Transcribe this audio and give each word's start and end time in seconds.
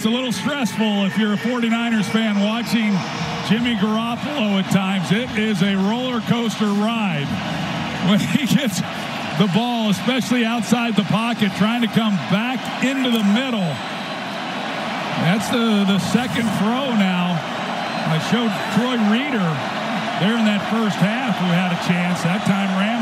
It's 0.00 0.06
a 0.06 0.08
little 0.08 0.32
stressful 0.32 1.04
if 1.04 1.18
you're 1.18 1.34
a 1.34 1.36
49ers 1.36 2.08
fan 2.08 2.40
watching 2.40 2.96
Jimmy 3.52 3.76
Garoppolo 3.76 4.56
at 4.56 4.64
times. 4.72 5.12
It 5.12 5.28
is 5.36 5.60
a 5.60 5.76
roller 5.76 6.24
coaster 6.24 6.72
ride 6.80 7.28
when 8.08 8.16
he 8.18 8.48
gets 8.48 8.80
the 9.36 9.44
ball, 9.52 9.90
especially 9.90 10.46
outside 10.46 10.96
the 10.96 11.04
pocket, 11.12 11.52
trying 11.60 11.82
to 11.82 11.86
come 11.92 12.16
back 12.32 12.56
into 12.80 13.10
the 13.12 13.20
middle. 13.36 13.68
That's 15.20 15.52
the, 15.52 15.84
the 15.84 15.98
second 15.98 16.48
throw 16.56 16.96
now. 16.96 17.36
I 18.08 18.16
showed 18.32 18.48
Troy 18.80 18.96
Reeder 19.12 19.52
there 20.24 20.32
in 20.40 20.48
that 20.48 20.64
first 20.72 20.96
half 20.96 21.36
who 21.36 21.52
had 21.52 21.76
a 21.76 21.80
chance. 21.84 22.22
That 22.24 22.40
time 22.48 22.72
Ramsey. 22.80 22.99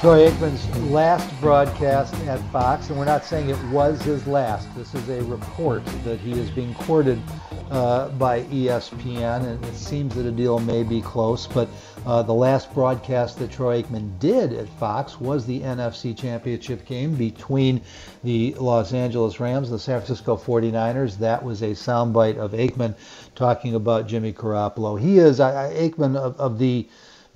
Troy 0.00 0.30
Aikman's 0.30 0.64
last 0.92 1.28
broadcast 1.40 2.14
at 2.28 2.38
Fox, 2.52 2.88
and 2.88 2.96
we're 2.96 3.04
not 3.04 3.24
saying 3.24 3.50
it 3.50 3.60
was 3.64 4.00
his 4.00 4.28
last. 4.28 4.72
This 4.76 4.94
is 4.94 5.08
a 5.08 5.24
report 5.24 5.84
that 6.04 6.20
he 6.20 6.38
is 6.38 6.50
being 6.50 6.72
courted 6.74 7.20
uh, 7.72 8.08
by 8.10 8.42
ESPN, 8.42 9.44
and 9.44 9.64
it 9.64 9.74
seems 9.74 10.14
that 10.14 10.24
a 10.24 10.30
deal 10.30 10.60
may 10.60 10.84
be 10.84 11.00
close. 11.00 11.48
But 11.48 11.68
uh, 12.06 12.22
the 12.22 12.32
last 12.32 12.72
broadcast 12.72 13.40
that 13.40 13.50
Troy 13.50 13.82
Aikman 13.82 14.16
did 14.20 14.52
at 14.52 14.68
Fox 14.68 15.20
was 15.20 15.44
the 15.44 15.62
NFC 15.62 16.16
Championship 16.16 16.86
game 16.86 17.16
between 17.16 17.80
the 18.22 18.54
Los 18.54 18.92
Angeles 18.92 19.40
Rams 19.40 19.70
and 19.70 19.74
the 19.74 19.82
San 19.82 19.98
Francisco 19.98 20.36
49ers. 20.36 21.18
That 21.18 21.42
was 21.42 21.62
a 21.62 21.70
soundbite 21.70 22.36
of 22.36 22.52
Aikman 22.52 22.94
talking 23.34 23.74
about 23.74 24.06
Jimmy 24.06 24.32
Garoppolo. 24.32 25.00
He 25.00 25.18
is 25.18 25.40
I, 25.40 25.74
Aikman 25.74 26.16
of, 26.16 26.38
of 26.38 26.60
the 26.60 26.86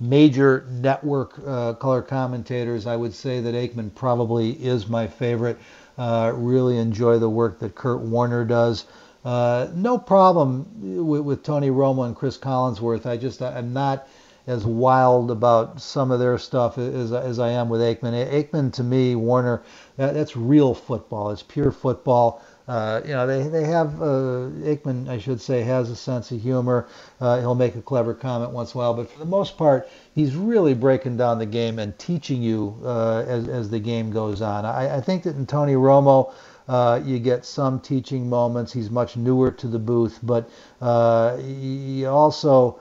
major 0.03 0.67
network 0.69 1.39
uh, 1.47 1.73
color 1.73 2.01
commentators, 2.01 2.85
I 2.85 2.95
would 2.95 3.13
say 3.13 3.39
that 3.39 3.55
Aikman 3.55 3.95
probably 3.95 4.51
is 4.51 4.87
my 4.87 5.07
favorite. 5.07 5.57
Uh, 5.97 6.33
really 6.35 6.77
enjoy 6.77 7.19
the 7.19 7.29
work 7.29 7.59
that 7.59 7.75
Kurt 7.75 8.01
Warner 8.01 8.43
does. 8.43 8.85
Uh, 9.23 9.69
no 9.73 9.97
problem 9.97 10.67
with, 11.07 11.21
with, 11.21 11.43
Tony 11.43 11.69
Romo 11.69 12.05
and 12.05 12.15
Chris 12.15 12.37
Collinsworth. 12.37 13.05
I 13.05 13.15
just 13.15 13.41
I'm 13.41 13.71
not 13.71 14.07
as 14.45 14.65
wild 14.65 15.31
about 15.31 15.79
some 15.79 16.11
of 16.11 16.19
their 16.19 16.37
stuff 16.37 16.77
as, 16.77 17.13
as 17.13 17.39
I 17.39 17.51
am 17.51 17.69
with 17.69 17.79
Aikman. 17.79 18.29
Aikman 18.29 18.73
to 18.73 18.83
me, 18.83 19.15
Warner, 19.15 19.63
that, 19.95 20.13
that's 20.13 20.35
real 20.35 20.73
football. 20.73 21.31
It's 21.31 21.43
pure 21.43 21.71
football. 21.71 22.43
Uh, 22.67 23.01
you 23.03 23.11
know, 23.11 23.27
they, 23.27 23.47
they 23.49 23.65
have, 23.65 24.01
uh, 24.01 24.47
Aikman, 24.63 25.09
I 25.09 25.17
should 25.17 25.41
say, 25.41 25.61
has 25.63 25.89
a 25.89 25.95
sense 25.95 26.31
of 26.31 26.41
humor. 26.41 26.87
Uh, 27.19 27.39
he'll 27.39 27.55
make 27.55 27.75
a 27.75 27.81
clever 27.81 28.13
comment 28.13 28.51
once 28.51 28.73
in 28.73 28.79
a 28.79 28.83
while, 28.83 28.93
but 28.93 29.11
for 29.11 29.19
the 29.19 29.25
most 29.25 29.57
part, 29.57 29.89
he's 30.15 30.35
really 30.35 30.73
breaking 30.73 31.17
down 31.17 31.39
the 31.39 31.45
game 31.45 31.77
and 31.77 31.97
teaching 31.99 32.41
you 32.41 32.79
uh, 32.85 33.25
as, 33.27 33.49
as 33.49 33.69
the 33.69 33.79
game 33.79 34.11
goes 34.11 34.41
on. 34.41 34.65
I, 34.65 34.97
I 34.97 35.01
think 35.01 35.23
that 35.23 35.35
in 35.35 35.45
Tony 35.45 35.73
Romo, 35.73 36.33
uh, 36.69 37.01
you 37.03 37.19
get 37.19 37.43
some 37.43 37.81
teaching 37.81 38.29
moments. 38.29 38.71
He's 38.71 38.89
much 38.89 39.17
newer 39.17 39.51
to 39.51 39.67
the 39.67 39.79
booth, 39.79 40.19
but 40.23 40.49
uh, 40.81 41.37
you 41.41 42.07
also 42.07 42.79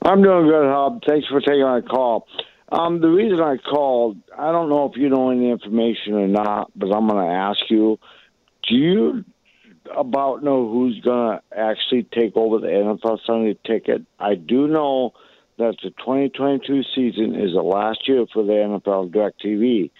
I'm 0.05 0.21
doing 0.21 0.47
good, 0.47 0.65
Hub. 0.65 1.01
Thanks 1.05 1.27
for 1.27 1.41
taking 1.41 1.63
my 1.63 1.81
call. 1.81 2.25
Um, 2.73 3.01
the 3.01 3.07
reason 3.07 3.39
I 3.39 3.57
called, 3.57 4.17
I 4.35 4.51
don't 4.51 4.67
know 4.67 4.89
if 4.91 4.97
you 4.97 5.07
know 5.07 5.29
any 5.29 5.51
information 5.51 6.15
or 6.15 6.27
not, 6.27 6.71
but 6.75 6.91
I'm 6.91 7.07
going 7.07 7.23
to 7.23 7.31
ask 7.31 7.59
you: 7.69 7.99
Do 8.67 8.75
you 8.75 9.25
about 9.95 10.43
know 10.43 10.67
who's 10.67 10.99
going 11.01 11.37
to 11.37 11.43
actually 11.55 12.07
take 12.11 12.35
over 12.35 12.57
the 12.57 12.67
NFL 12.67 13.19
Sunday 13.27 13.59
Ticket? 13.63 14.01
I 14.19 14.33
do 14.33 14.67
know 14.67 15.13
that 15.59 15.75
the 15.83 15.91
2022 15.91 16.81
season 16.95 17.35
is 17.35 17.53
the 17.53 17.61
last 17.61 18.07
year 18.07 18.25
for 18.33 18.43
the 18.43 18.53
NFL 18.53 19.11
DirecTV. 19.11 19.91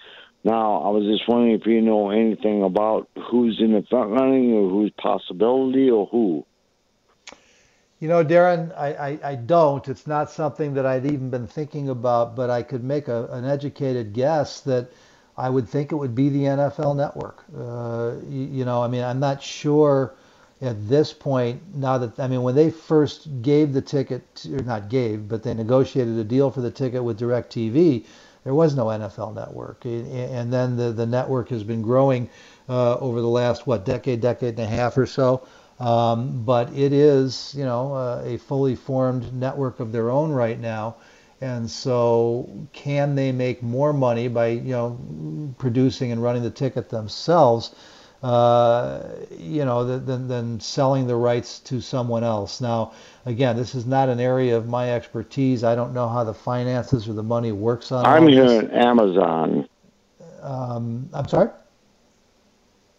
Now, 0.44 0.82
I 0.82 0.90
was 0.90 1.06
just 1.06 1.30
wondering 1.30 1.54
if 1.54 1.68
you 1.68 1.80
know 1.80 2.10
anything 2.10 2.64
about 2.64 3.08
who's 3.30 3.62
in 3.62 3.74
the 3.74 3.86
front 3.88 4.10
running 4.10 4.52
or 4.52 4.68
who's 4.72 4.92
possibility 4.98 5.92
or 5.92 6.08
who. 6.08 6.44
You 8.04 8.10
know, 8.10 8.22
Darren, 8.22 8.78
I, 8.78 8.94
I, 8.94 9.20
I, 9.24 9.36
don't. 9.36 9.88
It's 9.88 10.08
not 10.08 10.30
something 10.30 10.74
that 10.74 10.86
I'd 10.86 11.06
even 11.06 11.30
been 11.30 11.48
thinking 11.48 11.88
about, 11.88 12.36
but 12.36 12.50
I 12.50 12.62
could 12.62 12.84
make 12.84 13.08
a, 13.08 13.28
an 13.28 13.46
educated 13.46 14.12
guess 14.12 14.60
that 14.60 14.92
I 15.38 15.50
would 15.50 15.70
think 15.70 15.94
it 15.94 15.96
would 15.96 16.14
be 16.14 16.28
the 16.28 16.44
NFL 16.44 16.98
network. 16.98 17.46
Uh, 17.58 18.16
you, 18.28 18.58
you, 18.58 18.66
know, 18.66 18.84
I 18.84 18.90
mean, 18.90 19.06
I'm 19.06 19.22
not 19.22 19.42
sure 19.42 20.16
at 20.62 20.90
this 20.90 21.14
point 21.14 21.62
now 21.76 21.98
that, 21.98 22.20
I 22.20 22.28
mean, 22.28 22.44
when 22.44 22.56
they 22.56 22.72
first 22.72 23.42
gave 23.42 23.72
the 23.72 23.82
ticket, 23.82 24.48
or 24.52 24.64
not 24.64 24.90
gave, 24.90 25.30
but 25.30 25.42
they 25.42 25.54
negotiated 25.54 26.18
a 26.18 26.26
deal 26.26 26.52
for 26.52 26.60
the 26.60 26.72
ticket 26.72 27.02
with 27.02 27.18
DirecTV, 27.18 28.04
there 28.44 28.54
was 28.54 28.76
no 28.76 28.88
NFL 28.88 29.34
network. 29.34 29.86
And 29.86 30.52
then 30.52 30.76
the, 30.76 30.92
the 30.92 31.06
network 31.06 31.48
has 31.48 31.64
been 31.64 31.82
growing 31.82 32.30
uh, 32.68 32.98
over 32.98 33.22
the 33.22 33.30
last, 33.30 33.66
what, 33.66 33.86
decade, 33.86 34.20
decade 34.20 34.60
and 34.60 34.60
a 34.60 34.66
half 34.68 34.98
or 34.98 35.06
so. 35.06 35.48
Um, 35.80 36.44
but 36.46 36.72
it 36.74 36.94
is, 36.94 37.54
you 37.58 37.66
know, 37.66 37.94
uh, 37.94 38.24
a 38.26 38.38
fully 38.38 38.76
formed 38.76 39.34
network 39.34 39.80
of 39.80 39.92
their 39.92 40.10
own 40.10 40.32
right 40.32 40.60
now. 40.60 40.98
And 41.42 41.70
so, 41.70 42.50
can 42.72 43.16
they 43.16 43.32
make 43.32 43.62
more 43.62 43.92
money 43.92 44.30
by, 44.30 44.48
you 44.48 44.72
know, 44.72 45.54
producing 45.58 46.12
and 46.12 46.24
running 46.24 46.44
the 46.44 46.52
ticket 46.52 46.90
themselves? 46.90 47.76
uh, 48.24 49.04
you 49.38 49.66
know, 49.66 50.00
than, 50.00 50.30
than 50.30 50.60
selling 50.62 51.08
the 51.08 51.16
rights 51.16 51.60
to 51.60 51.82
someone 51.82 52.24
else. 52.24 52.62
Now, 52.62 52.94
again, 53.26 53.58
this 53.58 53.76
is 53.76 53.86
not 53.86 54.08
an 54.08 54.22
area 54.22 54.56
of 54.56 54.66
my 54.66 54.94
expertise. 54.94 55.66
I 55.66 55.76
don't 55.76 55.94
know 55.94 56.08
how 56.08 56.24
the 56.24 56.34
finances 56.34 57.10
or 57.10 57.14
the 57.14 57.24
money 57.24 57.52
works 57.52 57.92
on. 57.92 58.06
I'm 58.06 58.28
here 58.28 58.30
hearing 58.30 58.72
Amazon. 58.72 59.68
Um, 60.42 61.10
I'm 61.14 61.28
sorry. 61.28 61.50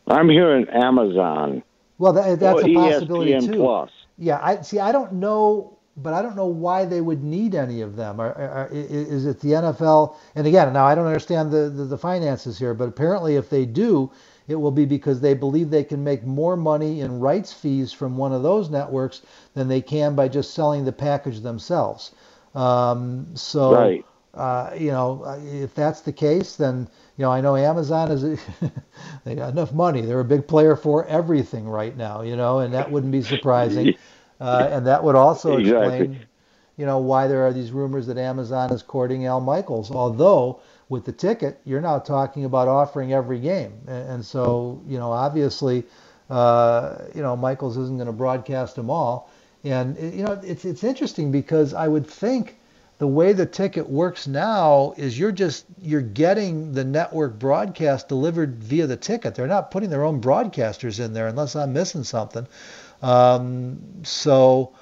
I'm 0.06 0.28
here 0.28 0.42
hearing 0.48 0.68
Amazon. 0.68 1.62
Well, 1.98 2.12
that, 2.14 2.40
that's 2.40 2.62
a 2.62 2.68
possibility 2.68 3.32
ESPN 3.32 3.46
too. 3.46 3.58
Plus. 3.58 3.90
Yeah, 4.18 4.40
I 4.42 4.62
see. 4.62 4.80
I 4.80 4.92
don't 4.92 5.14
know, 5.14 5.78
but 5.96 6.14
I 6.14 6.22
don't 6.22 6.36
know 6.36 6.46
why 6.46 6.84
they 6.84 7.00
would 7.00 7.22
need 7.22 7.54
any 7.54 7.80
of 7.80 7.96
them. 7.96 8.20
Are, 8.20 8.34
are, 8.34 8.68
is 8.72 9.26
it 9.26 9.40
the 9.40 9.50
NFL? 9.50 10.16
And 10.34 10.46
again, 10.46 10.72
now 10.72 10.86
I 10.86 10.94
don't 10.94 11.06
understand 11.06 11.50
the, 11.52 11.70
the, 11.70 11.84
the 11.84 11.98
finances 11.98 12.58
here, 12.58 12.74
but 12.74 12.88
apparently, 12.88 13.36
if 13.36 13.50
they 13.50 13.64
do, 13.66 14.10
it 14.48 14.56
will 14.56 14.70
be 14.70 14.84
because 14.84 15.20
they 15.20 15.34
believe 15.34 15.70
they 15.70 15.84
can 15.84 16.04
make 16.04 16.24
more 16.24 16.56
money 16.56 17.00
in 17.00 17.20
rights 17.20 17.52
fees 17.52 17.92
from 17.92 18.16
one 18.16 18.32
of 18.32 18.42
those 18.42 18.70
networks 18.70 19.22
than 19.54 19.68
they 19.68 19.80
can 19.80 20.14
by 20.14 20.28
just 20.28 20.54
selling 20.54 20.84
the 20.84 20.92
package 20.92 21.40
themselves. 21.40 22.12
Um, 22.54 23.26
so, 23.34 23.74
right. 23.74 24.04
uh, 24.34 24.70
you 24.76 24.90
know, 24.90 25.24
if 25.44 25.74
that's 25.74 26.02
the 26.02 26.12
case, 26.12 26.56
then 26.56 26.88
you 27.16 27.22
know 27.24 27.30
I 27.30 27.40
know 27.40 27.56
Amazon 27.56 28.10
is 28.10 28.22
they 29.24 29.34
got 29.34 29.52
enough 29.52 29.72
money. 29.72 30.02
They're 30.02 30.20
a 30.20 30.24
big 30.24 30.46
player 30.48 30.76
for 30.76 31.06
everything 31.06 31.68
right 31.68 31.96
now, 31.96 32.22
you 32.22 32.36
know, 32.36 32.60
and 32.60 32.74
that 32.74 32.90
wouldn't 32.90 33.12
be 33.12 33.22
surprising. 33.22 33.94
Uh, 34.40 34.68
and 34.72 34.86
that 34.86 35.02
would 35.02 35.14
also 35.14 35.56
explain, 35.56 36.18
you 36.76 36.84
know, 36.84 36.98
why 36.98 37.28
there 37.28 37.46
are 37.46 37.52
these 37.52 37.70
rumors 37.70 38.06
that 38.06 38.18
Amazon 38.18 38.72
is 38.72 38.82
courting 38.82 39.26
Al 39.26 39.40
Michaels. 39.40 39.90
Although 39.92 40.60
with 40.88 41.04
the 41.04 41.12
ticket, 41.12 41.60
you're 41.64 41.80
now 41.80 41.98
talking 42.00 42.44
about 42.44 42.68
offering 42.68 43.12
every 43.12 43.38
game, 43.40 43.72
and, 43.86 44.10
and 44.10 44.24
so 44.26 44.82
you 44.88 44.98
know, 44.98 45.12
obviously, 45.12 45.84
uh, 46.30 46.98
you 47.14 47.22
know, 47.22 47.36
Michaels 47.36 47.76
isn't 47.78 47.96
going 47.96 48.06
to 48.08 48.12
broadcast 48.12 48.76
them 48.76 48.90
all. 48.90 49.30
And 49.62 49.96
you 49.98 50.24
know, 50.24 50.32
it's 50.44 50.64
it's 50.64 50.84
interesting 50.84 51.32
because 51.32 51.72
I 51.74 51.88
would 51.88 52.06
think 52.06 52.58
the 52.98 53.06
way 53.06 53.32
the 53.32 53.46
ticket 53.46 53.88
works 53.88 54.26
now 54.26 54.94
is 54.96 55.18
you're 55.18 55.32
just 55.32 55.66
you're 55.82 56.00
getting 56.00 56.72
the 56.72 56.84
network 56.84 57.38
broadcast 57.38 58.08
delivered 58.08 58.62
via 58.62 58.86
the 58.86 58.96
ticket. 58.96 59.34
They're 59.34 59.46
not 59.46 59.70
putting 59.70 59.90
their 59.90 60.04
own 60.04 60.20
broadcasters 60.20 61.04
in 61.04 61.12
there 61.12 61.26
unless 61.26 61.56
I'm 61.56 61.72
missing 61.72 62.04
something. 62.04 62.46
Um, 63.02 63.80
so 64.04 64.72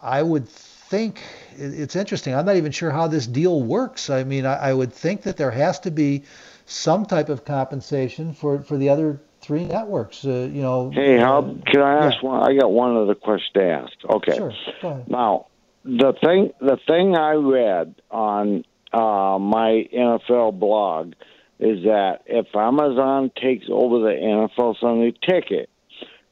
I 0.00 0.22
would 0.22 0.48
think 0.48 1.20
it's 1.56 1.96
interesting. 1.96 2.34
I'm 2.34 2.46
not 2.46 2.56
even 2.56 2.70
sure 2.70 2.90
how 2.90 3.08
this 3.08 3.26
deal 3.26 3.60
works. 3.60 4.10
I 4.10 4.22
mean, 4.22 4.46
I, 4.46 4.54
I 4.54 4.72
would 4.72 4.92
think 4.92 5.22
that 5.22 5.36
there 5.36 5.50
has 5.50 5.80
to 5.80 5.90
be 5.90 6.22
some 6.66 7.04
type 7.04 7.28
of 7.28 7.44
compensation 7.44 8.32
for 8.32 8.60
for 8.60 8.76
the 8.76 8.88
other 8.88 9.20
three 9.40 9.64
networks. 9.64 10.24
Uh, 10.24 10.48
you 10.52 10.62
know. 10.62 10.90
Hey, 10.90 11.18
how 11.18 11.42
can 11.66 11.80
I 11.80 12.06
ask 12.06 12.22
yeah. 12.22 12.28
one? 12.28 12.48
I 12.48 12.54
got 12.54 12.70
one 12.70 12.96
other 12.96 13.16
question 13.16 13.60
to 13.60 13.64
ask. 13.64 13.92
Okay. 14.08 14.36
Sure. 14.36 15.04
Now, 15.08 15.46
the 15.86 16.14
thing 16.22 16.50
the 16.60 16.78
thing 16.86 17.16
I 17.16 17.34
read 17.34 17.94
on 18.10 18.64
uh, 18.92 19.38
my 19.38 19.84
NFL 19.94 20.58
blog 20.58 21.14
is 21.58 21.84
that 21.84 22.20
if 22.26 22.46
Amazon 22.54 23.30
takes 23.40 23.66
over 23.70 24.00
the 24.00 24.14
NFL 24.14 24.78
Sunday 24.80 25.14
ticket, 25.26 25.70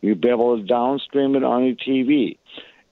you'll 0.00 0.16
be 0.16 0.28
able 0.28 0.58
to 0.58 0.64
downstream 0.64 1.36
it 1.36 1.44
on 1.44 1.64
your 1.64 1.76
TV. 1.76 2.38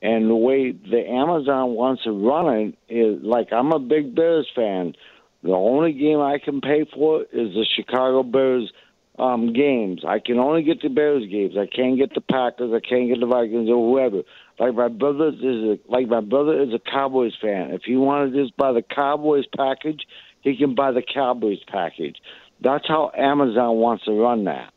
And 0.00 0.30
the 0.30 0.36
way 0.36 0.72
the 0.72 1.04
Amazon 1.06 1.70
wants 1.70 2.04
to 2.04 2.12
run 2.12 2.54
it 2.54 2.78
is 2.88 3.22
like 3.22 3.52
I'm 3.52 3.72
a 3.72 3.78
big 3.78 4.14
Bears 4.14 4.48
fan. 4.54 4.94
The 5.42 5.52
only 5.52 5.92
game 5.92 6.20
I 6.20 6.38
can 6.38 6.60
pay 6.60 6.86
for 6.94 7.22
is 7.22 7.54
the 7.54 7.66
Chicago 7.76 8.22
Bears 8.22 8.72
um, 9.18 9.52
games. 9.52 10.02
I 10.06 10.20
can 10.20 10.38
only 10.38 10.62
get 10.62 10.80
the 10.80 10.88
Bears 10.88 11.24
games. 11.28 11.54
I 11.58 11.66
can't 11.66 11.98
get 11.98 12.14
the 12.14 12.20
Packers. 12.20 12.72
I 12.72 12.80
can't 12.80 13.08
get 13.08 13.20
the 13.20 13.26
Vikings 13.26 13.68
or 13.68 13.90
whoever. 13.90 14.22
Like 14.58 14.74
my 14.74 14.88
brother 14.88 15.28
is 15.28 15.42
a, 15.42 15.78
like 15.88 16.08
my 16.08 16.20
brother 16.20 16.60
is 16.60 16.72
a 16.72 16.78
Cowboys 16.78 17.32
fan. 17.40 17.70
If 17.70 17.82
he 17.84 17.96
wanted 17.96 18.32
to 18.32 18.42
just 18.42 18.56
buy 18.56 18.72
the 18.72 18.82
Cowboys 18.82 19.44
package, 19.56 20.06
he 20.40 20.56
can 20.56 20.74
buy 20.74 20.92
the 20.92 21.02
Cowboys 21.02 21.60
package. 21.66 22.16
That's 22.60 22.86
how 22.86 23.10
Amazon 23.16 23.76
wants 23.76 24.04
to 24.04 24.12
run 24.12 24.44
that. 24.44 24.72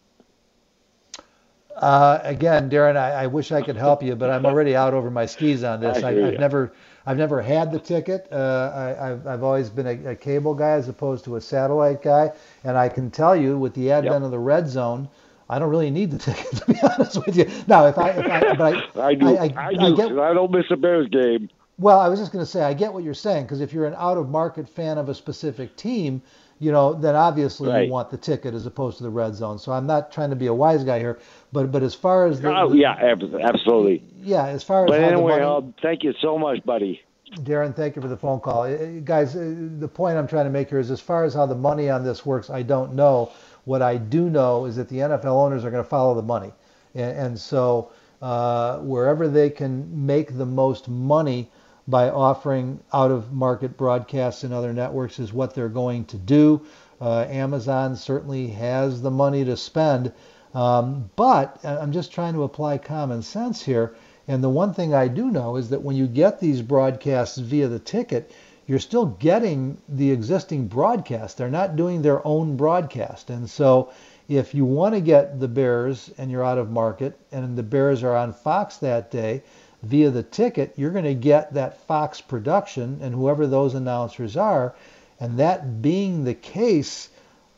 Uh, 1.76 2.20
again, 2.24 2.70
Darren, 2.70 2.96
I, 2.96 3.24
I, 3.24 3.28
wish 3.28 3.52
I 3.52 3.62
could 3.62 3.76
help 3.76 4.02
you, 4.02 4.16
but 4.16 4.30
I'm 4.30 4.46
already 4.46 4.78
out 4.78 4.94
over 4.94 5.12
my 5.12 5.26
skis 5.26 5.62
on 5.66 5.82
this. 5.82 6.04
I, 6.04 6.14
have 6.14 6.40
never, 6.40 6.72
I've 7.06 7.18
never 7.18 7.42
had 7.42 7.70
the 7.70 7.80
ticket. 7.80 8.30
Uh, 8.32 8.96
I, 8.98 9.08
have 9.08 9.28
I've 9.28 9.44
always 9.44 9.70
been 9.70 9.86
a, 9.86 10.12
a, 10.12 10.16
cable 10.16 10.54
guy 10.54 10.72
as 10.72 10.88
opposed 10.88 11.26
to 11.26 11.36
a 11.36 11.42
satellite 11.42 12.02
guy, 12.02 12.32
and 12.64 12.78
I 12.78 12.88
can 12.88 13.12
tell 13.12 13.36
you, 13.36 13.58
with 13.58 13.74
the 13.74 13.92
advent 13.92 14.14
yep. 14.14 14.24
of 14.24 14.32
the 14.32 14.40
red 14.40 14.70
zone, 14.70 15.10
I 15.50 15.60
don't 15.60 15.70
really 15.70 15.92
need 15.92 16.12
the 16.12 16.18
ticket 16.34 16.58
to 16.58 16.66
be 16.66 16.80
honest 16.82 17.26
with 17.26 17.36
you. 17.36 17.50
Now, 17.68 17.86
if 17.88 17.98
I, 17.98 18.10
if 18.10 18.26
I, 18.26 18.54
but 18.56 18.98
I, 18.98 19.08
I 19.08 19.14
do, 19.16 19.38
I, 19.38 19.54
I, 19.58 19.74
do, 19.74 19.96
get, 19.96 20.12
I 20.20 20.34
don't 20.34 20.52
miss 20.52 20.66
a 20.70 20.76
Bears 20.76 21.08
game. 21.08 21.50
Well, 21.78 22.00
I 22.00 22.08
was 22.08 22.20
just 22.20 22.32
going 22.32 22.44
to 22.44 22.50
say, 22.50 22.64
I 22.64 22.74
get 22.74 22.94
what 22.94 23.04
you're 23.04 23.14
saying 23.14 23.44
because 23.44 23.60
if 23.60 23.74
you're 23.74 23.86
an 23.86 23.96
out-of-market 23.98 24.70
fan 24.70 24.98
of 24.98 25.10
a 25.10 25.16
specific 25.16 25.76
team, 25.76 26.22
you 26.60 26.72
know, 26.72 26.94
then 26.94 27.16
obviously 27.16 27.70
right. 27.70 27.86
you 27.86 27.92
want 27.92 28.10
the 28.10 28.18
ticket 28.18 28.54
as 28.54 28.66
opposed 28.66 28.98
to 28.98 29.04
the 29.04 29.10
red 29.10 29.36
zone. 29.36 29.60
So 29.60 29.74
I'm 29.74 29.86
not 29.86 30.12
trying 30.12 30.30
to 30.30 30.36
be 30.38 30.48
a 30.48 30.54
wise 30.54 30.84
guy 30.84 31.00
here, 31.00 31.20
but 31.52 31.72
but 31.72 31.84
as 31.84 31.94
far 31.94 32.28
as 32.28 32.40
the, 32.40 32.58
oh 32.58 32.70
the, 32.70 32.78
yeah, 32.78 32.96
absolutely. 33.44 34.04
Yeah, 34.22 34.48
as 34.48 34.64
far 34.64 34.86
as 34.86 34.90
but 34.90 35.02
anyway, 35.02 35.40
money, 35.40 35.44
uh, 35.44 35.62
thank 35.82 36.04
you 36.04 36.14
so 36.22 36.38
much, 36.38 36.64
buddy. 36.64 37.02
Darren, 37.40 37.76
thank 37.76 37.96
you 37.98 38.02
for 38.02 38.08
the 38.08 38.16
phone 38.16 38.40
call, 38.40 38.64
uh, 38.64 38.78
guys. 39.04 39.36
Uh, 39.36 39.54
the 39.80 39.88
point 39.88 40.18
I'm 40.18 40.28
trying 40.28 40.46
to 40.46 40.52
make 40.52 40.70
here 40.70 40.80
is, 40.80 40.92
as 40.92 41.02
far 41.02 41.26
as 41.26 41.34
how 41.34 41.46
the 41.46 41.56
money 41.56 41.90
on 41.90 42.06
this 42.06 42.26
works, 42.26 42.50
I 42.50 42.62
don't 42.62 42.94
know. 42.94 43.32
What 43.66 43.82
I 43.82 43.98
do 43.98 44.30
know 44.30 44.66
is 44.66 44.78
that 44.78 44.90
the 44.90 44.98
NFL 44.98 45.26
owners 45.26 45.66
are 45.66 45.72
going 45.72 45.84
to 45.84 45.90
follow 45.90 46.16
the 46.16 46.22
money, 46.22 46.54
and, 46.94 47.18
and 47.18 47.40
so 47.40 47.92
uh, 48.22 48.78
wherever 48.80 49.28
they 49.28 49.50
can 49.50 50.06
make 50.06 50.38
the 50.38 50.46
most 50.46 50.88
money 50.88 51.52
by 51.88 52.10
offering 52.10 52.80
out 52.94 53.12
of 53.12 53.32
market 53.32 53.78
broadcasts 53.78 54.44
and 54.44 54.54
other 54.54 54.74
networks 54.74 55.20
is 55.20 55.34
what 55.34 55.54
they're 55.54 55.70
going 55.70 56.06
to 56.06 56.18
do. 56.18 56.66
Uh, 57.00 57.26
Amazon 57.30 57.96
certainly 57.96 58.48
has 58.48 59.02
the 59.02 59.12
money 59.12 59.44
to 59.46 59.58
spend, 59.58 60.12
um, 60.54 61.10
but 61.16 61.64
I'm 61.64 61.92
just 61.92 62.12
trying 62.12 62.34
to 62.34 62.44
apply 62.44 62.78
common 62.78 63.22
sense 63.22 63.62
here. 63.62 63.96
And 64.28 64.44
the 64.44 64.50
one 64.50 64.74
thing 64.74 64.94
I 64.94 65.08
do 65.08 65.30
know 65.30 65.56
is 65.58 65.70
that 65.70 65.84
when 65.84 65.96
you 65.96 66.08
get 66.08 66.40
these 66.40 66.62
broadcasts 66.62 67.38
via 67.38 67.68
the 67.68 67.78
ticket, 67.80 68.32
you're 68.68 68.80
still 68.80 69.06
getting 69.06 69.78
the 69.88 70.12
existing 70.12 70.68
broadcast. 70.68 71.38
They're 71.38 71.50
not 71.50 71.76
doing 71.76 72.02
their 72.02 72.26
own 72.26 72.58
broadcast. 72.58 73.30
And 73.30 73.50
so 73.50 73.92
if 74.28 74.56
you 74.56 74.66
want 74.66 74.96
to 74.96 75.02
get 75.02 75.40
the 75.40 75.48
Bears 75.48 76.12
and 76.18 76.32
you're 76.32 76.44
out 76.44 76.58
of 76.58 76.72
market 76.72 77.20
and 77.32 77.56
the 77.56 77.64
Bears 77.64 78.04
are 78.04 78.16
on 78.16 78.34
Fox 78.34 78.78
that 78.78 79.12
day, 79.12 79.44
via 79.84 80.10
the 80.10 80.24
ticket, 80.24 80.74
you're 80.78 80.92
going 80.92 81.06
to 81.06 81.14
get 81.14 81.54
that 81.54 81.78
Fox 81.82 82.20
production 82.22 83.00
and 83.02 83.14
whoever 83.14 83.46
those 83.46 83.76
announcers 83.76 84.36
are. 84.36 84.74
And 85.20 85.38
that 85.38 85.82
being 85.82 86.24
the 86.24 86.34
case, 86.34 87.10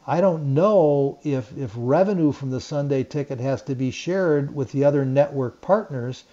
I 0.05 0.19
don't 0.19 0.53
know 0.53 1.19
if, 1.23 1.57
if 1.57 1.71
revenue 1.75 2.33
from 2.33 2.49
the 2.49 2.61
Sunday 2.61 3.03
ticket 3.03 3.39
has 3.39 3.61
to 3.63 3.75
be 3.75 3.91
shared 3.91 4.53
with 4.53 4.73
the 4.73 4.83
other 4.83 5.05
network 5.05 5.61
partners, 5.61 6.25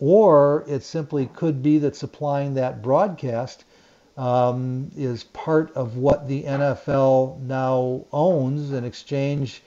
or 0.00 0.64
it 0.66 0.82
simply 0.82 1.26
could 1.26 1.62
be 1.62 1.78
that 1.78 1.96
supplying 1.96 2.54
that 2.54 2.82
broadcast 2.82 3.64
um, 4.18 4.92
is 4.96 5.24
part 5.24 5.72
of 5.76 5.98
what 5.98 6.28
the 6.28 6.44
NFL 6.44 7.40
now 7.42 8.06
owns 8.12 8.72
in 8.72 8.84
exchange 8.84 9.62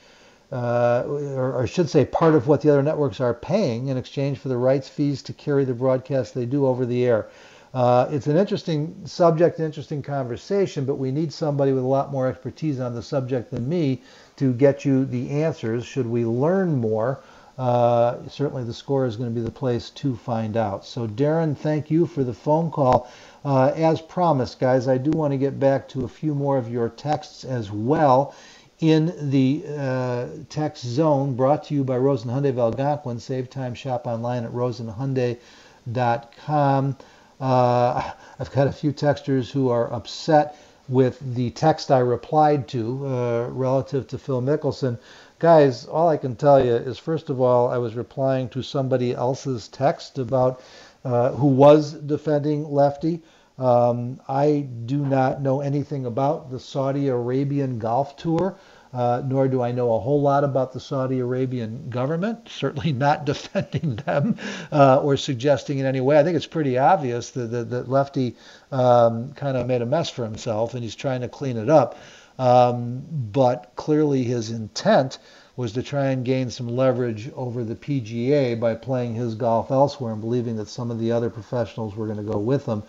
uh, 0.52 1.04
or, 1.08 1.64
I 1.64 1.68
should 1.68 1.90
say, 1.90 2.06
part 2.06 2.36
of 2.36 2.48
what 2.48 2.62
the 2.62 2.72
other 2.72 2.84
networks 2.84 3.22
are 3.22 3.36
paying 3.36 3.90
in 3.90 3.98
exchange 3.98 4.40
for 4.40 4.50
the 4.50 4.58
rights 4.58 4.90
fees 4.90 5.24
to 5.24 5.34
carry 5.34 5.66
the 5.66 5.76
broadcast 5.76 6.36
they 6.36 6.46
do 6.46 6.68
over 6.68 6.86
the 6.86 7.06
air. 7.06 7.28
Uh, 7.74 8.08
it's 8.12 8.28
an 8.28 8.38
interesting 8.38 8.96
subject, 9.06 9.60
an 9.60 9.66
interesting 9.66 10.02
conversation, 10.02 10.86
but 10.86 10.96
we 10.96 11.12
need 11.12 11.34
somebody 11.34 11.72
with 11.74 11.84
a 11.84 11.88
lot 11.88 12.12
more 12.12 12.28
expertise 12.28 12.80
on 12.82 12.96
the 12.96 13.04
subject 13.04 13.52
than 13.52 13.70
me 13.70 14.02
to 14.38 14.54
get 14.54 14.86
you 14.86 15.06
the 15.06 15.30
answers. 15.32 15.86
Should 15.86 16.08
we 16.08 16.26
learn 16.26 16.76
more, 16.82 17.22
uh, 17.58 18.18
certainly 18.30 18.64
the 18.66 18.74
score 18.74 19.06
is 19.06 19.18
going 19.18 19.30
to 19.30 19.36
be 19.36 19.46
the 19.46 19.52
place 19.52 19.92
to 19.92 20.16
find 20.18 20.58
out. 20.58 20.86
So, 20.86 21.08
Darren, 21.08 21.58
thank 21.58 21.92
you 21.92 22.08
for 22.08 22.24
the 22.24 22.34
phone 22.34 22.72
call. 22.72 23.10
Uh, 23.44 23.72
as 23.76 24.02
promised, 24.02 24.60
guys, 24.60 24.88
I 24.88 24.98
do 24.98 25.12
want 25.12 25.32
to 25.32 25.38
get 25.38 25.60
back 25.60 25.88
to 25.90 26.04
a 26.04 26.08
few 26.08 26.36
more 26.36 26.58
of 26.58 26.72
your 26.72 26.90
texts 26.90 27.44
as 27.44 27.72
well 27.72 28.36
in 28.80 29.30
the 29.30 29.64
uh, 29.78 30.28
text 30.50 30.84
zone 30.84 31.36
brought 31.36 31.66
to 31.66 31.74
you 31.74 31.84
by 31.84 31.98
Rosen 31.98 32.32
Hyundai 32.32 32.50
of 32.50 32.60
Algonquin. 32.60 33.20
Save 33.20 33.50
time, 33.50 33.76
shop 33.76 34.08
online 34.08 34.44
at 34.44 34.52
rosenhyundai.com. 34.52 36.98
Uh, 37.40 38.12
I've 38.40 38.52
got 38.52 38.68
a 38.68 38.72
few 38.72 38.94
texters 38.94 39.52
who 39.52 39.70
are 39.70 39.92
upset 39.94 40.56
with 40.90 41.20
the 41.36 41.52
text 41.52 41.92
I 41.92 42.00
replied 42.00 42.68
to 42.70 43.08
uh, 43.08 43.48
relative 43.50 44.08
to 44.08 44.18
Phil 44.18 44.42
Mickelson. 44.42 44.98
Guys, 45.40 45.86
all 45.86 46.10
I 46.10 46.18
can 46.18 46.36
tell 46.36 46.64
you 46.64 46.76
is, 46.76 47.00
first 47.00 47.30
of 47.30 47.40
all, 47.40 47.70
I 47.70 47.78
was 47.78 47.96
replying 47.96 48.50
to 48.50 48.62
somebody 48.62 49.14
else's 49.14 49.68
text 49.68 50.20
about 50.20 50.62
uh, 51.04 51.32
who 51.34 51.48
was 51.48 51.94
defending 51.94 52.70
Lefty. 52.70 53.22
Um, 53.58 54.20
I 54.28 54.68
do 54.86 55.06
not 55.06 55.42
know 55.42 55.62
anything 55.62 56.06
about 56.06 56.50
the 56.52 56.60
Saudi 56.60 57.08
Arabian 57.10 57.80
golf 57.80 58.16
tour. 58.18 58.58
uh, 58.94 59.22
nor 59.26 59.48
do 59.48 59.62
I 59.62 59.72
know 59.72 59.94
a 59.94 60.00
whole 60.00 60.22
lot 60.22 60.44
about 60.44 60.74
the 60.74 60.80
Saudi 60.80 61.20
Arabian 61.20 61.90
government, 61.90 62.50
certainly 62.50 62.92
not 62.92 63.26
defending 63.32 63.96
them 63.98 64.38
uh, 64.72 65.02
or 65.02 65.18
suggesting 65.18 65.80
in 65.80 65.86
any 65.86 66.02
way. 66.02 66.20
I 66.20 66.24
think 66.24 66.36
it's 66.36 66.48
pretty 66.48 66.78
obvious 66.78 67.32
that, 67.32 67.48
that, 67.52 67.70
that 67.70 67.90
Lefty 67.90 68.36
um, 68.72 69.34
kind 69.34 69.58
of 69.58 69.68
made 69.68 69.82
a 69.82 69.86
mess 69.86 70.10
for 70.10 70.24
himself 70.24 70.74
and 70.74 70.84
he's 70.84 70.96
trying 70.96 71.22
to 71.22 71.30
clean 71.30 71.58
it 71.58 71.70
up. 71.70 71.98
Um, 72.40 73.04
but 73.32 73.74
clearly 73.76 74.24
his 74.24 74.50
intent 74.50 75.20
was 75.62 75.74
to 75.74 75.84
try 75.84 76.08
and 76.08 76.26
gain 76.26 76.50
some 76.50 76.68
leverage 76.68 77.30
over 77.36 77.64
the 77.64 77.76
PGA 77.76 78.60
by 78.60 78.74
playing 78.74 79.14
his 79.14 79.36
golf 79.36 79.70
elsewhere 79.70 80.12
and 80.12 80.20
believing 80.20 80.56
that 80.56 80.68
some 80.68 80.90
of 80.90 80.98
the 81.00 81.12
other 81.12 81.30
professionals 81.30 81.96
were 81.96 82.08
going 82.08 82.18
to 82.18 82.34
go 82.34 82.40
with 82.40 82.66
him, 82.66 82.82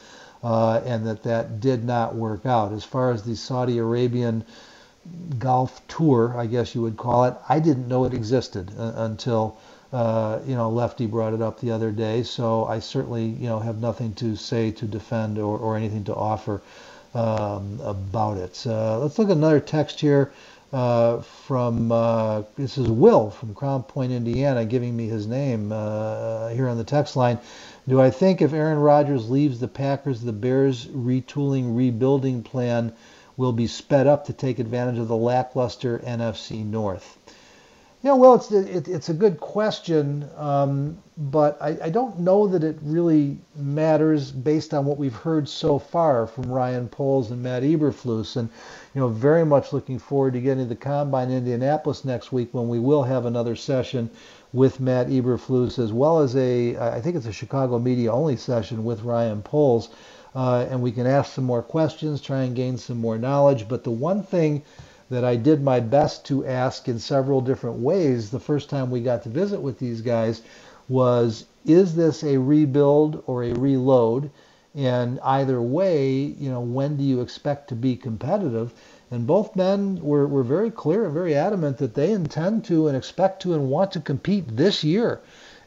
uh, 0.43 0.81
and 0.87 1.07
that 1.07 1.23
that 1.23 1.61
did 1.61 1.85
not 1.85 2.15
work 2.15 2.47
out. 2.47 2.73
As 2.73 2.83
far 2.83 3.11
as 3.11 3.25
the 3.25 3.37
Saudi 3.37 3.77
Arabian 3.77 4.43
golf 5.39 5.87
tour, 5.87 6.35
I 6.35 6.47
guess 6.47 6.75
you 6.75 6.81
would 6.81 6.97
call 6.97 7.25
it, 7.25 7.35
I 7.47 7.61
didn't 7.61 7.89
know 7.89 8.05
it 8.07 8.15
existed 8.15 8.73
uh, 8.79 8.93
until. 8.97 9.59
Uh, 9.93 10.41
you 10.47 10.55
know, 10.55 10.71
Lefty 10.71 11.05
brought 11.05 11.35
it 11.35 11.43
up 11.43 11.61
the 11.61 11.71
other 11.71 11.91
day, 11.91 12.23
so 12.23 12.65
I 12.65 12.79
certainly, 12.79 13.27
you 13.27 13.47
know, 13.47 13.59
have 13.59 13.79
nothing 13.79 14.15
to 14.15 14.37
say 14.37 14.71
to 14.71 14.87
defend 14.87 15.37
or, 15.37 15.59
or 15.59 15.77
anything 15.77 16.05
to 16.05 16.15
offer 16.15 16.63
um, 17.15 17.79
about 17.85 18.39
it. 18.39 18.59
Let's 18.65 19.19
look 19.19 19.29
at 19.29 19.37
another 19.37 19.61
text 19.61 20.01
here 20.01 20.33
uh, 20.73 21.21
from 21.21 21.93
uh, 21.93 22.43
this 22.57 22.79
is 22.79 22.89
Will 22.89 23.31
from 23.31 23.55
Crown 23.55 23.83
Point, 23.83 24.13
Indiana, 24.13 24.65
giving 24.65 24.97
me 24.97 25.07
his 25.07 25.27
name 25.27 25.71
uh, 25.71 26.49
here 26.49 26.69
on 26.69 26.79
the 26.79 26.85
text 26.85 27.15
line. 27.15 27.39
Do 27.87 28.01
I 28.01 28.11
think 28.11 28.41
if 28.41 28.53
Aaron 28.53 28.79
Rodgers 28.79 29.29
leaves 29.29 29.61
the 29.61 29.69
Packers, 29.69 30.23
the 30.23 30.33
Bears' 30.33 30.87
retooling 30.87 31.77
rebuilding 31.77 32.43
plan 32.43 32.93
will 33.37 33.53
be 33.53 33.67
sped 33.67 34.07
up 34.07 34.27
to 34.27 34.33
take 34.33 34.59
advantage 34.59 34.99
of 34.99 35.09
the 35.09 35.17
lackluster 35.17 35.99
NFC 35.99 36.65
North? 36.65 37.19
Yeah, 38.05 38.15
well, 38.15 38.35
it's 38.35 38.51
it, 38.51 38.89
it's 38.89 39.11
a 39.11 39.15
good 39.15 39.39
question, 39.39 40.29
um, 40.37 41.01
but 41.17 41.57
I, 41.63 41.79
I, 41.85 41.91
don't 41.91 42.19
know 42.19 42.49
that 42.49 42.65
it 42.65 42.77
really 42.83 43.39
matters 43.55 44.33
based 44.33 44.75
on 44.75 44.87
what 44.87 44.99
we've 44.99 45.15
heard 45.15 45.49
so 45.49 45.79
far 45.79 46.27
from 46.27 46.51
Ryan 46.51 46.89
Poles 46.89 47.31
and 47.31 47.41
Matt 47.41 47.63
Eberflus, 47.63 48.35
and 48.35 48.49
you 48.93 49.01
know, 49.01 49.07
very 49.07 49.47
much 49.47 49.73
looking 49.73 50.01
forward 50.01 50.33
to 50.33 50.41
getting 50.41 50.65
to 50.65 50.69
the 50.69 50.75
combine 50.75 51.31
in 51.31 51.37
Indianapolis 51.39 52.05
next 52.05 52.33
week 52.33 52.49
when 52.51 52.69
we 52.69 52.81
will 52.81 53.05
have 53.05 53.25
another 53.25 53.55
session 53.55 54.11
with 54.53 54.81
Matt 54.81 55.07
Eberflus 55.07 55.79
as 55.79 55.93
well 55.93 56.19
as 56.19 56.35
a 56.35 56.77
I 56.79 57.01
think 57.01 57.15
it's 57.15 57.27
a 57.27 57.33
Chicago 57.33 57.79
media 57.79 58.13
only 58.13 58.35
session 58.35 58.83
with 58.83 59.05
Ryan 59.05 59.43
Poles, 59.43 59.91
uh, 60.35 60.67
and 60.69 60.83
we 60.83 60.91
can 60.91 61.07
ask 61.07 61.35
some 61.35 61.45
more 61.45 61.63
questions, 61.63 62.21
try 62.21 62.43
and 62.43 62.57
gain 62.57 62.79
some 62.79 62.99
more 62.99 63.17
knowledge. 63.17 63.69
But 63.69 63.85
the 63.85 63.93
one 63.93 64.25
thing 64.25 64.65
that 65.13 65.27
I 65.27 65.37
did 65.37 65.63
my 65.63 65.79
best 65.79 66.25
to 66.27 66.47
ask 66.47 66.89
in 66.89 66.99
several 66.99 67.43
different 67.43 67.81
ways 67.81 68.31
the 68.31 68.41
first 68.41 68.71
time 68.71 68.91
we 68.91 69.03
got 69.03 69.23
to 69.25 69.29
visit 69.29 69.61
with 69.61 69.79
these 69.79 70.01
guys 70.01 70.41
was 70.89 71.45
is 71.67 71.95
this 71.95 72.25
a 72.25 72.39
rebuild 72.39 73.23
or 73.27 73.45
a 73.45 73.53
reload? 73.53 74.31
And 74.75 75.21
either 75.21 75.61
way, 75.61 76.15
you 76.15 76.49
know, 76.49 76.63
when 76.63 76.97
do 76.97 77.05
you 77.05 77.21
expect 77.21 77.69
to 77.69 77.75
be 77.75 77.95
competitive? 77.95 78.73
And 79.11 79.27
both 79.27 79.55
men 79.55 80.01
were, 80.01 80.27
were 80.27 80.43
very 80.43 80.71
clear 80.71 81.05
and 81.05 81.13
very 81.13 81.35
adamant 81.35 81.77
that 81.77 81.93
they 81.93 82.11
intend 82.11 82.65
to 82.65 82.89
and 82.89 82.97
expect 82.97 83.43
to 83.43 83.53
and 83.53 83.69
want 83.69 83.93
to 83.93 84.01
compete 84.01 84.57
this 84.57 84.83
year. 84.83 85.21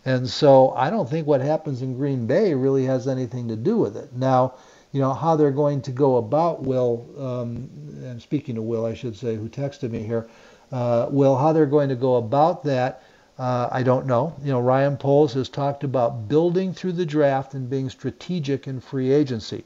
And 0.04 0.28
so 0.28 0.72
I 0.72 0.90
don't 0.90 1.08
think 1.08 1.28
what 1.28 1.42
happens 1.42 1.84
in 1.84 1.98
Green 1.98 2.26
Bay 2.26 2.56
really 2.56 2.86
has 2.86 3.08
anything 3.08 3.48
to 3.50 3.56
do 3.56 3.78
with 3.78 3.96
it. 3.96 4.12
Now, 4.12 4.56
you 4.96 5.02
know, 5.02 5.14
how 5.14 5.36
they're 5.36 5.52
going 5.52 5.82
to 5.82 5.92
go 5.92 6.16
about 6.16 6.64
Will, 6.64 7.06
um, 7.20 7.70
and 8.06 8.22
speaking 8.22 8.58
of 8.58 8.64
Will, 8.64 8.86
I 8.86 8.94
should 8.94 9.14
say, 9.14 9.36
who 9.36 9.50
texted 9.50 9.92
me 9.92 10.02
here, 10.02 10.30
uh, 10.72 11.08
Will, 11.10 11.36
how 11.36 11.52
they're 11.52 11.66
going 11.66 11.90
to 11.90 11.98
go 11.98 12.16
about 12.16 12.64
that, 12.64 13.04
uh, 13.38 13.68
I 13.70 13.84
don't 13.84 14.06
know. 14.06 14.34
You 14.42 14.54
know, 14.54 14.62
Ryan 14.62 14.96
Poles 14.96 15.34
has 15.34 15.50
talked 15.50 15.84
about 15.84 16.30
building 16.30 16.74
through 16.74 16.94
the 16.94 17.06
draft 17.06 17.56
and 17.56 17.70
being 17.70 17.90
strategic 17.90 18.68
in 18.68 18.80
free 18.80 19.12
agency. 19.12 19.66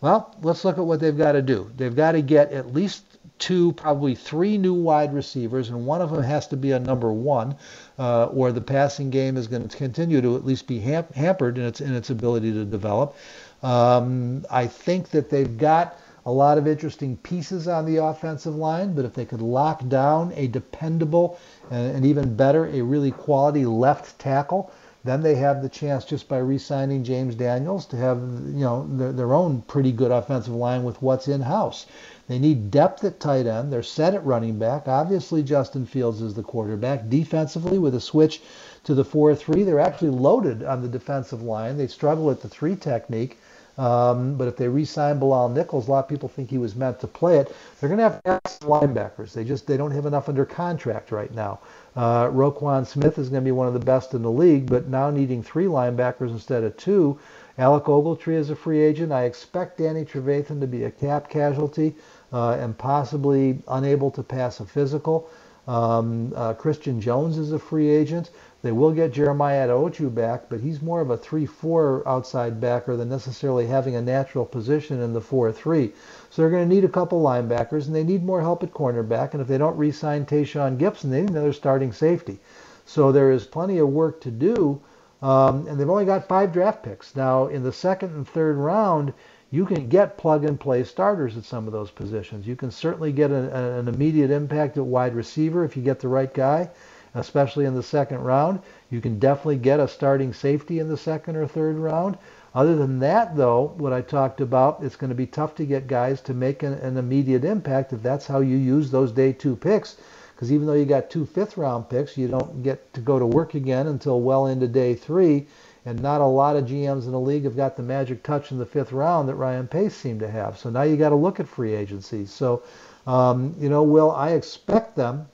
Well, 0.00 0.32
let's 0.42 0.64
look 0.64 0.78
at 0.78 0.86
what 0.86 1.00
they've 1.00 1.18
got 1.18 1.32
to 1.32 1.42
do. 1.42 1.72
They've 1.76 1.96
got 1.96 2.12
to 2.12 2.22
get 2.22 2.52
at 2.52 2.72
least 2.72 3.02
two, 3.38 3.72
probably 3.72 4.14
three 4.14 4.58
new 4.58 4.74
wide 4.74 5.12
receivers, 5.12 5.70
and 5.70 5.86
one 5.86 6.00
of 6.00 6.10
them 6.10 6.22
has 6.22 6.46
to 6.48 6.56
be 6.56 6.72
a 6.72 6.78
number 6.78 7.12
one, 7.12 7.56
uh, 7.98 8.26
or 8.26 8.52
the 8.52 8.60
passing 8.60 9.10
game 9.10 9.36
is 9.36 9.48
going 9.48 9.66
to 9.66 9.76
continue 9.76 10.20
to 10.20 10.36
at 10.36 10.44
least 10.44 10.66
be 10.66 10.78
ham- 10.78 11.06
hampered 11.14 11.58
in 11.58 11.64
its 11.64 11.80
in 11.80 11.94
its 11.94 12.10
ability 12.10 12.52
to 12.52 12.64
develop. 12.64 13.16
Um, 13.62 14.44
I 14.50 14.66
think 14.66 15.10
that 15.10 15.30
they've 15.30 15.58
got 15.58 15.98
a 16.26 16.32
lot 16.32 16.58
of 16.58 16.66
interesting 16.66 17.16
pieces 17.18 17.66
on 17.66 17.86
the 17.86 17.96
offensive 17.96 18.54
line, 18.54 18.94
but 18.94 19.04
if 19.04 19.14
they 19.14 19.24
could 19.24 19.40
lock 19.40 19.86
down 19.88 20.32
a 20.36 20.46
dependable 20.46 21.38
and, 21.70 21.96
and 21.96 22.06
even 22.06 22.36
better, 22.36 22.66
a 22.66 22.82
really 22.82 23.10
quality 23.10 23.64
left 23.64 24.18
tackle, 24.18 24.70
then 25.04 25.22
they 25.22 25.36
have 25.36 25.62
the 25.62 25.68
chance 25.68 26.04
just 26.04 26.28
by 26.28 26.38
re-signing 26.38 27.02
James 27.02 27.34
Daniels 27.34 27.86
to 27.86 27.96
have 27.96 28.18
you 28.18 28.60
know 28.60 28.86
their, 28.90 29.12
their 29.12 29.32
own 29.32 29.62
pretty 29.62 29.92
good 29.92 30.10
offensive 30.10 30.54
line 30.54 30.84
with 30.84 31.00
what's 31.00 31.28
in 31.28 31.40
house. 31.40 31.86
They 32.28 32.38
need 32.38 32.70
depth 32.70 33.02
at 33.04 33.20
tight 33.20 33.46
end. 33.46 33.72
They're 33.72 33.82
set 33.82 34.12
at 34.12 34.26
running 34.26 34.58
back. 34.58 34.86
Obviously, 34.86 35.42
Justin 35.42 35.86
Fields 35.86 36.20
is 36.20 36.34
the 36.34 36.42
quarterback. 36.42 37.08
Defensively, 37.08 37.78
with 37.78 37.94
a 37.94 38.00
switch 38.00 38.42
to 38.84 38.94
the 38.94 39.04
4-3, 39.04 39.64
they're 39.64 39.80
actually 39.80 40.10
loaded 40.10 40.62
on 40.62 40.82
the 40.82 40.88
defensive 40.88 41.42
line. 41.42 41.78
They 41.78 41.86
struggle 41.86 42.30
at 42.30 42.42
the 42.42 42.48
three 42.48 42.76
technique. 42.76 43.38
Um, 43.78 44.34
but 44.34 44.48
if 44.48 44.56
they 44.56 44.66
re-sign 44.66 45.20
Bilal 45.20 45.50
Nichols, 45.50 45.86
a 45.86 45.90
lot 45.92 46.04
of 46.04 46.08
people 46.08 46.28
think 46.28 46.50
he 46.50 46.58
was 46.58 46.74
meant 46.74 46.98
to 47.00 47.06
play 47.06 47.38
it. 47.38 47.54
They're 47.80 47.88
going 47.88 47.98
to 47.98 48.04
have 48.04 48.22
to 48.24 48.28
add 48.28 48.42
linebackers. 48.62 49.32
They 49.32 49.44
just 49.44 49.66
they 49.68 49.76
don't 49.76 49.92
have 49.92 50.04
enough 50.04 50.28
under 50.28 50.44
contract 50.44 51.12
right 51.12 51.32
now. 51.32 51.60
Uh, 51.94 52.26
Roquan 52.26 52.86
Smith 52.86 53.18
is 53.18 53.28
going 53.28 53.42
to 53.42 53.44
be 53.44 53.52
one 53.52 53.68
of 53.68 53.74
the 53.74 53.80
best 53.80 54.14
in 54.14 54.22
the 54.22 54.30
league, 54.30 54.68
but 54.68 54.88
now 54.88 55.10
needing 55.10 55.42
three 55.42 55.66
linebackers 55.66 56.30
instead 56.30 56.64
of 56.64 56.76
two. 56.76 57.18
Alec 57.56 57.84
Ogletree 57.84 58.34
is 58.34 58.50
a 58.50 58.56
free 58.56 58.80
agent. 58.80 59.10
I 59.12 59.24
expect 59.24 59.78
Danny 59.78 60.04
Trevathan 60.04 60.60
to 60.60 60.66
be 60.66 60.84
a 60.84 60.90
cap 60.90 61.28
casualty 61.28 61.94
uh, 62.32 62.52
and 62.52 62.76
possibly 62.76 63.60
unable 63.68 64.10
to 64.12 64.22
pass 64.22 64.60
a 64.60 64.66
physical. 64.66 65.28
Um, 65.66 66.32
uh, 66.34 66.54
Christian 66.54 67.00
Jones 67.00 67.36
is 67.36 67.52
a 67.52 67.58
free 67.58 67.90
agent. 67.90 68.30
They 68.60 68.72
will 68.72 68.90
get 68.90 69.12
Jeremiah 69.12 69.68
Attaochu 69.68 70.12
back, 70.12 70.48
but 70.48 70.58
he's 70.58 70.82
more 70.82 71.00
of 71.00 71.10
a 71.10 71.16
3-4 71.16 72.04
outside 72.08 72.60
backer 72.60 72.96
than 72.96 73.08
necessarily 73.08 73.68
having 73.68 73.94
a 73.94 74.02
natural 74.02 74.44
position 74.44 75.00
in 75.00 75.12
the 75.12 75.20
4-3. 75.20 75.92
So 76.28 76.42
they're 76.42 76.50
going 76.50 76.68
to 76.68 76.74
need 76.74 76.84
a 76.84 76.88
couple 76.88 77.22
linebackers, 77.22 77.86
and 77.86 77.94
they 77.94 78.02
need 78.02 78.24
more 78.24 78.40
help 78.40 78.64
at 78.64 78.72
cornerback. 78.72 79.32
And 79.32 79.40
if 79.40 79.46
they 79.46 79.58
don't 79.58 79.78
re-sign 79.78 80.26
Tashaun 80.26 80.76
Gipson, 80.76 81.10
they 81.10 81.20
need 81.20 81.30
another 81.30 81.52
starting 81.52 81.92
safety. 81.92 82.40
So 82.84 83.12
there 83.12 83.30
is 83.30 83.46
plenty 83.46 83.78
of 83.78 83.90
work 83.90 84.20
to 84.22 84.30
do, 84.32 84.80
um, 85.22 85.68
and 85.68 85.78
they've 85.78 85.88
only 85.88 86.04
got 86.04 86.26
five 86.26 86.52
draft 86.52 86.82
picks. 86.82 87.14
Now, 87.14 87.46
in 87.46 87.62
the 87.62 87.72
second 87.72 88.12
and 88.16 88.26
third 88.26 88.56
round, 88.56 89.12
you 89.52 89.66
can 89.66 89.88
get 89.88 90.18
plug-and-play 90.18 90.82
starters 90.82 91.36
at 91.36 91.44
some 91.44 91.68
of 91.68 91.72
those 91.72 91.92
positions. 91.92 92.44
You 92.44 92.56
can 92.56 92.72
certainly 92.72 93.12
get 93.12 93.30
a, 93.30 93.78
an 93.78 93.86
immediate 93.86 94.32
impact 94.32 94.76
at 94.78 94.84
wide 94.84 95.14
receiver 95.14 95.64
if 95.64 95.76
you 95.76 95.82
get 95.84 96.00
the 96.00 96.08
right 96.08 96.34
guy 96.34 96.70
especially 97.18 97.64
in 97.64 97.74
the 97.74 97.82
second 97.82 98.22
round. 98.22 98.60
You 98.90 99.00
can 99.00 99.18
definitely 99.18 99.58
get 99.58 99.80
a 99.80 99.88
starting 99.88 100.32
safety 100.32 100.78
in 100.78 100.88
the 100.88 100.96
second 100.96 101.36
or 101.36 101.46
third 101.46 101.76
round. 101.76 102.18
Other 102.54 102.76
than 102.76 102.98
that, 103.00 103.36
though, 103.36 103.74
what 103.76 103.92
I 103.92 104.00
talked 104.00 104.40
about, 104.40 104.82
it's 104.82 104.96
going 104.96 105.10
to 105.10 105.14
be 105.14 105.26
tough 105.26 105.54
to 105.56 105.66
get 105.66 105.86
guys 105.86 106.20
to 106.22 106.34
make 106.34 106.62
an, 106.62 106.72
an 106.72 106.96
immediate 106.96 107.44
impact 107.44 107.92
if 107.92 108.02
that's 108.02 108.26
how 108.26 108.40
you 108.40 108.56
use 108.56 108.90
those 108.90 109.12
day 109.12 109.32
two 109.32 109.54
picks. 109.54 109.96
Because 110.34 110.52
even 110.52 110.66
though 110.66 110.74
you 110.74 110.84
got 110.84 111.10
two 111.10 111.26
fifth 111.26 111.56
round 111.56 111.88
picks, 111.88 112.16
you 112.16 112.28
don't 112.28 112.62
get 112.62 112.94
to 112.94 113.00
go 113.00 113.18
to 113.18 113.26
work 113.26 113.54
again 113.54 113.86
until 113.88 114.20
well 114.20 114.46
into 114.46 114.68
day 114.68 114.94
three. 114.94 115.46
And 115.84 116.00
not 116.00 116.20
a 116.20 116.26
lot 116.26 116.56
of 116.56 116.64
GMs 116.64 117.06
in 117.06 117.12
the 117.12 117.20
league 117.20 117.44
have 117.44 117.56
got 117.56 117.76
the 117.76 117.82
magic 117.82 118.22
touch 118.22 118.52
in 118.52 118.58
the 118.58 118.66
fifth 118.66 118.92
round 118.92 119.28
that 119.28 119.34
Ryan 119.34 119.66
Pace 119.66 119.94
seemed 119.94 120.20
to 120.20 120.30
have. 120.30 120.58
So 120.58 120.70
now 120.70 120.82
you 120.82 120.96
got 120.96 121.10
to 121.10 121.16
look 121.16 121.40
at 121.40 121.48
free 121.48 121.74
agency. 121.74 122.26
So, 122.26 122.62
um, 123.06 123.54
you 123.58 123.68
know, 123.68 123.82
Will, 123.82 124.10
I 124.10 124.30
expect 124.30 124.96
them 124.96 125.26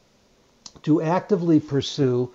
to 0.84 1.02
actively 1.02 1.60
pursue 1.60 2.30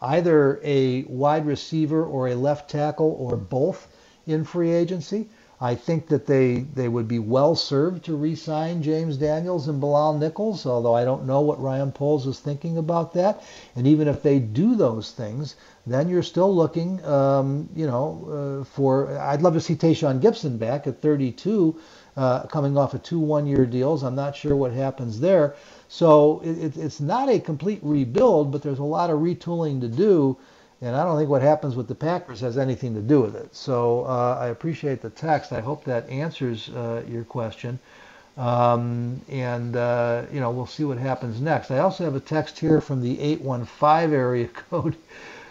either 0.00 0.60
a 0.62 1.04
wide 1.04 1.46
receiver 1.46 2.04
or 2.04 2.28
a 2.28 2.34
left 2.34 2.70
tackle 2.70 3.16
or 3.18 3.36
both 3.36 3.88
in 4.26 4.44
free 4.44 4.72
agency. 4.72 5.28
I 5.60 5.76
think 5.76 6.08
that 6.08 6.26
they, 6.26 6.66
they 6.74 6.88
would 6.88 7.06
be 7.06 7.20
well 7.20 7.54
served 7.54 8.04
to 8.06 8.16
re-sign 8.16 8.82
James 8.82 9.16
Daniels 9.16 9.68
and 9.68 9.80
Bilal 9.80 10.18
Nichols, 10.18 10.66
although 10.66 10.96
I 10.96 11.04
don't 11.04 11.24
know 11.24 11.40
what 11.40 11.62
Ryan 11.62 11.92
Poles 11.92 12.26
is 12.26 12.40
thinking 12.40 12.78
about 12.78 13.12
that. 13.14 13.44
And 13.76 13.86
even 13.86 14.08
if 14.08 14.24
they 14.24 14.40
do 14.40 14.74
those 14.74 15.12
things, 15.12 15.54
then 15.86 16.08
you're 16.08 16.24
still 16.24 16.52
looking, 16.52 17.04
um, 17.04 17.68
you 17.76 17.86
know, 17.86 18.60
uh, 18.62 18.64
for. 18.64 19.16
I'd 19.16 19.42
love 19.42 19.54
to 19.54 19.60
see 19.60 19.76
Tashaun 19.76 20.20
Gipson 20.20 20.58
back 20.58 20.88
at 20.88 21.00
32, 21.00 21.78
uh, 22.16 22.42
coming 22.46 22.76
off 22.76 22.94
of 22.94 23.04
two 23.04 23.20
one-year 23.20 23.66
deals. 23.66 24.02
I'm 24.02 24.16
not 24.16 24.34
sure 24.34 24.56
what 24.56 24.72
happens 24.72 25.20
there. 25.20 25.54
So 25.92 26.40
it, 26.42 26.78
it's 26.78 27.00
not 27.00 27.28
a 27.28 27.38
complete 27.38 27.80
rebuild, 27.82 28.50
but 28.50 28.62
there's 28.62 28.78
a 28.78 28.82
lot 28.82 29.10
of 29.10 29.18
retooling 29.20 29.82
to 29.82 29.88
do. 29.88 30.38
And 30.80 30.96
I 30.96 31.04
don't 31.04 31.18
think 31.18 31.28
what 31.28 31.42
happens 31.42 31.76
with 31.76 31.86
the 31.86 31.94
Packers 31.94 32.40
has 32.40 32.56
anything 32.56 32.94
to 32.94 33.02
do 33.02 33.20
with 33.20 33.36
it. 33.36 33.54
So 33.54 34.06
uh, 34.06 34.38
I 34.40 34.46
appreciate 34.46 35.02
the 35.02 35.10
text. 35.10 35.52
I 35.52 35.60
hope 35.60 35.84
that 35.84 36.08
answers 36.08 36.70
uh, 36.70 37.02
your 37.06 37.24
question. 37.24 37.78
Um, 38.38 39.20
and 39.28 39.76
uh, 39.76 40.22
you 40.32 40.40
know 40.40 40.50
we'll 40.50 40.66
see 40.66 40.84
what 40.84 40.96
happens 40.96 41.42
next. 41.42 41.70
I 41.70 41.80
also 41.80 42.04
have 42.04 42.14
a 42.16 42.20
text 42.20 42.58
here 42.58 42.80
from 42.80 43.02
the 43.02 43.20
815 43.20 44.14
area 44.14 44.48
code, 44.70 44.96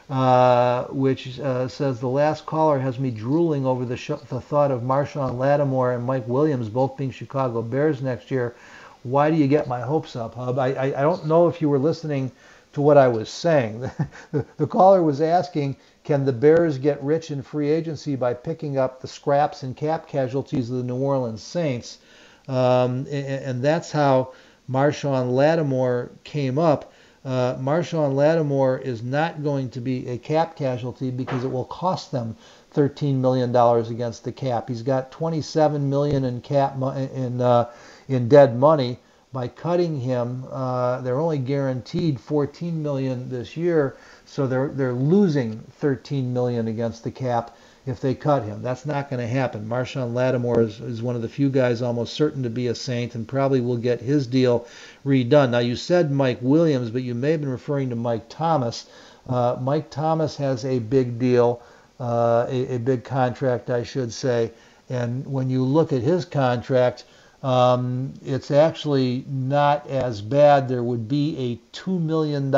uh, 0.09 0.85
which 0.85 1.39
uh, 1.39 1.67
says 1.67 1.99
the 1.99 2.07
last 2.07 2.47
caller 2.47 2.79
has 2.79 2.97
me 2.97 3.11
drooling 3.11 3.67
over 3.67 3.85
the, 3.85 3.95
sh- 3.95 4.25
the 4.29 4.41
thought 4.41 4.71
of 4.71 4.81
Marshon 4.81 5.37
Lattimore 5.37 5.91
and 5.93 6.03
Mike 6.03 6.27
Williams 6.27 6.67
both 6.67 6.97
being 6.97 7.11
Chicago 7.11 7.61
Bears 7.61 8.01
next 8.01 8.31
year. 8.31 8.55
Why 9.03 9.31
do 9.31 9.37
you 9.37 9.47
get 9.47 9.67
my 9.67 9.81
hopes 9.81 10.15
up, 10.15 10.35
Hub? 10.35 10.59
I, 10.59 10.73
I, 10.73 10.85
I 10.85 11.01
don't 11.01 11.25
know 11.25 11.47
if 11.47 11.61
you 11.61 11.69
were 11.69 11.79
listening 11.79 12.31
to 12.73 12.81
what 12.81 12.97
I 12.97 13.07
was 13.07 13.29
saying. 13.29 13.81
the, 14.31 14.45
the 14.57 14.67
caller 14.67 15.03
was 15.03 15.21
asking, 15.21 15.75
can 16.03 16.25
the 16.25 16.33
Bears 16.33 16.77
get 16.77 17.03
rich 17.03 17.31
in 17.31 17.41
free 17.41 17.69
agency 17.69 18.15
by 18.15 18.33
picking 18.33 18.77
up 18.77 19.01
the 19.01 19.07
scraps 19.07 19.63
and 19.63 19.75
cap 19.75 20.07
casualties 20.07 20.69
of 20.69 20.77
the 20.77 20.83
New 20.83 20.95
Orleans 20.95 21.43
Saints? 21.43 21.99
Um, 22.47 23.05
and, 23.11 23.11
and, 23.11 23.63
that's 23.63 23.91
how 23.91 24.33
Marshon 24.69 25.31
Lattimore 25.31 26.11
came 26.23 26.57
up. 26.57 26.91
Uh, 27.23 27.55
Marshon 27.55 28.15
Lattimore 28.15 28.79
is 28.79 29.03
not 29.03 29.43
going 29.43 29.69
to 29.69 29.79
be 29.79 30.07
a 30.07 30.17
cap 30.17 30.55
casualty 30.55 31.11
because 31.11 31.43
it 31.43 31.51
will 31.51 31.65
cost 31.65 32.11
them 32.11 32.35
13 32.71 33.21
million 33.21 33.51
dollars 33.51 33.91
against 33.91 34.23
the 34.23 34.31
cap. 34.31 34.69
He's 34.69 34.81
got 34.81 35.11
27 35.11 35.87
million 35.87 36.23
in 36.23 36.41
cap 36.41 36.73
in 36.75 37.41
uh, 37.41 37.69
in 38.07 38.27
dead 38.27 38.57
money. 38.57 38.99
By 39.33 39.47
cutting 39.47 40.01
him, 40.01 40.45
uh, 40.51 41.01
they're 41.01 41.19
only 41.19 41.37
guaranteed 41.37 42.19
14 42.19 42.83
million 42.83 43.29
this 43.29 43.55
year, 43.55 43.95
so 44.25 44.45
they're 44.45 44.67
they're 44.67 44.91
losing 44.91 45.59
13 45.79 46.33
million 46.33 46.67
against 46.67 47.05
the 47.05 47.11
cap 47.11 47.55
if 47.85 47.99
they 47.99 48.13
cut 48.13 48.43
him. 48.43 48.61
That's 48.61 48.85
not 48.85 49.09
going 49.09 49.19
to 49.19 49.27
happen. 49.27 49.67
Marshon 49.67 50.13
Lattimore 50.13 50.61
is, 50.61 50.79
is 50.79 51.01
one 51.01 51.15
of 51.15 51.21
the 51.21 51.29
few 51.29 51.49
guys 51.49 51.81
almost 51.81 52.13
certain 52.13 52.43
to 52.43 52.49
be 52.49 52.67
a 52.67 52.75
Saint 52.75 53.15
and 53.15 53.27
probably 53.27 53.59
will 53.59 53.77
get 53.77 54.01
his 54.01 54.27
deal 54.27 54.67
redone. 55.05 55.49
Now, 55.49 55.59
you 55.59 55.75
said 55.75 56.11
Mike 56.11 56.39
Williams, 56.41 56.91
but 56.91 57.01
you 57.01 57.15
may 57.15 57.31
have 57.31 57.41
been 57.41 57.49
referring 57.49 57.89
to 57.89 57.95
Mike 57.95 58.29
Thomas. 58.29 58.85
Uh, 59.27 59.57
Mike 59.59 59.89
Thomas 59.89 60.35
has 60.37 60.63
a 60.63 60.79
big 60.79 61.17
deal, 61.17 61.61
uh, 61.99 62.45
a, 62.49 62.75
a, 62.75 62.79
big 62.79 63.03
contract, 63.03 63.69
I 63.69 63.83
should 63.83 64.13
say. 64.13 64.51
And 64.89 65.25
when 65.25 65.49
you 65.49 65.63
look 65.63 65.91
at 65.91 66.01
his 66.01 66.25
contract, 66.25 67.05
um, 67.43 68.13
it's 68.23 68.51
actually 68.51 69.25
not 69.27 69.87
as 69.87 70.21
bad. 70.21 70.67
There 70.67 70.83
would 70.83 71.07
be 71.07 71.37
a 71.37 71.75
$2 71.77 71.99
million 71.99 72.51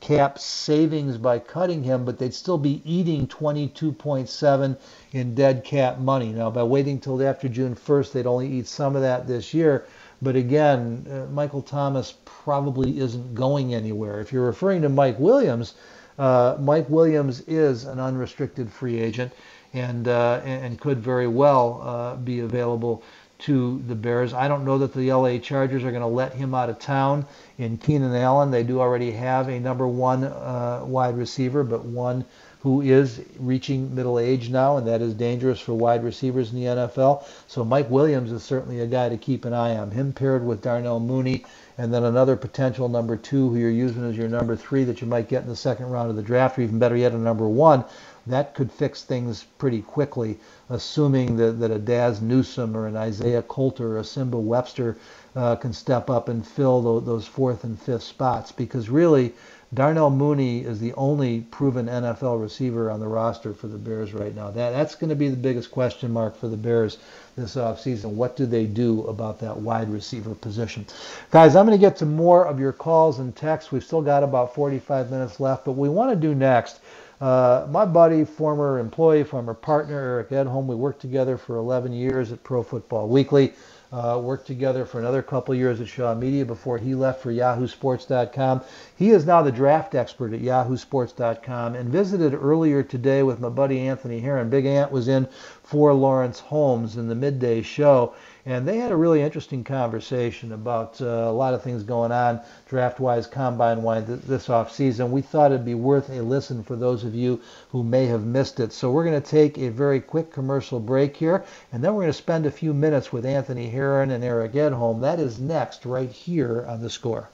cap 0.00 0.38
savings 0.38 1.18
by 1.18 1.38
cutting 1.38 1.82
him, 1.82 2.04
but 2.04 2.18
they'd 2.18 2.32
still 2.32 2.58
be 2.58 2.80
eating 2.84 3.26
22.7 3.26 4.78
in 5.12 5.34
dead 5.34 5.64
cap 5.64 5.98
money. 5.98 6.32
Now, 6.32 6.50
by 6.50 6.62
waiting 6.62 7.00
till 7.00 7.22
after 7.22 7.48
June 7.48 7.74
1st, 7.74 8.12
they'd 8.12 8.26
only 8.26 8.48
eat 8.48 8.66
some 8.66 8.96
of 8.96 9.02
that 9.02 9.26
this 9.26 9.52
year. 9.52 9.86
But 10.22 10.36
again, 10.36 11.06
uh, 11.10 11.30
Michael 11.32 11.62
Thomas 11.62 12.14
probably 12.24 12.98
isn't 12.98 13.34
going 13.34 13.74
anywhere. 13.74 14.20
If 14.20 14.32
you're 14.32 14.46
referring 14.46 14.82
to 14.82 14.88
Mike 14.88 15.18
Williams, 15.18 15.74
uh, 16.18 16.56
Mike 16.58 16.88
Williams 16.88 17.42
is 17.42 17.84
an 17.84 18.00
unrestricted 18.00 18.72
free 18.72 18.98
agent 18.98 19.32
and 19.74 20.08
uh, 20.08 20.40
and 20.44 20.80
could 20.80 20.98
very 20.98 21.28
well 21.28 21.82
uh, 21.84 22.16
be 22.16 22.40
available 22.40 23.02
to 23.38 23.82
the 23.86 23.94
Bears. 23.94 24.34
I 24.34 24.48
don't 24.48 24.64
know 24.64 24.78
that 24.78 24.92
the 24.92 25.12
LA 25.12 25.38
Chargers 25.38 25.84
are 25.84 25.90
going 25.90 26.02
to 26.02 26.06
let 26.06 26.34
him 26.34 26.54
out 26.54 26.70
of 26.70 26.78
town 26.78 27.26
in 27.56 27.78
Keenan 27.78 28.14
Allen. 28.14 28.50
They 28.50 28.64
do 28.64 28.80
already 28.80 29.12
have 29.12 29.48
a 29.48 29.60
number 29.60 29.86
one 29.86 30.24
uh, 30.24 30.82
wide 30.84 31.16
receiver, 31.16 31.62
but 31.62 31.84
one 31.84 32.24
who 32.60 32.80
is 32.80 33.22
reaching 33.38 33.94
middle 33.94 34.18
age 34.18 34.50
now, 34.50 34.76
and 34.76 34.86
that 34.88 35.00
is 35.00 35.14
dangerous 35.14 35.60
for 35.60 35.74
wide 35.74 36.02
receivers 36.02 36.52
in 36.52 36.56
the 36.56 36.66
NFL. 36.66 37.24
So 37.46 37.64
Mike 37.64 37.88
Williams 37.88 38.32
is 38.32 38.42
certainly 38.42 38.80
a 38.80 38.86
guy 38.86 39.08
to 39.08 39.16
keep 39.16 39.44
an 39.44 39.52
eye 39.52 39.76
on. 39.76 39.92
Him 39.92 40.12
paired 40.12 40.44
with 40.44 40.60
Darnell 40.60 40.98
Mooney, 40.98 41.44
and 41.76 41.94
then 41.94 42.02
another 42.02 42.34
potential 42.34 42.88
number 42.88 43.16
two 43.16 43.50
who 43.50 43.56
you're 43.56 43.70
using 43.70 44.04
as 44.04 44.16
your 44.16 44.28
number 44.28 44.56
three 44.56 44.82
that 44.84 45.00
you 45.00 45.06
might 45.06 45.28
get 45.28 45.44
in 45.44 45.48
the 45.48 45.54
second 45.54 45.86
round 45.86 46.10
of 46.10 46.16
the 46.16 46.22
draft, 46.22 46.58
or 46.58 46.62
even 46.62 46.80
better 46.80 46.96
yet, 46.96 47.12
a 47.12 47.18
number 47.18 47.48
one 47.48 47.84
that 48.30 48.54
could 48.54 48.72
fix 48.72 49.04
things 49.04 49.44
pretty 49.58 49.82
quickly, 49.82 50.38
assuming 50.70 51.36
that, 51.38 51.60
that 51.60 51.70
a 51.70 51.78
Dazz 51.78 52.22
Newsome 52.22 52.76
or 52.76 52.86
an 52.86 52.96
Isaiah 52.96 53.42
Coulter 53.42 53.96
or 53.96 53.98
a 53.98 54.04
Simba 54.04 54.38
Webster 54.38 54.96
uh, 55.36 55.56
can 55.56 55.72
step 55.72 56.10
up 56.10 56.28
and 56.28 56.46
fill 56.46 56.82
those, 56.82 57.04
those 57.06 57.26
fourth 57.26 57.64
and 57.64 57.80
fifth 57.80 58.04
spots. 58.04 58.52
Because 58.52 58.88
really, 58.90 59.34
Darnell 59.74 60.10
Mooney 60.10 60.60
is 60.64 60.80
the 60.80 60.94
only 60.94 61.42
proven 61.50 61.86
NFL 61.86 62.40
receiver 62.40 62.90
on 62.90 63.00
the 63.00 63.06
roster 63.08 63.52
for 63.54 63.68
the 63.68 63.78
Bears 63.78 64.14
right 64.14 64.34
now. 64.34 64.50
That 64.50 64.70
that's 64.70 64.94
going 64.94 65.10
to 65.10 65.16
be 65.16 65.28
the 65.28 65.36
biggest 65.36 65.70
question 65.70 66.10
mark 66.10 66.36
for 66.36 66.48
the 66.48 66.56
Bears 66.56 66.98
this 67.36 67.54
offseason. 67.56 68.12
What 68.12 68.36
do 68.36 68.46
they 68.46 68.66
do 68.66 69.02
about 69.06 69.38
that 69.40 69.56
wide 69.56 69.90
receiver 69.90 70.34
position? 70.34 70.86
Guys, 71.30 71.54
I'm 71.54 71.66
going 71.66 71.78
to 71.78 71.80
get 71.86 71.96
to 71.98 72.06
more 72.06 72.46
of 72.46 72.58
your 72.58 72.72
calls 72.72 73.18
and 73.18 73.36
texts. 73.36 73.70
We've 73.70 73.84
still 73.84 74.02
got 74.02 74.22
about 74.22 74.54
45 74.54 75.10
minutes 75.10 75.38
left, 75.38 75.64
but 75.66 75.72
we 75.72 75.88
want 75.88 76.10
to 76.10 76.16
do 76.16 76.34
next 76.34 76.80
uh, 77.20 77.66
my 77.70 77.84
buddy, 77.84 78.24
former 78.24 78.78
employee, 78.78 79.24
former 79.24 79.54
partner, 79.54 79.98
Eric 79.98 80.30
Edholm, 80.30 80.66
we 80.66 80.76
worked 80.76 81.00
together 81.00 81.36
for 81.36 81.56
11 81.56 81.92
years 81.92 82.30
at 82.32 82.44
Pro 82.44 82.62
Football 82.62 83.08
Weekly. 83.08 83.52
Uh, 83.90 84.20
worked 84.22 84.46
together 84.46 84.84
for 84.84 85.00
another 85.00 85.22
couple 85.22 85.54
years 85.54 85.80
at 85.80 85.88
Shaw 85.88 86.14
Media 86.14 86.44
before 86.44 86.76
he 86.76 86.94
left 86.94 87.22
for 87.22 87.32
YahooSports.com. 87.32 88.60
He 88.94 89.10
is 89.10 89.24
now 89.24 89.40
the 89.40 89.50
draft 89.50 89.94
expert 89.94 90.34
at 90.34 90.42
YahooSports.com 90.42 91.74
and 91.74 91.88
visited 91.88 92.34
earlier 92.34 92.82
today 92.82 93.22
with 93.22 93.40
my 93.40 93.48
buddy 93.48 93.80
Anthony 93.80 94.20
Herron. 94.20 94.50
Big 94.50 94.66
Ant 94.66 94.92
was 94.92 95.08
in 95.08 95.26
for 95.62 95.94
Lawrence 95.94 96.38
Holmes 96.38 96.98
in 96.98 97.08
the 97.08 97.14
midday 97.14 97.62
show 97.62 98.14
and 98.46 98.66
they 98.66 98.78
had 98.78 98.92
a 98.92 98.96
really 98.96 99.22
interesting 99.22 99.64
conversation 99.64 100.52
about 100.52 101.00
uh, 101.00 101.04
a 101.04 101.32
lot 101.32 101.54
of 101.54 101.62
things 101.62 101.82
going 101.82 102.12
on 102.12 102.40
draft-wise, 102.68 103.26
combine-wise 103.26 104.06
this 104.06 104.48
off 104.48 104.72
season. 104.72 105.10
We 105.10 105.22
thought 105.22 105.52
it'd 105.52 105.64
be 105.64 105.74
worth 105.74 106.08
a 106.10 106.22
listen 106.22 106.62
for 106.62 106.76
those 106.76 107.04
of 107.04 107.14
you 107.14 107.40
who 107.70 107.82
may 107.82 108.06
have 108.06 108.24
missed 108.24 108.60
it. 108.60 108.72
So 108.72 108.90
we're 108.90 109.04
going 109.04 109.20
to 109.20 109.30
take 109.30 109.58
a 109.58 109.68
very 109.68 110.00
quick 110.00 110.32
commercial 110.32 110.80
break 110.80 111.16
here, 111.16 111.44
and 111.72 111.82
then 111.82 111.94
we're 111.94 112.02
going 112.02 112.12
to 112.12 112.18
spend 112.18 112.46
a 112.46 112.50
few 112.50 112.72
minutes 112.72 113.12
with 113.12 113.26
Anthony 113.26 113.68
Herron 113.68 114.10
and 114.10 114.24
Eric 114.24 114.52
Edholm. 114.52 115.00
That 115.00 115.20
is 115.20 115.38
next, 115.38 115.84
right 115.84 116.10
here 116.10 116.64
on 116.68 116.80
the 116.80 116.90
Score. 116.90 117.28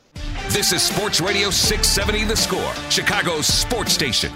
This 0.49 0.73
is 0.73 0.83
Sports 0.83 1.21
Radio 1.21 1.51
670 1.51 2.25
The 2.25 2.37
Score, 2.37 2.75
Chicago's 2.91 3.47
sports 3.47 3.93
station. 3.93 4.33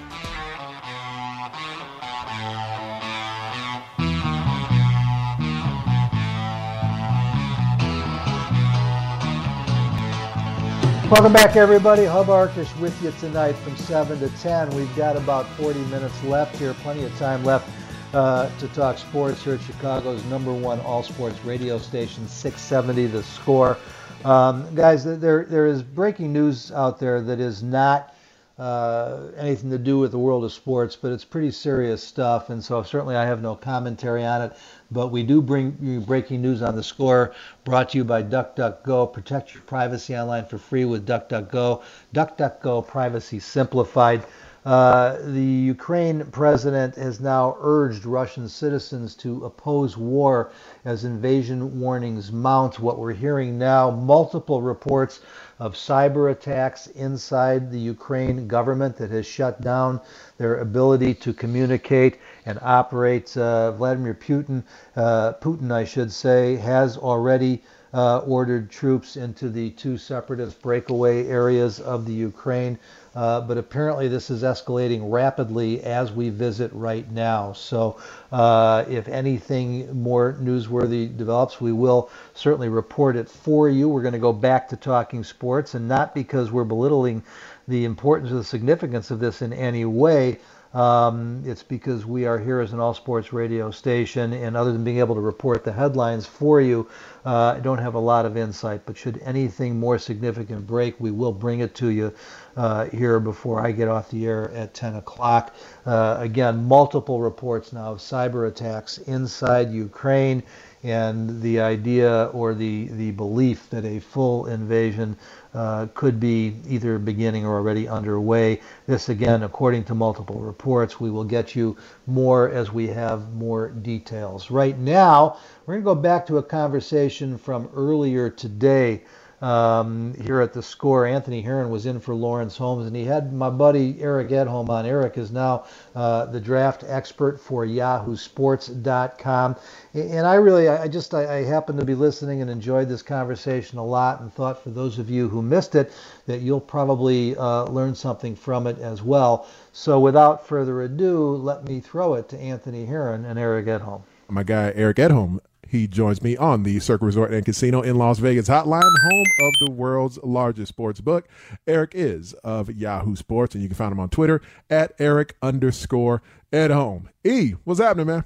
Welcome 11.10 11.32
back, 11.32 11.56
everybody. 11.56 12.04
Hub 12.04 12.26
Arkush 12.26 12.78
with 12.78 13.02
you 13.02 13.12
tonight 13.12 13.54
from 13.54 13.74
7 13.78 14.18
to 14.18 14.28
10. 14.40 14.68
We've 14.76 14.94
got 14.94 15.16
about 15.16 15.48
40 15.56 15.78
minutes 15.86 16.22
left 16.24 16.54
here, 16.56 16.74
plenty 16.74 17.02
of 17.04 17.16
time 17.16 17.42
left 17.44 17.66
uh, 18.12 18.50
to 18.58 18.68
talk 18.68 18.98
sports 18.98 19.42
here 19.42 19.54
at 19.54 19.62
Chicago's 19.62 20.22
number 20.26 20.52
one 20.52 20.80
all 20.80 21.02
sports 21.02 21.42
radio 21.46 21.78
station, 21.78 22.28
670 22.28 23.06
The 23.06 23.22
Score. 23.22 23.78
Um, 24.22 24.74
guys, 24.74 25.02
there, 25.02 25.46
there 25.46 25.66
is 25.66 25.82
breaking 25.82 26.30
news 26.30 26.70
out 26.72 27.00
there 27.00 27.22
that 27.22 27.40
is 27.40 27.62
not 27.62 28.14
uh, 28.58 29.28
anything 29.38 29.70
to 29.70 29.78
do 29.78 29.98
with 29.98 30.10
the 30.10 30.18
world 30.18 30.44
of 30.44 30.52
sports, 30.52 30.94
but 30.94 31.10
it's 31.10 31.24
pretty 31.24 31.52
serious 31.52 32.04
stuff, 32.04 32.50
and 32.50 32.62
so 32.62 32.82
certainly 32.82 33.16
I 33.16 33.24
have 33.24 33.40
no 33.40 33.54
commentary 33.54 34.26
on 34.26 34.42
it. 34.42 34.52
But 34.90 35.08
we 35.08 35.22
do 35.22 35.42
bring 35.42 35.76
you 35.82 36.00
breaking 36.00 36.40
news 36.40 36.62
on 36.62 36.74
the 36.74 36.82
score, 36.82 37.34
brought 37.64 37.90
to 37.90 37.98
you 37.98 38.04
by 38.04 38.22
DuckDuckGo. 38.22 39.12
Protect 39.12 39.52
your 39.52 39.62
privacy 39.64 40.16
online 40.16 40.46
for 40.46 40.56
free 40.56 40.86
with 40.86 41.06
DuckDuckGo. 41.06 41.82
DuckDuckGo 42.14 42.86
Privacy 42.86 43.38
Simplified. 43.38 44.24
Uh, 44.68 45.16
the 45.22 45.40
Ukraine 45.40 46.26
president 46.26 46.94
has 46.96 47.20
now 47.20 47.56
urged 47.58 48.04
Russian 48.04 48.46
citizens 48.46 49.14
to 49.14 49.46
oppose 49.46 49.96
war 49.96 50.50
as 50.84 51.04
invasion 51.06 51.80
warnings 51.80 52.30
mount. 52.30 52.78
What 52.78 52.98
we're 52.98 53.14
hearing 53.14 53.56
now, 53.56 53.90
multiple 53.90 54.60
reports 54.60 55.20
of 55.58 55.72
cyber 55.72 56.30
attacks 56.30 56.86
inside 56.88 57.72
the 57.72 57.80
Ukraine 57.80 58.46
government 58.46 58.98
that 58.98 59.10
has 59.10 59.24
shut 59.24 59.62
down 59.62 60.02
their 60.36 60.58
ability 60.58 61.14
to 61.14 61.32
communicate 61.32 62.18
and 62.44 62.58
operate. 62.60 63.34
Uh, 63.38 63.72
Vladimir 63.72 64.12
Putin, 64.12 64.62
uh, 64.96 65.32
Putin, 65.40 65.72
I 65.72 65.84
should 65.84 66.12
say, 66.12 66.56
has 66.56 66.98
already 66.98 67.62
uh, 67.94 68.18
ordered 68.18 68.70
troops 68.70 69.16
into 69.16 69.48
the 69.48 69.70
two 69.70 69.96
separatist 69.96 70.60
breakaway 70.60 71.26
areas 71.26 71.80
of 71.80 72.04
the 72.04 72.12
Ukraine. 72.12 72.78
Uh, 73.18 73.40
but 73.40 73.58
apparently, 73.58 74.06
this 74.06 74.30
is 74.30 74.44
escalating 74.44 75.00
rapidly 75.10 75.82
as 75.82 76.12
we 76.12 76.28
visit 76.28 76.70
right 76.72 77.10
now. 77.10 77.52
So, 77.52 77.98
uh, 78.30 78.84
if 78.88 79.08
anything 79.08 80.00
more 80.04 80.34
newsworthy 80.40 81.16
develops, 81.16 81.60
we 81.60 81.72
will 81.72 82.10
certainly 82.34 82.68
report 82.68 83.16
it 83.16 83.28
for 83.28 83.68
you. 83.68 83.88
We're 83.88 84.02
going 84.02 84.12
to 84.12 84.20
go 84.20 84.32
back 84.32 84.68
to 84.68 84.76
talking 84.76 85.24
sports, 85.24 85.74
and 85.74 85.88
not 85.88 86.14
because 86.14 86.52
we're 86.52 86.62
belittling 86.62 87.24
the 87.66 87.84
importance 87.86 88.30
or 88.30 88.36
the 88.36 88.44
significance 88.44 89.10
of 89.10 89.18
this 89.18 89.42
in 89.42 89.52
any 89.52 89.84
way. 89.84 90.38
Um, 90.74 91.42
it's 91.46 91.62
because 91.62 92.04
we 92.04 92.26
are 92.26 92.38
here 92.38 92.60
as 92.60 92.72
an 92.72 92.80
all 92.80 92.92
sports 92.92 93.32
radio 93.32 93.70
station, 93.70 94.32
and 94.32 94.56
other 94.56 94.72
than 94.72 94.84
being 94.84 94.98
able 94.98 95.14
to 95.14 95.20
report 95.20 95.64
the 95.64 95.72
headlines 95.72 96.26
for 96.26 96.60
you, 96.60 96.86
uh, 97.24 97.54
I 97.56 97.60
don't 97.60 97.78
have 97.78 97.94
a 97.94 97.98
lot 97.98 98.26
of 98.26 98.36
insight. 98.36 98.82
But 98.84 98.96
should 98.96 99.20
anything 99.24 99.80
more 99.80 99.98
significant 99.98 100.66
break, 100.66 101.00
we 101.00 101.10
will 101.10 101.32
bring 101.32 101.60
it 101.60 101.74
to 101.76 101.88
you 101.88 102.12
uh, 102.56 102.86
here 102.86 103.18
before 103.20 103.64
I 103.64 103.72
get 103.72 103.88
off 103.88 104.10
the 104.10 104.26
air 104.26 104.50
at 104.50 104.74
10 104.74 104.96
o'clock. 104.96 105.54
Uh, 105.86 106.16
again, 106.20 106.64
multiple 106.64 107.20
reports 107.20 107.72
now 107.72 107.92
of 107.92 107.98
cyber 107.98 108.48
attacks 108.48 108.98
inside 108.98 109.72
Ukraine 109.72 110.42
and 110.82 111.42
the 111.42 111.60
idea 111.60 112.26
or 112.26 112.54
the, 112.54 112.88
the 112.88 113.10
belief 113.12 113.68
that 113.70 113.84
a 113.84 114.00
full 114.00 114.46
invasion 114.46 115.16
uh, 115.54 115.86
could 115.94 116.20
be 116.20 116.56
either 116.68 116.98
beginning 116.98 117.44
or 117.44 117.56
already 117.56 117.88
underway. 117.88 118.60
This, 118.86 119.08
again, 119.08 119.42
according 119.42 119.84
to 119.84 119.94
multiple 119.94 120.40
reports, 120.40 121.00
we 121.00 121.10
will 121.10 121.24
get 121.24 121.56
you 121.56 121.76
more 122.06 122.50
as 122.50 122.72
we 122.72 122.86
have 122.88 123.32
more 123.34 123.70
details. 123.70 124.50
Right 124.50 124.78
now, 124.78 125.38
we're 125.66 125.74
going 125.74 125.84
to 125.84 125.94
go 125.94 125.94
back 125.94 126.26
to 126.26 126.38
a 126.38 126.42
conversation 126.42 127.38
from 127.38 127.68
earlier 127.74 128.30
today 128.30 129.02
um, 129.40 130.14
here 130.24 130.40
at 130.40 130.52
the 130.52 130.62
score. 130.62 131.06
Anthony 131.06 131.40
Herron 131.40 131.70
was 131.70 131.86
in 131.86 132.00
for 132.00 132.14
Lawrence 132.14 132.56
Holmes, 132.56 132.86
and 132.86 132.96
he 132.96 133.04
had 133.04 133.32
my 133.32 133.50
buddy 133.50 134.00
Eric 134.00 134.28
Edholm 134.30 134.68
on. 134.68 134.86
Eric 134.86 135.16
is 135.18 135.30
now 135.30 135.64
uh, 135.94 136.26
the 136.26 136.40
draft 136.40 136.84
expert 136.86 137.40
for 137.40 137.64
YahooSports.com, 137.66 139.56
and 139.94 140.26
I 140.26 140.34
really, 140.34 140.68
I 140.68 140.88
just, 140.88 141.14
I, 141.14 141.38
I 141.38 141.44
happened 141.44 141.78
to 141.80 141.86
be 141.86 141.94
listening 141.94 142.42
and 142.42 142.50
enjoyed 142.50 142.88
this 142.88 143.02
conversation 143.02 143.78
a 143.78 143.84
lot, 143.84 144.20
and 144.20 144.32
thought 144.32 144.62
for 144.62 144.70
those 144.70 144.98
of 144.98 145.08
you 145.08 145.28
who 145.28 145.42
missed 145.42 145.74
it 145.74 145.92
that 146.26 146.40
you'll 146.40 146.60
probably 146.60 147.36
uh, 147.36 147.64
learn 147.64 147.94
something 147.94 148.34
from 148.34 148.66
it 148.66 148.78
as 148.78 149.02
well. 149.02 149.46
So, 149.72 150.00
without 150.00 150.46
further 150.46 150.82
ado, 150.82 151.36
let 151.36 151.64
me 151.64 151.80
throw 151.80 152.14
it 152.14 152.28
to 152.30 152.38
Anthony 152.38 152.84
Herron 152.84 153.24
and 153.24 153.38
Eric 153.38 153.66
Edholm. 153.66 154.02
My 154.28 154.42
guy 154.42 154.72
Eric 154.74 154.98
Edholm 154.98 155.40
he 155.68 155.86
joins 155.86 156.22
me 156.22 156.36
on 156.36 156.62
the 156.62 156.80
Circa 156.80 157.04
Resort 157.04 157.32
and 157.32 157.44
Casino 157.44 157.82
in 157.82 157.96
Las 157.96 158.18
Vegas 158.18 158.48
hotline, 158.48 158.82
home 158.82 159.26
of 159.40 159.52
the 159.66 159.70
world's 159.72 160.18
largest 160.22 160.70
sports 160.70 161.00
book. 161.00 161.28
Eric 161.66 161.92
is 161.94 162.32
of 162.44 162.70
Yahoo 162.70 163.14
Sports, 163.14 163.54
and 163.54 163.62
you 163.62 163.68
can 163.68 163.76
find 163.76 163.92
him 163.92 164.00
on 164.00 164.08
Twitter 164.08 164.40
at 164.70 164.92
Eric 164.98 165.36
underscore 165.42 166.22
Edholm. 166.52 167.08
E, 167.22 167.52
what's 167.64 167.80
happening, 167.80 168.06
man? 168.06 168.24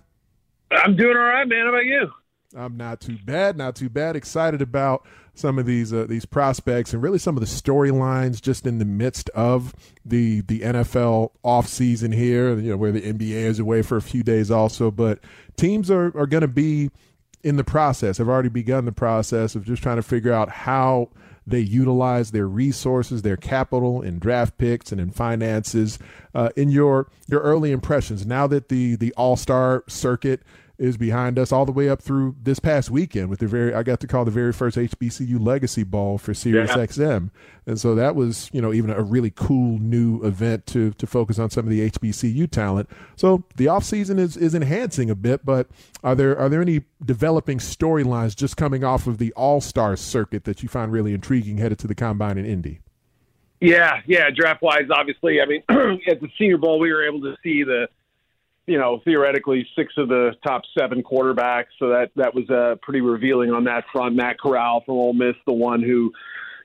I'm 0.71 0.97
doing 0.97 1.17
all 1.17 1.23
right, 1.23 1.47
man. 1.47 1.65
How 1.65 1.69
about 1.71 1.85
you? 1.85 2.11
I'm 2.57 2.77
not 2.77 3.01
too 3.01 3.19
bad, 3.25 3.57
not 3.57 3.77
too 3.77 3.89
bad. 3.89 4.15
Excited 4.15 4.61
about 4.63 5.07
some 5.35 5.59
of 5.59 5.67
these 5.67 5.93
uh, 5.93 6.05
these 6.09 6.27
prospects 6.27 6.93
and 6.93 7.03
really 7.03 7.19
some 7.19 7.37
of 7.37 7.41
the 7.41 7.47
storylines 7.47 8.41
just 8.41 8.67
in 8.67 8.79
the 8.79 8.85
midst 8.85 9.31
of 9.31 9.75
the 10.05 10.43
the 10.43 10.61
NFL 10.61 11.31
offseason 11.45 12.15
here, 12.15 12.55
you 12.59 12.71
know, 12.71 12.77
where 12.77 12.93
the 12.93 13.01
NBA 13.01 13.31
is 13.31 13.59
away 13.59 13.83
for 13.83 13.97
a 13.97 14.03
few 14.03 14.23
days 14.23 14.51
also, 14.51 14.91
but 14.91 15.21
teams 15.57 15.91
are 15.91 16.17
are 16.17 16.27
going 16.27 16.43
to 16.43 16.49
be 16.49 16.91
in 17.43 17.57
the 17.57 17.65
process, 17.65 18.19
have 18.19 18.29
already 18.29 18.49
begun 18.49 18.85
the 18.85 18.93
process 18.93 19.55
of 19.55 19.65
just 19.65 19.83
trying 19.83 19.97
to 19.97 20.03
figure 20.03 20.33
out 20.33 20.49
how 20.49 21.09
they 21.47 21.61
utilize 21.61 22.31
their 22.31 22.47
resources, 22.47 23.23
their 23.23 23.37
capital 23.37 24.01
in 24.01 24.19
draft 24.19 24.59
picks 24.59 24.93
and 24.93 25.01
in 25.01 25.11
finances. 25.11 25.99
Uh, 26.35 26.51
in 26.57 26.71
your 26.71 27.11
your 27.27 27.41
early 27.41 27.73
impressions, 27.73 28.25
now 28.25 28.47
that 28.47 28.69
the 28.69 28.97
the 28.97 29.13
All 29.15 29.37
Star 29.37 29.85
circuit 29.89 30.43
is 30.79 30.97
behind 30.97 31.39
us 31.39 31.53
all 31.53 31.65
the 31.65 31.73
way 31.73 31.89
up 31.89 32.03
through 32.03 32.35
this 32.43 32.59
past 32.59 32.91
weekend 32.91 33.29
with 33.29 33.39
the 33.39 33.47
very 33.47 33.75
I 33.75 33.83
got 33.83 34.01
to 34.01 34.07
call 34.07 34.25
the 34.25 34.31
very 34.31 34.53
first 34.53 34.77
HBCU 34.77 35.45
Legacy 35.45 35.85
Ball 35.85 36.19
for 36.19 36.35
Sirius 36.35 36.71
yeah. 36.71 36.87
XM, 36.87 37.31
and 37.67 37.79
so 37.79 37.95
that 37.95 38.17
was 38.17 38.51
you 38.53 38.61
know 38.61 38.73
even 38.73 38.91
a 38.91 39.03
really 39.03 39.31
cool 39.31 39.79
new 39.79 40.23
event 40.25 40.67
to 40.67 40.93
to 40.93 41.07
focus 41.07 41.39
on 41.39 41.51
some 41.51 41.65
of 41.65 41.71
the 41.71 41.91
HBCU 41.91 42.51
talent. 42.51 42.89
So 43.17 43.45
the 43.57 43.69
off 43.69 43.85
season 43.85 44.19
is 44.19 44.37
is 44.37 44.55
enhancing 44.55 45.11
a 45.11 45.15
bit, 45.15 45.45
but 45.45 45.69
are 46.03 46.15
there 46.15 46.39
are 46.39 46.49
there 46.49 46.63
any 46.63 46.83
developing 47.05 47.59
storylines 47.59 48.35
just 48.35 48.57
coming 48.57 48.85
off 48.85 49.07
of 49.07 49.19
the 49.19 49.33
All 49.33 49.61
Star 49.61 49.97
circuit 49.97 50.45
that 50.45 50.63
you 50.63 50.69
find 50.69 50.93
really 50.93 51.15
intriguing 51.15 51.59
headed 51.59 51.79
to 51.81 51.87
the 51.87 51.95
combine 51.95 52.39
in 52.39 52.47
Indy? 52.47 52.81
Yeah, 53.63 54.01
yeah, 54.07 54.29
draft 54.35 54.61
wise, 54.61 54.89
obviously. 54.91 55.41
I 55.41 55.47
mean, 55.47 55.63
at 56.09 56.21
the 56.21 56.29
Senior 56.37 56.59
Bowl, 56.59 56.81
we 56.81 56.93
were 56.93 57.07
able 57.07 57.21
to 57.21 57.37
see 57.45 57.63
the 57.63 57.87
you 58.67 58.79
know, 58.79 59.01
theoretically 59.05 59.67
six 59.77 59.93
of 59.97 60.09
the 60.09 60.33
top 60.47 60.63
seven 60.79 61.03
quarterbacks. 61.03 61.67
So 61.79 61.89
that 61.89 62.11
that 62.17 62.35
was 62.35 62.49
uh, 62.49 62.77
pretty 62.83 63.01
revealing 63.01 63.51
on 63.51 63.65
that 63.65 63.85
front. 63.93 64.15
Matt 64.15 64.39
Corral 64.39 64.83
from 64.85 64.95
Ole 64.95 65.15
Miss, 65.15 65.35
the 65.47 65.53
one 65.53 65.83
who, 65.83 66.13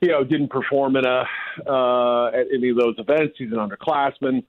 you 0.01 0.09
know, 0.09 0.23
didn't 0.23 0.49
perform 0.49 0.95
in 0.95 1.05
a 1.05 1.23
uh, 1.67 2.27
at 2.27 2.47
any 2.53 2.69
of 2.69 2.77
those 2.77 2.95
events. 2.97 3.35
He's 3.37 3.51
an 3.51 3.57
underclassman. 3.57 4.43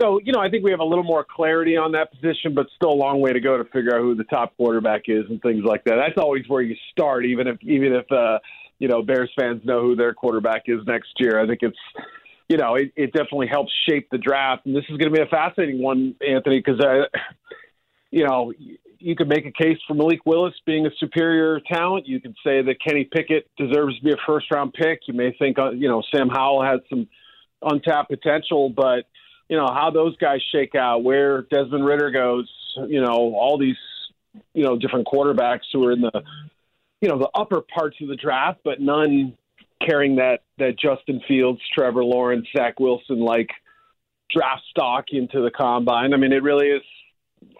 So 0.00 0.18
you 0.24 0.32
know, 0.32 0.40
I 0.40 0.48
think 0.48 0.64
we 0.64 0.70
have 0.70 0.80
a 0.80 0.84
little 0.84 1.04
more 1.04 1.24
clarity 1.28 1.76
on 1.76 1.92
that 1.92 2.10
position, 2.10 2.54
but 2.54 2.66
still 2.74 2.92
a 2.92 2.94
long 2.94 3.20
way 3.20 3.32
to 3.32 3.40
go 3.40 3.58
to 3.58 3.64
figure 3.64 3.94
out 3.94 4.00
who 4.00 4.14
the 4.14 4.24
top 4.24 4.56
quarterback 4.56 5.02
is 5.06 5.24
and 5.28 5.42
things 5.42 5.62
like 5.64 5.84
that. 5.84 5.96
That's 5.96 6.16
always 6.16 6.48
where 6.48 6.62
you 6.62 6.74
start, 6.90 7.26
even 7.26 7.46
if 7.46 7.62
even 7.62 7.92
if 7.92 8.10
uh, 8.10 8.38
you 8.78 8.88
know 8.88 9.02
Bears 9.02 9.30
fans 9.38 9.60
know 9.64 9.82
who 9.82 9.96
their 9.96 10.14
quarterback 10.14 10.62
is 10.66 10.78
next 10.86 11.12
year. 11.18 11.38
I 11.38 11.46
think 11.46 11.58
it's 11.60 11.76
you 12.50 12.56
know, 12.56 12.74
it, 12.74 12.90
it 12.96 13.12
definitely 13.12 13.46
helps 13.46 13.72
shape 13.88 14.08
the 14.10 14.18
draft. 14.18 14.66
And 14.66 14.74
this 14.74 14.82
is 14.88 14.96
going 14.96 15.12
to 15.12 15.16
be 15.16 15.22
a 15.22 15.26
fascinating 15.26 15.80
one, 15.80 16.16
Anthony, 16.20 16.58
because, 16.58 16.84
you 18.10 18.26
know, 18.26 18.52
you 18.98 19.14
could 19.14 19.28
make 19.28 19.46
a 19.46 19.52
case 19.52 19.78
for 19.86 19.94
Malik 19.94 20.26
Willis 20.26 20.54
being 20.66 20.84
a 20.84 20.90
superior 20.98 21.60
talent. 21.72 22.08
You 22.08 22.20
could 22.20 22.34
say 22.44 22.60
that 22.60 22.82
Kenny 22.84 23.04
Pickett 23.04 23.48
deserves 23.56 23.96
to 23.98 24.04
be 24.04 24.10
a 24.10 24.16
first 24.26 24.46
round 24.52 24.72
pick. 24.72 25.02
You 25.06 25.14
may 25.14 25.32
think, 25.38 25.60
uh, 25.60 25.70
you 25.70 25.88
know, 25.88 26.02
Sam 26.12 26.28
Howell 26.28 26.64
has 26.64 26.80
some 26.90 27.06
untapped 27.62 28.10
potential, 28.10 28.68
but, 28.68 29.04
you 29.48 29.56
know, 29.56 29.68
how 29.72 29.92
those 29.92 30.16
guys 30.16 30.40
shake 30.52 30.74
out, 30.74 31.04
where 31.04 31.42
Desmond 31.42 31.86
Ridder 31.86 32.10
goes, 32.10 32.50
you 32.88 33.00
know, 33.00 33.12
all 33.12 33.58
these, 33.58 33.78
you 34.54 34.64
know, 34.64 34.76
different 34.76 35.06
quarterbacks 35.06 35.70
who 35.72 35.86
are 35.86 35.92
in 35.92 36.00
the, 36.00 36.22
you 37.00 37.08
know, 37.08 37.18
the 37.18 37.30
upper 37.32 37.60
parts 37.60 37.96
of 38.02 38.08
the 38.08 38.16
draft, 38.16 38.58
but 38.64 38.80
none 38.80 39.36
carrying 39.84 40.16
that 40.16 40.42
that 40.58 40.78
Justin 40.78 41.20
Fields, 41.26 41.60
Trevor 41.74 42.04
Lawrence, 42.04 42.46
Zach 42.56 42.78
Wilson 42.78 43.20
like 43.20 43.50
draft 44.30 44.62
stock 44.70 45.06
into 45.10 45.42
the 45.42 45.50
combine. 45.50 46.14
I 46.14 46.16
mean, 46.16 46.32
it 46.32 46.42
really 46.42 46.68
is 46.68 46.82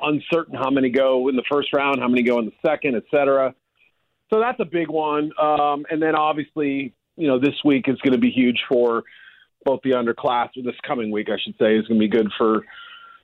uncertain 0.00 0.54
how 0.54 0.70
many 0.70 0.90
go 0.90 1.28
in 1.28 1.36
the 1.36 1.44
first 1.50 1.72
round, 1.72 2.00
how 2.00 2.08
many 2.08 2.22
go 2.22 2.38
in 2.38 2.44
the 2.44 2.52
second, 2.64 2.96
et 2.96 3.04
cetera. 3.10 3.54
So 4.28 4.38
that's 4.38 4.60
a 4.60 4.64
big 4.64 4.88
one. 4.88 5.32
Um, 5.40 5.86
and 5.90 6.00
then 6.00 6.14
obviously, 6.14 6.94
you 7.16 7.26
know, 7.26 7.38
this 7.40 7.56
week 7.64 7.88
is 7.88 7.96
going 8.02 8.12
to 8.12 8.18
be 8.18 8.30
huge 8.30 8.62
for 8.68 9.02
both 9.64 9.80
the 9.82 9.90
underclass, 9.90 10.50
or 10.56 10.62
this 10.62 10.76
coming 10.86 11.10
week, 11.10 11.28
I 11.28 11.38
should 11.42 11.54
say, 11.58 11.76
is 11.76 11.86
going 11.86 12.00
to 12.00 12.06
be 12.06 12.08
good 12.08 12.30
for, 12.38 12.64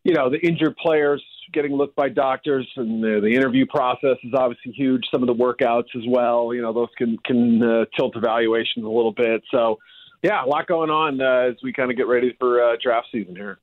you 0.02 0.14
know, 0.14 0.28
the 0.28 0.38
injured 0.38 0.76
players 0.76 1.22
getting 1.52 1.72
looked 1.72 1.96
by 1.96 2.08
doctors, 2.08 2.68
and 2.76 3.02
the, 3.02 3.20
the 3.20 3.34
interview 3.34 3.66
process 3.66 4.16
is 4.22 4.32
obviously 4.34 4.72
huge. 4.72 5.02
Some 5.12 5.22
of 5.22 5.26
the 5.26 5.34
workouts 5.34 5.94
as 5.96 6.02
well, 6.08 6.52
you 6.54 6.62
know, 6.62 6.72
those 6.72 6.88
can 6.96 7.16
can 7.24 7.62
uh, 7.62 7.84
tilt 7.96 8.16
evaluations 8.16 8.84
a 8.84 8.88
little 8.88 9.12
bit. 9.12 9.42
So, 9.50 9.78
yeah, 10.22 10.44
a 10.44 10.46
lot 10.46 10.66
going 10.66 10.90
on 10.90 11.20
uh, 11.20 11.50
as 11.50 11.56
we 11.62 11.72
kind 11.72 11.90
of 11.90 11.96
get 11.96 12.06
ready 12.06 12.34
for 12.38 12.62
uh, 12.62 12.76
draft 12.82 13.08
season 13.12 13.36
here. 13.36 13.58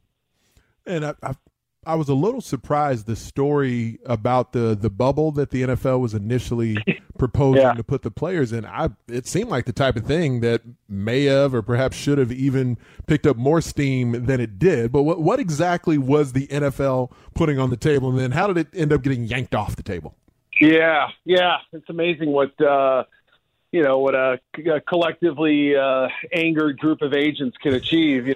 And 0.86 1.06
I, 1.06 1.14
I, 1.24 1.34
I 1.86 1.96
was 1.96 2.10
a 2.10 2.14
little 2.14 2.42
surprised 2.42 3.06
the 3.06 3.16
story 3.16 4.00
about 4.06 4.54
the 4.54 4.76
the 4.76 4.90
bubble 4.90 5.32
that 5.34 5.52
the 5.52 5.64
NFL 5.64 6.00
was 6.00 6.14
initially 6.14 6.78
proposing 7.18 7.62
yeah. 7.62 7.74
to 7.74 7.84
put 7.84 8.02
the 8.02 8.12
players 8.12 8.52
in. 8.52 8.66
I 8.66 8.90
it 9.08 9.28
seemed 9.28 9.50
like 9.50 9.66
the 9.66 9.74
type 9.74 9.96
of 9.96 10.06
thing 10.06 10.42
that 10.42 10.62
may 10.88 11.26
have 11.26 11.54
or 11.54 11.62
perhaps 11.62 11.98
should 11.98 12.18
have 12.18 12.32
even 12.32 12.78
picked 13.08 13.28
up 13.28 13.38
more 13.38 13.62
steam 13.62 14.26
than 14.26 14.40
it 14.40 14.60
did. 14.60 14.92
But 14.92 15.04
what 15.04 15.22
what 15.22 15.40
exactly 15.40 15.98
was 15.98 16.34
the 16.34 16.48
NFL 16.48 17.12
putting 17.34 17.60
on 17.60 17.70
the 17.70 17.78
table, 17.78 18.10
and 18.10 18.20
then 18.20 18.32
how 18.32 18.48
did 18.48 18.58
it 18.58 18.68
end 18.74 18.94
up 18.94 19.02
getting 19.02 19.24
yanked 19.24 19.56
off 19.56 19.76
the 19.76 19.84
table? 19.84 20.16
Yeah, 20.60 21.10
yeah, 21.26 21.58
it's 21.72 21.90
amazing 21.90 22.32
what. 22.32 22.60
uh 22.62 23.04
you 23.74 23.82
know 23.82 23.98
what 23.98 24.14
a, 24.14 24.40
a 24.72 24.80
collectively 24.82 25.76
uh, 25.76 26.08
angered 26.32 26.78
group 26.78 27.02
of 27.02 27.14
agents 27.14 27.58
can 27.58 27.74
achieve. 27.74 28.36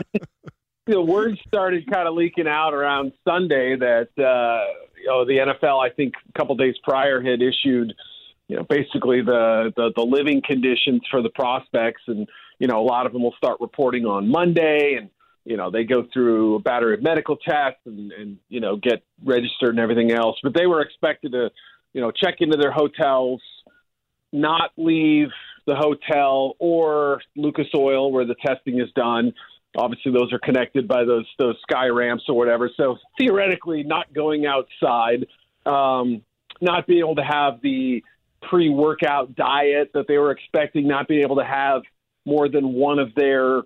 the 0.88 1.02
word 1.02 1.38
started 1.46 1.90
kind 1.90 2.08
of 2.08 2.14
leaking 2.14 2.48
out 2.48 2.72
around 2.72 3.12
Sunday 3.26 3.76
that 3.76 4.08
uh, 4.18 4.72
you 4.98 5.06
know 5.06 5.24
the 5.24 5.36
NFL, 5.36 5.84
I 5.84 5.92
think, 5.94 6.14
a 6.28 6.38
couple 6.38 6.56
days 6.56 6.74
prior 6.82 7.20
had 7.20 7.42
issued, 7.42 7.94
you 8.48 8.56
know, 8.56 8.62
basically 8.62 9.20
the, 9.20 9.72
the 9.76 9.92
the 9.94 10.02
living 10.02 10.42
conditions 10.44 11.02
for 11.10 11.22
the 11.22 11.28
prospects, 11.30 12.02
and 12.06 12.26
you 12.58 12.66
know, 12.66 12.80
a 12.80 12.86
lot 12.86 13.06
of 13.06 13.12
them 13.12 13.22
will 13.22 13.34
start 13.36 13.60
reporting 13.60 14.06
on 14.06 14.28
Monday, 14.28 14.96
and 14.98 15.10
you 15.44 15.56
know, 15.56 15.70
they 15.70 15.84
go 15.84 16.06
through 16.12 16.56
a 16.56 16.60
battery 16.60 16.94
of 16.94 17.02
medical 17.02 17.36
tests 17.36 17.80
and 17.84 18.10
and 18.12 18.38
you 18.48 18.60
know 18.60 18.76
get 18.76 19.02
registered 19.24 19.70
and 19.70 19.80
everything 19.80 20.10
else, 20.10 20.36
but 20.42 20.54
they 20.54 20.66
were 20.66 20.80
expected 20.80 21.32
to, 21.32 21.50
you 21.92 22.00
know, 22.00 22.10
check 22.10 22.36
into 22.40 22.56
their 22.56 22.72
hotels, 22.72 23.42
not 24.32 24.70
leave 24.78 25.28
the 25.66 25.74
hotel 25.74 26.54
or 26.58 27.20
Lucas 27.36 27.66
Oil 27.76 28.10
where 28.10 28.24
the 28.24 28.36
testing 28.42 28.80
is 28.80 28.88
done 28.94 29.34
Obviously, 29.78 30.12
those 30.12 30.32
are 30.32 30.38
connected 30.38 30.88
by 30.88 31.04
those 31.04 31.26
those 31.38 31.56
sky 31.62 31.86
ramps 31.86 32.24
or 32.28 32.36
whatever. 32.36 32.70
So 32.76 32.96
theoretically, 33.18 33.82
not 33.84 34.12
going 34.12 34.44
outside, 34.46 35.26
um, 35.66 36.22
not 36.60 36.86
being 36.86 37.00
able 37.00 37.14
to 37.16 37.24
have 37.24 37.60
the 37.62 38.02
pre-workout 38.42 39.34
diet 39.34 39.90
that 39.94 40.06
they 40.08 40.18
were 40.18 40.30
expecting, 40.30 40.86
not 40.86 41.08
being 41.08 41.22
able 41.22 41.36
to 41.36 41.44
have 41.44 41.82
more 42.24 42.48
than 42.48 42.72
one 42.72 42.98
of 42.98 43.14
their, 43.14 43.62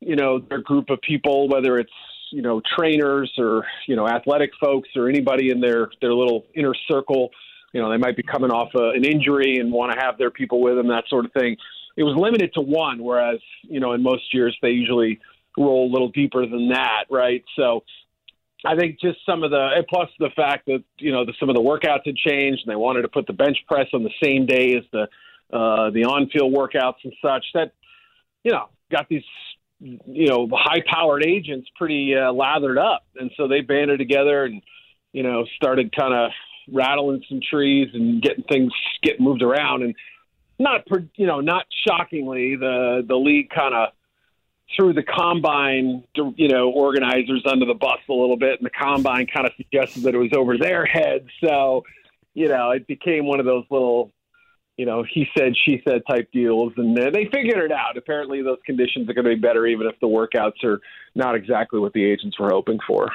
you 0.00 0.16
know, 0.16 0.38
their 0.38 0.60
group 0.62 0.90
of 0.90 1.00
people, 1.00 1.48
whether 1.48 1.78
it's 1.78 1.92
you 2.30 2.42
know 2.42 2.60
trainers 2.76 3.32
or 3.38 3.64
you 3.86 3.94
know 3.96 4.08
athletic 4.08 4.50
folks 4.60 4.88
or 4.96 5.08
anybody 5.08 5.50
in 5.50 5.60
their 5.60 5.88
their 6.00 6.12
little 6.12 6.46
inner 6.54 6.74
circle. 6.90 7.30
You 7.72 7.82
know, 7.82 7.90
they 7.90 7.96
might 7.96 8.16
be 8.16 8.22
coming 8.22 8.52
off 8.52 8.68
a, 8.76 8.90
an 8.90 9.04
injury 9.04 9.56
and 9.58 9.72
want 9.72 9.92
to 9.92 9.98
have 9.98 10.16
their 10.16 10.30
people 10.30 10.60
with 10.60 10.76
them, 10.76 10.86
that 10.88 11.04
sort 11.08 11.24
of 11.24 11.32
thing. 11.32 11.56
It 11.96 12.04
was 12.04 12.16
limited 12.16 12.54
to 12.54 12.60
one, 12.60 13.02
whereas 13.02 13.40
you 13.62 13.80
know 13.80 13.92
in 13.92 14.02
most 14.02 14.32
years 14.32 14.56
they 14.62 14.70
usually 14.70 15.20
roll 15.56 15.90
a 15.90 15.92
little 15.92 16.08
deeper 16.08 16.46
than 16.46 16.68
that, 16.68 17.04
right? 17.10 17.44
So 17.56 17.84
I 18.64 18.76
think 18.76 18.98
just 19.00 19.18
some 19.26 19.42
of 19.42 19.50
the 19.50 19.84
plus 19.88 20.08
the 20.18 20.30
fact 20.34 20.66
that 20.66 20.82
you 20.98 21.12
know 21.12 21.24
the, 21.24 21.34
some 21.38 21.50
of 21.50 21.54
the 21.54 21.62
workouts 21.62 22.06
had 22.06 22.16
changed 22.16 22.62
and 22.64 22.72
they 22.72 22.76
wanted 22.76 23.02
to 23.02 23.08
put 23.08 23.26
the 23.26 23.32
bench 23.32 23.58
press 23.68 23.86
on 23.92 24.02
the 24.02 24.12
same 24.22 24.46
day 24.46 24.74
as 24.76 24.84
the 24.92 25.02
uh, 25.56 25.90
the 25.90 26.04
on 26.04 26.28
field 26.30 26.54
workouts 26.54 27.04
and 27.04 27.12
such 27.22 27.44
that 27.54 27.72
you 28.42 28.52
know 28.52 28.68
got 28.90 29.08
these 29.08 29.24
you 29.80 30.28
know 30.28 30.48
high 30.52 30.82
powered 30.90 31.24
agents 31.24 31.68
pretty 31.76 32.14
uh, 32.14 32.32
lathered 32.32 32.78
up 32.78 33.04
and 33.16 33.30
so 33.36 33.48
they 33.48 33.60
banded 33.60 33.98
together 33.98 34.44
and 34.44 34.62
you 35.12 35.22
know 35.22 35.44
started 35.56 35.94
kind 35.94 36.14
of 36.14 36.30
rattling 36.72 37.22
some 37.28 37.40
trees 37.48 37.88
and 37.92 38.22
getting 38.22 38.44
things 38.44 38.72
getting 39.02 39.22
moved 39.22 39.42
around 39.42 39.82
and 39.82 39.94
not 40.58 40.80
you 41.16 41.26
know 41.26 41.40
not 41.40 41.66
shockingly 41.86 42.56
the 42.56 43.04
the 43.06 43.16
league 43.16 43.50
kind 43.50 43.74
of 43.74 43.88
threw 44.76 44.92
the 44.92 45.02
combine, 45.02 46.04
you 46.14 46.48
know, 46.48 46.70
organizers 46.70 47.44
under 47.46 47.66
the 47.66 47.74
bus 47.74 47.98
a 48.08 48.12
little 48.12 48.36
bit, 48.36 48.58
and 48.58 48.66
the 48.66 48.70
combine 48.70 49.26
kind 49.26 49.46
of 49.46 49.52
suggested 49.56 50.04
that 50.04 50.14
it 50.14 50.18
was 50.18 50.32
over 50.36 50.58
their 50.58 50.84
heads. 50.84 51.28
So, 51.42 51.84
you 52.34 52.48
know, 52.48 52.70
it 52.70 52.86
became 52.86 53.26
one 53.26 53.40
of 53.40 53.46
those 53.46 53.64
little, 53.70 54.10
you 54.76 54.86
know, 54.86 55.04
he 55.08 55.26
said, 55.38 55.52
she 55.64 55.80
said 55.86 56.02
type 56.08 56.30
deals, 56.32 56.72
and 56.76 56.96
they 56.96 57.28
figured 57.32 57.58
it 57.58 57.72
out. 57.72 57.96
Apparently, 57.96 58.42
those 58.42 58.58
conditions 58.66 59.08
are 59.08 59.14
going 59.14 59.26
to 59.26 59.34
be 59.36 59.40
better, 59.40 59.66
even 59.66 59.86
if 59.86 59.94
the 60.00 60.08
workouts 60.08 60.64
are 60.64 60.80
not 61.14 61.36
exactly 61.36 61.78
what 61.78 61.92
the 61.92 62.04
agents 62.04 62.38
were 62.40 62.50
hoping 62.50 62.78
for. 62.86 63.10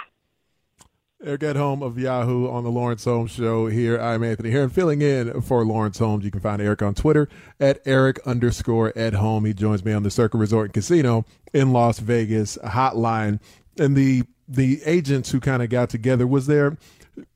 Eric 1.21 1.41
Edholm 1.41 1.83
of 1.83 1.99
Yahoo 1.99 2.47
on 2.47 2.63
the 2.63 2.71
Lawrence 2.71 3.03
Holmes 3.03 3.31
Show 3.31 3.67
here. 3.67 3.99
I'm 3.99 4.23
Anthony 4.23 4.51
Herron 4.51 4.69
filling 4.69 5.01
in 5.01 5.41
for 5.41 5.65
Lawrence 5.65 5.97
Holmes. 5.99 6.23
You 6.23 6.31
can 6.31 6.39
find 6.39 6.61
Eric 6.61 6.81
on 6.81 6.93
Twitter 6.93 7.27
at 7.59 7.81
Eric 7.85 8.21
underscore 8.25 8.93
Edholm. 8.93 9.45
He 9.45 9.53
joins 9.53 9.83
me 9.83 9.91
on 9.91 10.03
the 10.03 10.11
Circa 10.11 10.37
Resort 10.37 10.67
and 10.67 10.73
Casino 10.73 11.25
in 11.51 11.73
Las 11.73 11.99
Vegas 11.99 12.57
hotline. 12.63 13.41
And 13.77 13.97
the 13.97 14.23
the 14.47 14.81
agents 14.85 15.29
who 15.31 15.41
kind 15.41 15.61
of 15.61 15.69
got 15.69 15.89
together, 15.89 16.25
was 16.25 16.47
there 16.47 16.77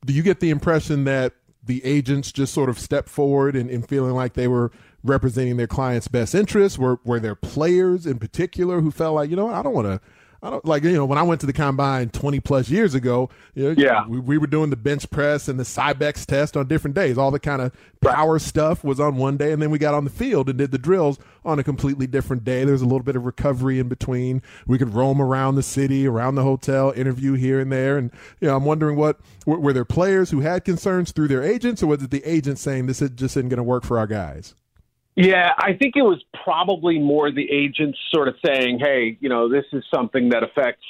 do 0.06 0.14
you 0.14 0.22
get 0.22 0.40
the 0.40 0.48
impression 0.48 1.04
that 1.04 1.34
the 1.62 1.84
agents 1.84 2.32
just 2.32 2.54
sort 2.54 2.70
of 2.70 2.78
stepped 2.78 3.10
forward 3.10 3.54
and, 3.54 3.68
and 3.68 3.86
feeling 3.86 4.12
like 4.12 4.32
they 4.32 4.48
were 4.48 4.72
representing 5.02 5.58
their 5.58 5.66
clients' 5.66 6.08
best 6.08 6.34
interests? 6.34 6.78
Were 6.78 7.00
were 7.04 7.20
there 7.20 7.34
players 7.34 8.06
in 8.06 8.18
particular 8.18 8.80
who 8.80 8.90
felt 8.90 9.14
like, 9.14 9.28
you 9.28 9.36
know, 9.36 9.50
I 9.50 9.60
don't 9.60 9.74
want 9.74 9.88
to 9.88 10.00
I 10.44 10.50
don't 10.50 10.64
like 10.66 10.84
you 10.84 10.92
know 10.92 11.06
when 11.06 11.16
I 11.16 11.22
went 11.22 11.40
to 11.40 11.46
the 11.46 11.54
combine 11.54 12.10
20 12.10 12.38
plus 12.40 12.68
years 12.68 12.94
ago. 12.94 13.30
You 13.54 13.64
know, 13.64 13.74
yeah, 13.78 14.06
we, 14.06 14.18
we, 14.20 14.36
were 14.36 14.46
doing 14.46 14.68
the 14.68 14.76
bench 14.76 15.08
press 15.08 15.48
and 15.48 15.58
the 15.58 15.64
Cybex 15.64 16.26
test 16.26 16.54
on 16.54 16.68
different 16.68 16.94
days. 16.94 17.16
All 17.16 17.30
the 17.30 17.40
kind 17.40 17.62
of 17.62 17.72
power 18.02 18.38
stuff 18.38 18.84
was 18.84 19.00
on 19.00 19.16
one 19.16 19.38
day, 19.38 19.52
and 19.52 19.62
then 19.62 19.70
we 19.70 19.78
got 19.78 19.94
on 19.94 20.04
the 20.04 20.10
field 20.10 20.50
and 20.50 20.58
did 20.58 20.70
the 20.70 20.76
drills 20.76 21.18
on 21.46 21.58
a 21.58 21.64
completely 21.64 22.06
different 22.06 22.44
day. 22.44 22.62
There's 22.62 22.82
a 22.82 22.86
little 22.86 23.02
bit 23.02 23.16
of 23.16 23.24
recovery 23.24 23.78
in 23.78 23.88
between. 23.88 24.42
We 24.66 24.76
could 24.76 24.92
roam 24.92 25.18
around 25.18 25.54
the 25.54 25.62
city, 25.62 26.06
around 26.06 26.34
the 26.34 26.42
hotel, 26.42 26.92
interview 26.94 27.32
here 27.32 27.58
and 27.58 27.72
there, 27.72 27.96
and 27.96 28.10
you 28.38 28.48
know 28.48 28.54
I'm 28.54 28.66
wondering 28.66 28.98
what 28.98 29.18
were 29.46 29.72
there 29.72 29.86
players 29.86 30.28
who 30.28 30.40
had 30.40 30.66
concerns 30.66 31.10
through 31.12 31.28
their 31.28 31.42
agents, 31.42 31.82
or 31.82 31.86
was 31.86 32.02
it 32.02 32.10
the 32.10 32.22
agents 32.30 32.60
saying 32.60 32.84
this 32.84 32.98
just 32.98 33.34
isn't 33.34 33.48
going 33.48 33.56
to 33.56 33.62
work 33.62 33.84
for 33.84 33.98
our 33.98 34.06
guys? 34.06 34.54
Yeah, 35.16 35.50
I 35.56 35.74
think 35.74 35.94
it 35.96 36.02
was 36.02 36.22
probably 36.42 36.98
more 36.98 37.30
the 37.30 37.48
agents 37.50 37.98
sort 38.12 38.26
of 38.26 38.34
saying, 38.44 38.80
"Hey, 38.80 39.16
you 39.20 39.28
know, 39.28 39.48
this 39.48 39.64
is 39.72 39.84
something 39.94 40.30
that 40.30 40.42
affects 40.42 40.84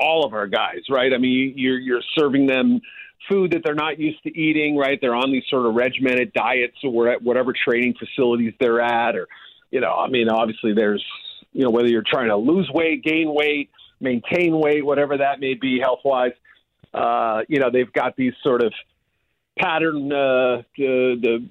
all 0.00 0.24
of 0.24 0.34
our 0.34 0.48
guys, 0.48 0.80
right? 0.90 1.12
I 1.12 1.18
mean, 1.18 1.54
you're 1.56 1.78
you're 1.78 2.02
serving 2.18 2.46
them 2.46 2.80
food 3.28 3.52
that 3.52 3.62
they're 3.64 3.74
not 3.74 4.00
used 4.00 4.20
to 4.24 4.36
eating, 4.36 4.76
right? 4.76 4.98
They're 5.00 5.14
on 5.14 5.30
these 5.30 5.44
sort 5.48 5.66
of 5.66 5.74
regimented 5.74 6.32
diets 6.32 6.76
or 6.82 7.08
at 7.08 7.22
whatever 7.22 7.52
training 7.52 7.94
facilities 7.98 8.52
they're 8.58 8.80
at, 8.80 9.14
or 9.14 9.28
you 9.70 9.80
know, 9.80 9.92
I 9.92 10.08
mean, 10.08 10.28
obviously 10.28 10.74
there's 10.74 11.04
you 11.52 11.64
know 11.64 11.70
whether 11.70 11.88
you're 11.88 12.04
trying 12.04 12.28
to 12.28 12.36
lose 12.36 12.68
weight, 12.72 13.04
gain 13.04 13.32
weight, 13.32 13.70
maintain 14.00 14.58
weight, 14.58 14.84
whatever 14.84 15.18
that 15.18 15.38
may 15.40 15.54
be 15.54 15.78
health 15.80 16.00
wise. 16.04 16.32
Uh, 16.92 17.42
you 17.48 17.60
know, 17.60 17.70
they've 17.70 17.92
got 17.92 18.16
these 18.16 18.34
sort 18.42 18.62
of 18.62 18.72
pattern 19.58 20.12
uh, 20.12 20.62
the, 20.76 21.16
the 21.20 21.48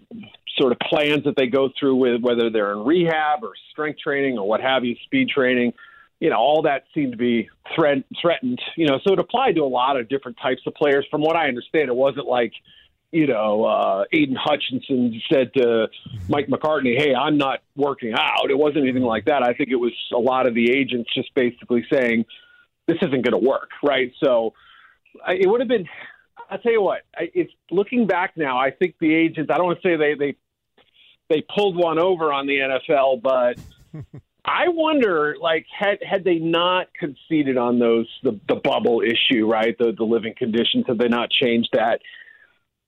sort 0.60 0.72
of 0.72 0.80
plans 0.80 1.24
that 1.24 1.36
they 1.36 1.48
go 1.48 1.70
through 1.80 1.96
with 1.96 2.22
whether 2.22 2.50
they're 2.50 2.74
in 2.74 2.86
rehab 2.86 3.44
or 3.44 3.54
strength 3.72 4.00
training 4.00 4.38
or 4.38 4.48
what 4.48 4.62
have 4.62 4.84
you, 4.84 4.96
speed 5.06 5.30
training. 5.30 5.74
You 6.20 6.30
know, 6.30 6.38
all 6.38 6.64
that 6.64 6.84
seemed 6.94 7.14
to 7.14 7.18
be 7.18 7.50
threat, 7.76 8.04
threatened. 8.22 8.62
You 8.76 8.88
know, 8.88 9.00
so 9.06 9.14
it 9.14 9.20
applied 9.20 9.56
to 9.56 9.62
a 9.62 9.66
lot 9.66 10.00
of 10.00 10.08
different 10.08 10.38
types 10.42 10.62
of 10.68 10.74
players. 10.76 11.06
From 11.10 11.22
what 11.22 11.36
I 11.36 11.48
understand, 11.48 11.90
it 11.90 11.96
wasn't 11.96 12.28
like, 12.28 12.54
you 13.12 13.26
know, 13.28 13.66
uh, 13.66 14.04
Aidan 14.14 14.36
Hutchinson 14.40 15.20
said 15.32 15.54
to 15.56 15.88
Mike 16.30 16.48
McCartney, 16.48 16.96
"Hey, 16.96 17.16
I'm 17.16 17.38
not 17.38 17.62
working 17.76 18.14
out." 18.14 18.52
It 18.52 18.58
wasn't 18.58 18.84
anything 18.84 19.04
like 19.04 19.26
that. 19.26 19.42
I 19.42 19.54
think 19.54 19.70
it 19.70 19.78
was 19.78 19.94
a 20.14 20.20
lot 20.20 20.48
of 20.48 20.54
the 20.54 20.72
agents 20.72 21.10
just 21.14 21.34
basically 21.34 21.86
saying, 21.92 22.26
"This 22.88 22.98
isn't 22.98 23.24
going 23.24 23.32
to 23.32 23.50
work," 23.50 23.70
right? 23.84 24.14
So 24.24 24.54
it 25.28 25.50
would 25.50 25.60
have 25.60 25.68
been 25.68 25.88
I'll 26.52 26.60
tell 26.60 26.74
you 26.74 26.82
what. 26.82 27.04
It's 27.18 27.52
looking 27.72 28.06
back 28.06 28.34
now. 28.36 28.60
I 28.60 28.72
think 28.72 28.96
the 29.00 29.16
agents. 29.16 29.50
I 29.52 29.58
don't 29.58 29.68
want 29.68 29.82
to 29.82 29.88
say 29.88 29.96
they 29.96 30.16
they 30.16 30.36
they 31.30 31.46
pulled 31.56 31.78
one 31.78 31.98
over 31.98 32.34
on 32.34 32.46
the 32.46 32.58
NFL, 32.58 33.22
but 33.22 33.58
I 34.46 34.68
wonder, 34.68 35.38
like, 35.40 35.66
had 35.76 36.00
had 36.04 36.26
they 36.26 36.36
not 36.36 36.88
conceded 37.00 37.58
on 37.58 37.80
those 37.80 38.08
the 38.22 38.38
the 38.50 38.56
bubble 38.56 39.02
issue, 39.02 39.48
right? 39.48 39.78
The 39.78 39.94
the 39.98 40.04
living 40.04 40.34
conditions, 40.38 40.86
had 40.88 41.00
they 41.00 41.08
not 41.08 41.30
changed 41.32 41.70
that? 41.72 42.02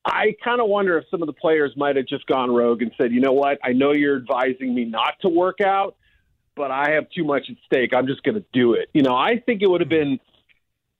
I 0.06 0.36
kind 0.44 0.60
of 0.60 0.68
wonder 0.68 0.98
if 0.98 1.06
some 1.10 1.22
of 1.22 1.28
the 1.28 1.34
players 1.34 1.72
might 1.78 1.96
have 1.96 2.06
just 2.06 2.26
gone 2.26 2.54
rogue 2.54 2.82
and 2.82 2.92
said, 3.00 3.14
you 3.14 3.22
know 3.22 3.32
what? 3.32 3.60
I 3.64 3.72
know 3.72 3.94
you're 3.94 4.18
advising 4.18 4.76
me 4.76 4.84
not 4.84 5.14
to 5.22 5.30
work 5.30 5.62
out, 5.62 5.96
but 6.58 6.72
I 6.72 6.92
have 6.92 7.10
too 7.12 7.24
much 7.24 7.44
at 7.50 7.56
stake. 7.66 7.94
I'm 7.94 8.08
just 8.08 8.22
going 8.24 8.36
to 8.36 8.44
do 8.52 8.74
it. 8.74 8.90
You 8.94 9.02
know, 9.02 9.16
I 9.16 9.42
think 9.46 9.62
it 9.62 9.70
would 9.70 9.80
have 9.80 9.90
been 9.90 10.20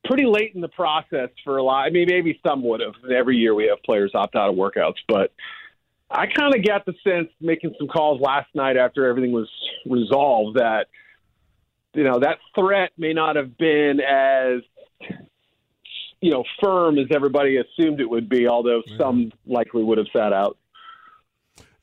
pretty 0.06 0.26
late 0.26 0.54
in 0.56 0.62
the 0.62 0.68
process 0.68 1.30
for 1.44 1.58
a 1.58 1.64
lot. 1.64 1.86
I 1.86 1.90
mean, 1.90 2.08
maybe 2.10 2.40
some 2.46 2.64
would 2.64 2.82
have. 2.82 2.94
Every 3.10 3.38
year 3.38 3.56
we 3.56 3.68
have 3.68 3.82
players 3.84 4.12
opt 4.14 4.36
out 4.36 4.50
of 4.50 4.56
workouts, 4.56 4.98
but 5.08 5.32
I 6.10 6.28
kind 6.28 6.54
of 6.56 6.66
got 6.66 6.86
the 6.86 6.94
sense 7.04 7.30
making 7.42 7.74
some 7.80 7.88
calls 7.88 8.22
last 8.22 8.48
night 8.54 8.78
after 8.78 9.08
everything 9.08 9.32
was 9.32 9.50
resolved 9.86 10.58
that 10.58 10.88
you 11.94 12.04
know 12.04 12.20
that 12.20 12.38
threat 12.56 12.92
may 12.98 13.14
not 13.14 13.36
have 13.36 13.58
been 13.58 14.00
as 14.00 14.62
you 16.22 16.32
know 16.32 16.44
firm 16.62 16.98
as 16.98 17.08
everybody 17.14 17.58
assumed 17.58 18.00
it 18.00 18.10
would 18.10 18.30
be, 18.30 18.48
although 18.48 18.82
some 18.98 19.32
likely 19.46 19.84
would 19.84 19.98
have 19.98 20.08
sat 20.14 20.34
out. 20.34 20.58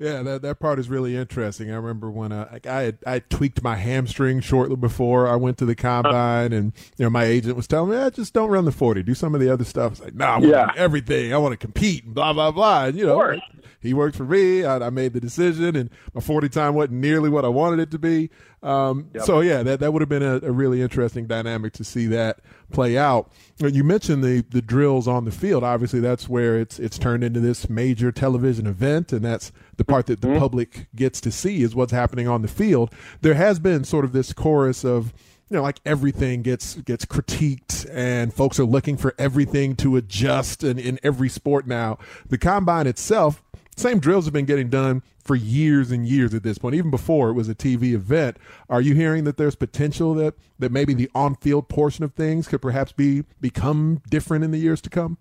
Yeah, 0.00 0.22
that 0.22 0.40
that 0.40 0.60
part 0.60 0.78
is 0.78 0.88
really 0.88 1.14
interesting. 1.14 1.70
I 1.70 1.74
remember 1.74 2.10
when 2.10 2.32
uh, 2.32 2.58
I 2.64 2.80
had 2.80 2.98
I 3.06 3.18
tweaked 3.18 3.62
my 3.62 3.76
hamstring 3.76 4.40
shortly 4.40 4.76
before 4.76 5.28
I 5.28 5.36
went 5.36 5.58
to 5.58 5.66
the 5.66 5.74
combine, 5.74 6.54
and 6.54 6.72
you 6.96 7.04
know 7.04 7.10
my 7.10 7.24
agent 7.24 7.54
was 7.54 7.66
telling 7.66 7.90
me, 7.90 7.98
"I 7.98 8.08
just 8.08 8.32
don't 8.32 8.48
run 8.48 8.64
the 8.64 8.72
forty, 8.72 9.02
do 9.02 9.14
some 9.14 9.34
of 9.34 9.42
the 9.42 9.52
other 9.52 9.64
stuff." 9.64 9.92
It's 9.92 10.00
like, 10.00 10.14
"No, 10.14 10.24
nah, 10.24 10.30
I 10.30 10.38
want 10.38 10.50
yeah. 10.50 10.72
everything. 10.74 11.34
I 11.34 11.36
want 11.36 11.52
to 11.52 11.58
compete." 11.58 12.04
And 12.04 12.14
blah 12.14 12.32
blah 12.32 12.50
blah. 12.50 12.86
And, 12.86 12.96
you 12.96 13.04
know, 13.04 13.38
he 13.80 13.94
worked 13.94 14.16
for 14.16 14.24
me. 14.24 14.64
I, 14.64 14.76
I, 14.76 14.90
made 14.90 15.14
the 15.14 15.20
decision, 15.20 15.74
and 15.74 15.90
my 16.14 16.20
40 16.20 16.48
time 16.48 16.74
wasn't 16.74 17.00
nearly 17.00 17.30
what 17.30 17.44
I 17.44 17.48
wanted 17.48 17.80
it 17.80 17.90
to 17.92 17.98
be. 17.98 18.30
Um, 18.62 19.08
yep. 19.14 19.24
So, 19.24 19.40
yeah, 19.40 19.62
that, 19.62 19.80
that 19.80 19.92
would 19.92 20.02
have 20.02 20.08
been 20.08 20.22
a, 20.22 20.36
a, 20.42 20.52
really 20.52 20.82
interesting 20.82 21.26
dynamic 21.26 21.72
to 21.74 21.84
see 21.84 22.06
that 22.08 22.40
play 22.70 22.98
out. 22.98 23.32
You 23.58 23.82
mentioned 23.82 24.22
the, 24.22 24.44
the 24.50 24.60
drills 24.60 25.08
on 25.08 25.24
the 25.24 25.30
field. 25.30 25.64
Obviously, 25.64 26.00
that's 26.00 26.28
where 26.28 26.58
it's, 26.58 26.78
it's 26.78 26.98
turned 26.98 27.24
into 27.24 27.40
this 27.40 27.70
major 27.70 28.12
television 28.12 28.66
event, 28.66 29.14
and 29.14 29.24
that's 29.24 29.50
the 29.76 29.84
part 29.84 30.06
that 30.06 30.20
the 30.20 30.28
mm-hmm. 30.28 30.38
public 30.38 30.88
gets 30.94 31.22
to 31.22 31.32
see 31.32 31.62
is 31.62 31.74
what's 31.74 31.92
happening 31.92 32.28
on 32.28 32.42
the 32.42 32.48
field. 32.48 32.92
There 33.22 33.34
has 33.34 33.58
been 33.58 33.84
sort 33.84 34.04
of 34.04 34.12
this 34.12 34.34
chorus 34.34 34.84
of, 34.84 35.14
you 35.48 35.56
know, 35.56 35.62
like 35.62 35.80
everything 35.86 36.42
gets 36.42 36.74
gets 36.74 37.06
critiqued, 37.06 37.88
and 37.90 38.32
folks 38.32 38.60
are 38.60 38.64
looking 38.64 38.98
for 38.98 39.14
everything 39.18 39.74
to 39.76 39.96
adjust 39.96 40.62
in, 40.62 40.78
in 40.78 41.00
every 41.02 41.30
sport 41.30 41.66
now. 41.66 41.98
The 42.28 42.36
combine 42.36 42.86
itself 42.86 43.42
same 43.80 43.98
drills 43.98 44.24
have 44.26 44.34
been 44.34 44.44
getting 44.44 44.68
done 44.68 45.02
for 45.24 45.34
years 45.34 45.90
and 45.90 46.06
years 46.06 46.34
at 46.34 46.42
this 46.42 46.58
point, 46.58 46.74
even 46.74 46.90
before 46.90 47.30
it 47.30 47.34
was 47.34 47.48
a 47.48 47.54
TV 47.54 47.92
event. 47.92 48.36
Are 48.68 48.80
you 48.80 48.94
hearing 48.94 49.24
that 49.24 49.36
there's 49.36 49.54
potential 49.54 50.14
that, 50.14 50.34
that 50.58 50.70
maybe 50.70 50.94
the 50.94 51.10
on 51.14 51.34
field 51.36 51.68
portion 51.68 52.04
of 52.04 52.12
things 52.14 52.48
could 52.48 52.62
perhaps 52.62 52.92
be 52.92 53.24
become 53.40 54.02
different 54.08 54.44
in 54.44 54.50
the 54.50 54.58
years 54.58 54.80
to 54.82 54.90
come? 54.90 55.18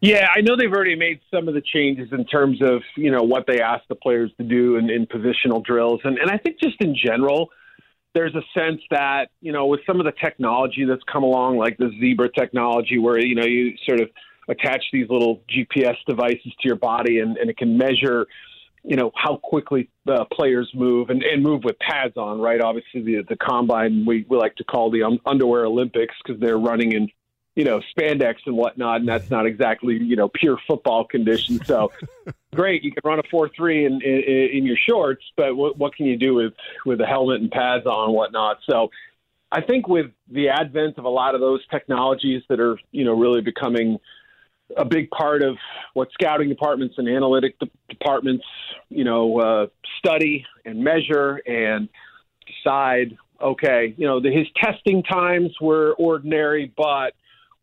Yeah, 0.00 0.28
I 0.34 0.42
know 0.42 0.56
they've 0.56 0.72
already 0.72 0.94
made 0.94 1.20
some 1.32 1.48
of 1.48 1.54
the 1.54 1.60
changes 1.60 2.10
in 2.12 2.24
terms 2.24 2.62
of, 2.62 2.82
you 2.96 3.10
know, 3.10 3.22
what 3.22 3.46
they 3.48 3.60
ask 3.60 3.82
the 3.88 3.96
players 3.96 4.30
to 4.38 4.44
do 4.44 4.76
in, 4.76 4.90
in 4.90 5.06
positional 5.06 5.64
drills. 5.64 6.00
And, 6.04 6.18
and 6.18 6.30
I 6.30 6.38
think 6.38 6.60
just 6.60 6.76
in 6.80 6.94
general, 6.94 7.48
there's 8.14 8.34
a 8.34 8.42
sense 8.54 8.80
that, 8.90 9.30
you 9.40 9.50
know, 9.50 9.66
with 9.66 9.80
some 9.86 9.98
of 9.98 10.06
the 10.06 10.12
technology 10.12 10.84
that's 10.84 11.02
come 11.12 11.24
along, 11.24 11.56
like 11.56 11.78
the 11.78 11.90
Zebra 12.00 12.30
technology, 12.32 12.98
where, 12.98 13.18
you 13.18 13.34
know, 13.34 13.44
you 13.44 13.76
sort 13.86 14.00
of– 14.00 14.08
attach 14.48 14.84
these 14.92 15.08
little 15.08 15.42
GPS 15.48 15.96
devices 16.06 16.52
to 16.60 16.68
your 16.68 16.76
body, 16.76 17.20
and, 17.20 17.36
and 17.36 17.50
it 17.50 17.56
can 17.56 17.76
measure 17.76 18.26
you 18.84 18.96
know 18.96 19.10
how 19.14 19.36
quickly 19.36 19.90
uh, 20.08 20.24
players 20.32 20.70
move 20.74 21.10
and, 21.10 21.22
and 21.22 21.42
move 21.42 21.64
with 21.64 21.78
pads 21.78 22.16
on, 22.16 22.40
right? 22.40 22.60
Obviously, 22.60 23.02
the 23.02 23.22
the 23.28 23.36
combine 23.36 24.04
we, 24.06 24.24
we 24.28 24.36
like 24.36 24.56
to 24.56 24.64
call 24.64 24.90
the 24.90 25.02
um, 25.02 25.18
underwear 25.26 25.66
Olympics 25.66 26.14
because 26.24 26.40
they're 26.40 26.58
running 26.58 26.92
in 26.92 27.08
you 27.54 27.64
know 27.64 27.80
spandex 27.94 28.36
and 28.46 28.56
whatnot, 28.56 29.00
and 29.00 29.08
that's 29.08 29.30
not 29.30 29.46
exactly 29.46 29.94
you 29.96 30.16
know 30.16 30.28
pure 30.28 30.58
football 30.66 31.04
conditions. 31.04 31.66
So 31.66 31.92
great, 32.54 32.82
you 32.82 32.92
can 32.92 33.02
run 33.04 33.18
a 33.18 33.22
four 33.30 33.50
three 33.54 33.84
in, 33.84 34.00
in 34.00 34.48
in 34.52 34.64
your 34.64 34.78
shorts, 34.88 35.24
but 35.36 35.54
what 35.56 35.76
what 35.76 35.94
can 35.94 36.06
you 36.06 36.16
do 36.16 36.34
with 36.34 36.54
with 36.86 37.00
a 37.00 37.06
helmet 37.06 37.40
and 37.40 37.50
pads 37.50 37.86
on 37.86 38.06
and 38.08 38.14
whatnot? 38.14 38.58
So. 38.68 38.90
I 39.50 39.62
think 39.62 39.88
with 39.88 40.10
the 40.30 40.50
advent 40.50 40.98
of 40.98 41.06
a 41.06 41.08
lot 41.08 41.34
of 41.34 41.40
those 41.40 41.66
technologies 41.68 42.42
that 42.50 42.60
are, 42.60 42.78
you 42.90 43.02
know, 43.06 43.14
really 43.14 43.40
becoming 43.40 43.98
a 44.76 44.84
big 44.84 45.10
part 45.10 45.42
of 45.42 45.56
what 45.94 46.08
scouting 46.12 46.48
departments 46.48 46.96
and 46.98 47.08
analytic 47.08 47.58
de- 47.58 47.70
departments, 47.88 48.44
you 48.88 49.04
know, 49.04 49.38
uh, 49.40 49.66
study 49.98 50.44
and 50.64 50.82
measure 50.82 51.40
and 51.46 51.88
decide. 52.46 53.16
Okay, 53.40 53.94
you 53.96 54.06
know, 54.06 54.20
the, 54.20 54.32
his 54.32 54.46
testing 54.60 55.02
times 55.04 55.52
were 55.60 55.94
ordinary, 55.94 56.72
but 56.76 57.12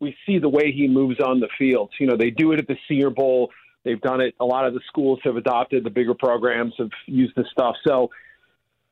we 0.00 0.16
see 0.24 0.38
the 0.38 0.48
way 0.48 0.72
he 0.72 0.88
moves 0.88 1.20
on 1.20 1.40
the 1.40 1.48
field. 1.58 1.90
You 2.00 2.06
know, 2.06 2.16
they 2.16 2.30
do 2.30 2.52
it 2.52 2.58
at 2.58 2.66
the 2.66 2.76
Senior 2.88 3.10
Bowl. 3.10 3.50
They've 3.84 4.00
done 4.00 4.20
it. 4.20 4.34
A 4.40 4.44
lot 4.44 4.66
of 4.66 4.74
the 4.74 4.80
schools 4.88 5.20
have 5.24 5.36
adopted 5.36 5.84
the 5.84 5.90
bigger 5.90 6.14
programs 6.14 6.74
have 6.78 6.90
used 7.06 7.34
this 7.36 7.46
stuff. 7.52 7.76
So 7.86 8.10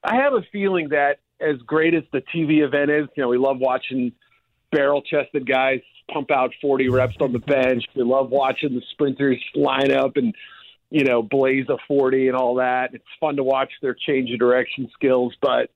I 0.05 0.17
have 0.17 0.35
a 0.35 0.43
feeling 0.53 0.91
that 0.91 1.21
as 1.41 1.57
great 1.67 1.95
as 1.95 2.05
the 2.13 2.23
TV 2.35 2.65
event 2.65 2.91
is, 2.91 3.09
you 3.17 3.23
know, 3.23 3.29
we 3.29 3.39
love 3.39 3.59
watching 3.59 4.13
barrel 4.75 5.03
chested 5.03 5.47
guys 5.47 5.81
pump 6.13 6.31
out 6.31 6.53
40 6.61 6.89
reps 6.89 7.17
on 7.21 7.33
the 7.33 7.39
bench. 7.39 7.85
We 7.95 8.03
love 8.03 8.31
watching 8.31 8.75
the 8.75 8.83
sprinters 8.91 9.43
line 9.55 9.91
up 9.91 10.17
and, 10.17 10.35
you 10.91 11.05
know, 11.05 11.23
blaze 11.23 11.67
a 11.69 11.77
40 11.89 12.29
and 12.29 12.37
all 12.37 12.57
that. 12.57 12.95
It's 12.95 13.05
fun 13.21 13.37
to 13.37 13.43
watch 13.43 13.71
their 13.81 13.95
change 13.95 14.31
of 14.31 14.39
direction 14.39 14.91
skills. 14.95 15.35
But 15.41 15.71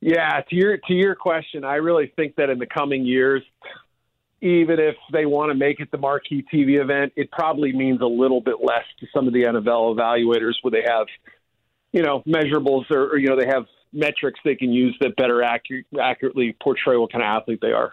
yeah, 0.00 0.42
to 0.48 0.54
your, 0.54 0.76
to 0.76 0.92
your 0.92 1.14
question, 1.14 1.64
I 1.64 1.76
really 1.76 2.12
think 2.14 2.36
that 2.36 2.50
in 2.50 2.58
the 2.58 2.66
coming 2.66 3.06
years, 3.06 3.42
even 4.42 4.78
if 4.78 4.96
they 5.10 5.24
want 5.24 5.50
to 5.50 5.54
make 5.54 5.80
it 5.80 5.90
the 5.90 5.96
marquee 5.96 6.44
TV 6.52 6.82
event, 6.82 7.14
it 7.16 7.30
probably 7.30 7.72
means 7.72 8.02
a 8.02 8.06
little 8.06 8.42
bit 8.42 8.56
less 8.62 8.84
to 9.00 9.06
some 9.14 9.26
of 9.26 9.32
the 9.32 9.44
NFL 9.44 9.96
evaluators 9.96 10.52
where 10.60 10.70
they 10.70 10.84
have, 10.86 11.06
you 11.92 12.02
know, 12.02 12.22
measurables 12.26 12.90
or, 12.90 13.12
or 13.12 13.16
you 13.16 13.28
know, 13.28 13.40
they 13.40 13.46
have 13.46 13.64
metrics 13.94 14.40
they 14.44 14.54
can 14.54 14.72
use 14.72 14.96
that 15.00 15.16
better 15.16 15.42
accurate, 15.42 15.86
accurately 16.00 16.56
portray 16.62 16.96
what 16.96 17.12
kind 17.12 17.22
of 17.22 17.28
athlete 17.28 17.60
they 17.62 17.72
are. 17.72 17.92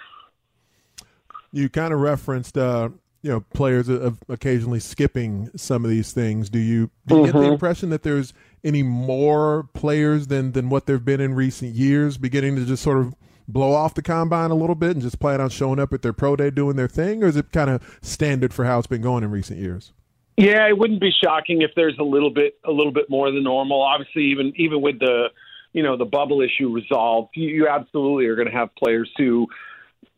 You 1.53 1.69
kind 1.69 1.93
of 1.93 1.99
referenced, 1.99 2.57
uh, 2.57 2.89
you 3.21 3.29
know, 3.29 3.41
players 3.53 3.87
of 3.89 4.19
occasionally 4.29 4.79
skipping 4.79 5.51
some 5.55 5.83
of 5.83 5.91
these 5.91 6.11
things. 6.11 6.49
Do 6.49 6.59
you 6.59 6.89
do 7.07 7.15
you 7.15 7.21
mm-hmm. 7.21 7.25
get 7.25 7.33
the 7.33 7.39
mm-hmm. 7.39 7.53
impression 7.53 7.89
that 7.89 8.03
there's 8.03 8.33
any 8.63 8.83
more 8.83 9.69
players 9.73 10.27
than 10.27 10.53
than 10.53 10.69
what 10.69 10.85
there've 10.85 11.05
been 11.05 11.21
in 11.21 11.35
recent 11.35 11.75
years, 11.75 12.17
beginning 12.17 12.55
to 12.55 12.65
just 12.65 12.83
sort 12.83 12.97
of 12.97 13.15
blow 13.47 13.73
off 13.73 13.93
the 13.93 14.01
combine 14.01 14.49
a 14.49 14.55
little 14.55 14.75
bit 14.75 14.91
and 14.91 15.01
just 15.01 15.19
plan 15.19 15.41
on 15.41 15.49
showing 15.49 15.79
up 15.79 15.93
at 15.93 16.01
their 16.01 16.13
pro 16.13 16.35
day 16.35 16.49
doing 16.49 16.75
their 16.75 16.87
thing, 16.87 17.23
or 17.23 17.27
is 17.27 17.35
it 17.35 17.51
kind 17.51 17.69
of 17.69 17.99
standard 18.01 18.53
for 18.53 18.65
how 18.65 18.77
it's 18.77 18.87
been 18.87 19.01
going 19.01 19.23
in 19.23 19.31
recent 19.31 19.59
years? 19.59 19.91
Yeah, 20.37 20.67
it 20.67 20.77
wouldn't 20.77 21.01
be 21.01 21.11
shocking 21.11 21.61
if 21.61 21.71
there's 21.75 21.97
a 21.99 22.03
little 22.03 22.31
bit 22.31 22.57
a 22.65 22.71
little 22.71 22.93
bit 22.93 23.09
more 23.09 23.31
than 23.31 23.43
normal. 23.43 23.81
Obviously, 23.81 24.23
even 24.23 24.53
even 24.55 24.81
with 24.81 24.99
the 24.99 25.27
you 25.73 25.83
know 25.83 25.97
the 25.97 26.05
bubble 26.05 26.41
issue 26.41 26.69
resolved, 26.69 27.29
you, 27.35 27.49
you 27.49 27.67
absolutely 27.67 28.25
are 28.25 28.35
going 28.35 28.49
to 28.49 28.53
have 28.53 28.69
players 28.75 29.09
who 29.17 29.47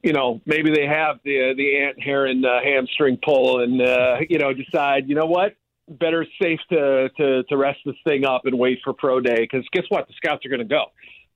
you 0.03 0.11
know, 0.11 0.41
maybe 0.45 0.69
they 0.69 0.85
have 0.85 1.19
the 1.23 1.53
the 1.55 1.77
Ant 1.77 2.01
Herron 2.01 2.43
uh, 2.43 2.59
hamstring 2.61 3.17
pull, 3.23 3.61
and 3.61 3.81
uh, 3.81 4.17
you 4.29 4.37
know, 4.37 4.53
decide, 4.53 5.07
you 5.07 5.15
know 5.15 5.25
what, 5.25 5.55
better 5.87 6.25
safe 6.41 6.59
to 6.69 7.09
to 7.17 7.43
to 7.43 7.57
rest 7.57 7.79
this 7.85 7.95
thing 8.05 8.25
up 8.25 8.41
and 8.45 8.59
wait 8.59 8.79
for 8.83 8.93
pro 8.93 9.21
day. 9.21 9.47
Because 9.49 9.65
guess 9.71 9.85
what, 9.87 10.07
the 10.07 10.13
scouts 10.17 10.45
are 10.45 10.49
going 10.49 10.59
to 10.59 10.65
go, 10.65 10.85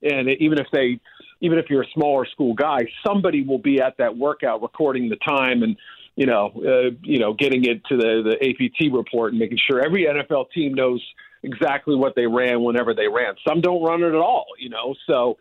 and 0.02 0.28
even 0.28 0.58
if 0.58 0.66
they, 0.70 1.00
even 1.40 1.58
if 1.58 1.70
you're 1.70 1.82
a 1.82 1.90
smaller 1.94 2.26
school 2.26 2.52
guy, 2.52 2.80
somebody 3.06 3.42
will 3.42 3.58
be 3.58 3.80
at 3.80 3.96
that 3.96 4.16
workout 4.16 4.60
recording 4.60 5.08
the 5.08 5.16
time 5.16 5.62
and 5.62 5.76
you 6.16 6.26
know, 6.26 6.50
uh, 6.56 6.90
you 7.02 7.20
know, 7.20 7.32
getting 7.32 7.64
it 7.64 7.82
to 7.86 7.96
the 7.96 8.22
the 8.22 8.50
APT 8.50 8.92
report 8.92 9.32
and 9.32 9.38
making 9.38 9.58
sure 9.70 9.82
every 9.82 10.04
NFL 10.04 10.50
team 10.50 10.74
knows 10.74 11.02
exactly 11.42 11.94
what 11.94 12.14
they 12.14 12.26
ran 12.26 12.62
whenever 12.62 12.94
they 12.94 13.08
ran. 13.08 13.34
Some 13.46 13.60
don't 13.60 13.82
run 13.82 14.02
it 14.02 14.08
at 14.08 14.14
all, 14.14 14.46
you 14.58 14.68
know, 14.68 14.94
so 15.06 15.38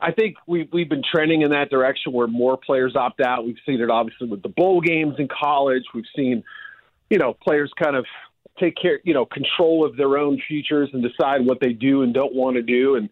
I 0.00 0.12
think 0.12 0.36
we've 0.46 0.68
we've 0.72 0.88
been 0.88 1.02
trending 1.02 1.42
in 1.42 1.50
that 1.50 1.70
direction 1.70 2.12
where 2.12 2.28
more 2.28 2.56
players 2.56 2.94
opt 2.94 3.20
out. 3.20 3.44
We've 3.44 3.56
seen 3.66 3.80
it 3.80 3.90
obviously 3.90 4.28
with 4.28 4.42
the 4.42 4.48
bowl 4.48 4.80
games 4.80 5.16
in 5.18 5.28
college. 5.28 5.82
We've 5.92 6.04
seen, 6.14 6.44
you 7.10 7.18
know, 7.18 7.34
players 7.34 7.72
kind 7.82 7.96
of 7.96 8.06
take 8.60 8.76
care, 8.80 9.00
you 9.04 9.14
know, 9.14 9.26
control 9.26 9.84
of 9.84 9.96
their 9.96 10.16
own 10.16 10.40
futures 10.46 10.90
and 10.92 11.02
decide 11.02 11.44
what 11.44 11.58
they 11.60 11.72
do 11.72 12.02
and 12.02 12.14
don't 12.14 12.34
want 12.34 12.56
to 12.56 12.62
do. 12.62 12.94
And 12.94 13.08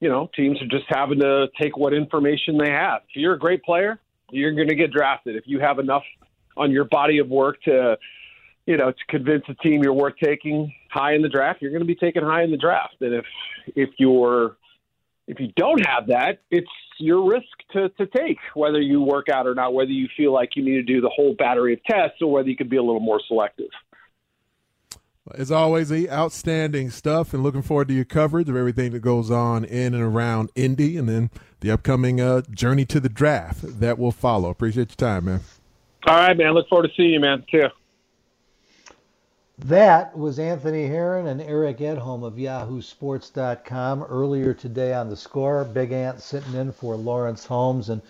you 0.00 0.08
know, 0.08 0.30
teams 0.36 0.60
are 0.62 0.66
just 0.66 0.84
having 0.88 1.18
to 1.20 1.48
take 1.60 1.76
what 1.76 1.92
information 1.92 2.56
they 2.56 2.70
have. 2.70 3.02
If 3.08 3.16
you're 3.16 3.34
a 3.34 3.38
great 3.38 3.64
player, 3.64 3.98
you're 4.30 4.52
going 4.52 4.68
to 4.68 4.76
get 4.76 4.92
drafted. 4.92 5.34
If 5.34 5.44
you 5.46 5.58
have 5.60 5.78
enough 5.78 6.04
on 6.56 6.70
your 6.70 6.84
body 6.84 7.18
of 7.18 7.28
work 7.28 7.60
to, 7.62 7.98
you 8.66 8.76
know, 8.76 8.92
to 8.92 9.04
convince 9.08 9.44
a 9.48 9.54
team 9.54 9.82
you're 9.82 9.92
worth 9.92 10.14
taking 10.22 10.72
high 10.88 11.14
in 11.14 11.22
the 11.22 11.28
draft, 11.28 11.62
you're 11.62 11.70
going 11.70 11.82
to 11.82 11.86
be 11.86 11.94
taken 11.94 12.22
high 12.22 12.42
in 12.42 12.50
the 12.50 12.56
draft. 12.56 12.96
And 13.00 13.14
if 13.14 13.24
if 13.76 13.90
you're 13.98 14.56
if 15.26 15.38
you 15.38 15.52
don't 15.56 15.84
have 15.86 16.06
that, 16.06 16.40
it's 16.50 16.70
your 16.98 17.30
risk 17.30 17.46
to, 17.72 17.90
to 17.90 18.06
take, 18.06 18.38
whether 18.54 18.80
you 18.80 19.02
work 19.02 19.28
out 19.28 19.46
or 19.46 19.54
not, 19.54 19.74
whether 19.74 19.90
you 19.90 20.08
feel 20.16 20.32
like 20.32 20.56
you 20.56 20.64
need 20.64 20.76
to 20.76 20.82
do 20.82 21.00
the 21.00 21.10
whole 21.14 21.34
battery 21.34 21.74
of 21.74 21.84
tests 21.84 22.16
or 22.22 22.32
whether 22.32 22.48
you 22.48 22.56
can 22.56 22.68
be 22.68 22.78
a 22.78 22.82
little 22.82 23.00
more 23.00 23.20
selective. 23.28 23.68
As 25.34 25.52
always, 25.52 25.90
the 25.90 26.10
outstanding 26.10 26.88
stuff, 26.88 27.34
and 27.34 27.42
looking 27.42 27.60
forward 27.60 27.88
to 27.88 27.94
your 27.94 28.06
coverage 28.06 28.48
of 28.48 28.56
everything 28.56 28.92
that 28.92 29.00
goes 29.00 29.30
on 29.30 29.62
in 29.66 29.92
and 29.92 30.02
around 30.02 30.50
Indy, 30.54 30.96
and 30.96 31.06
then 31.06 31.30
the 31.60 31.70
upcoming 31.70 32.18
uh, 32.18 32.40
journey 32.50 32.86
to 32.86 32.98
the 32.98 33.10
draft 33.10 33.80
that 33.80 33.98
will 33.98 34.12
follow. 34.12 34.48
Appreciate 34.48 34.88
your 34.88 34.96
time, 34.96 35.26
man. 35.26 35.40
All 36.06 36.16
right, 36.16 36.34
man. 36.34 36.54
Look 36.54 36.66
forward 36.68 36.88
to 36.88 36.94
seeing 36.96 37.10
you, 37.10 37.20
man. 37.20 37.44
See. 37.52 37.60
That 39.58 40.16
was 40.16 40.38
Anthony 40.38 40.86
Herron 40.86 41.26
and 41.26 41.40
Eric 41.40 41.78
Edholm 41.78 42.22
of 42.24 42.34
YahooSports.com 42.34 44.04
earlier 44.04 44.54
today 44.54 44.94
on 44.94 45.10
the 45.10 45.16
score. 45.16 45.64
Big 45.64 45.90
Ant 45.90 46.20
sitting 46.20 46.54
in 46.54 46.70
for 46.70 46.94
Lawrence 46.96 47.44
Holmes. 47.44 47.88
And 47.88 48.00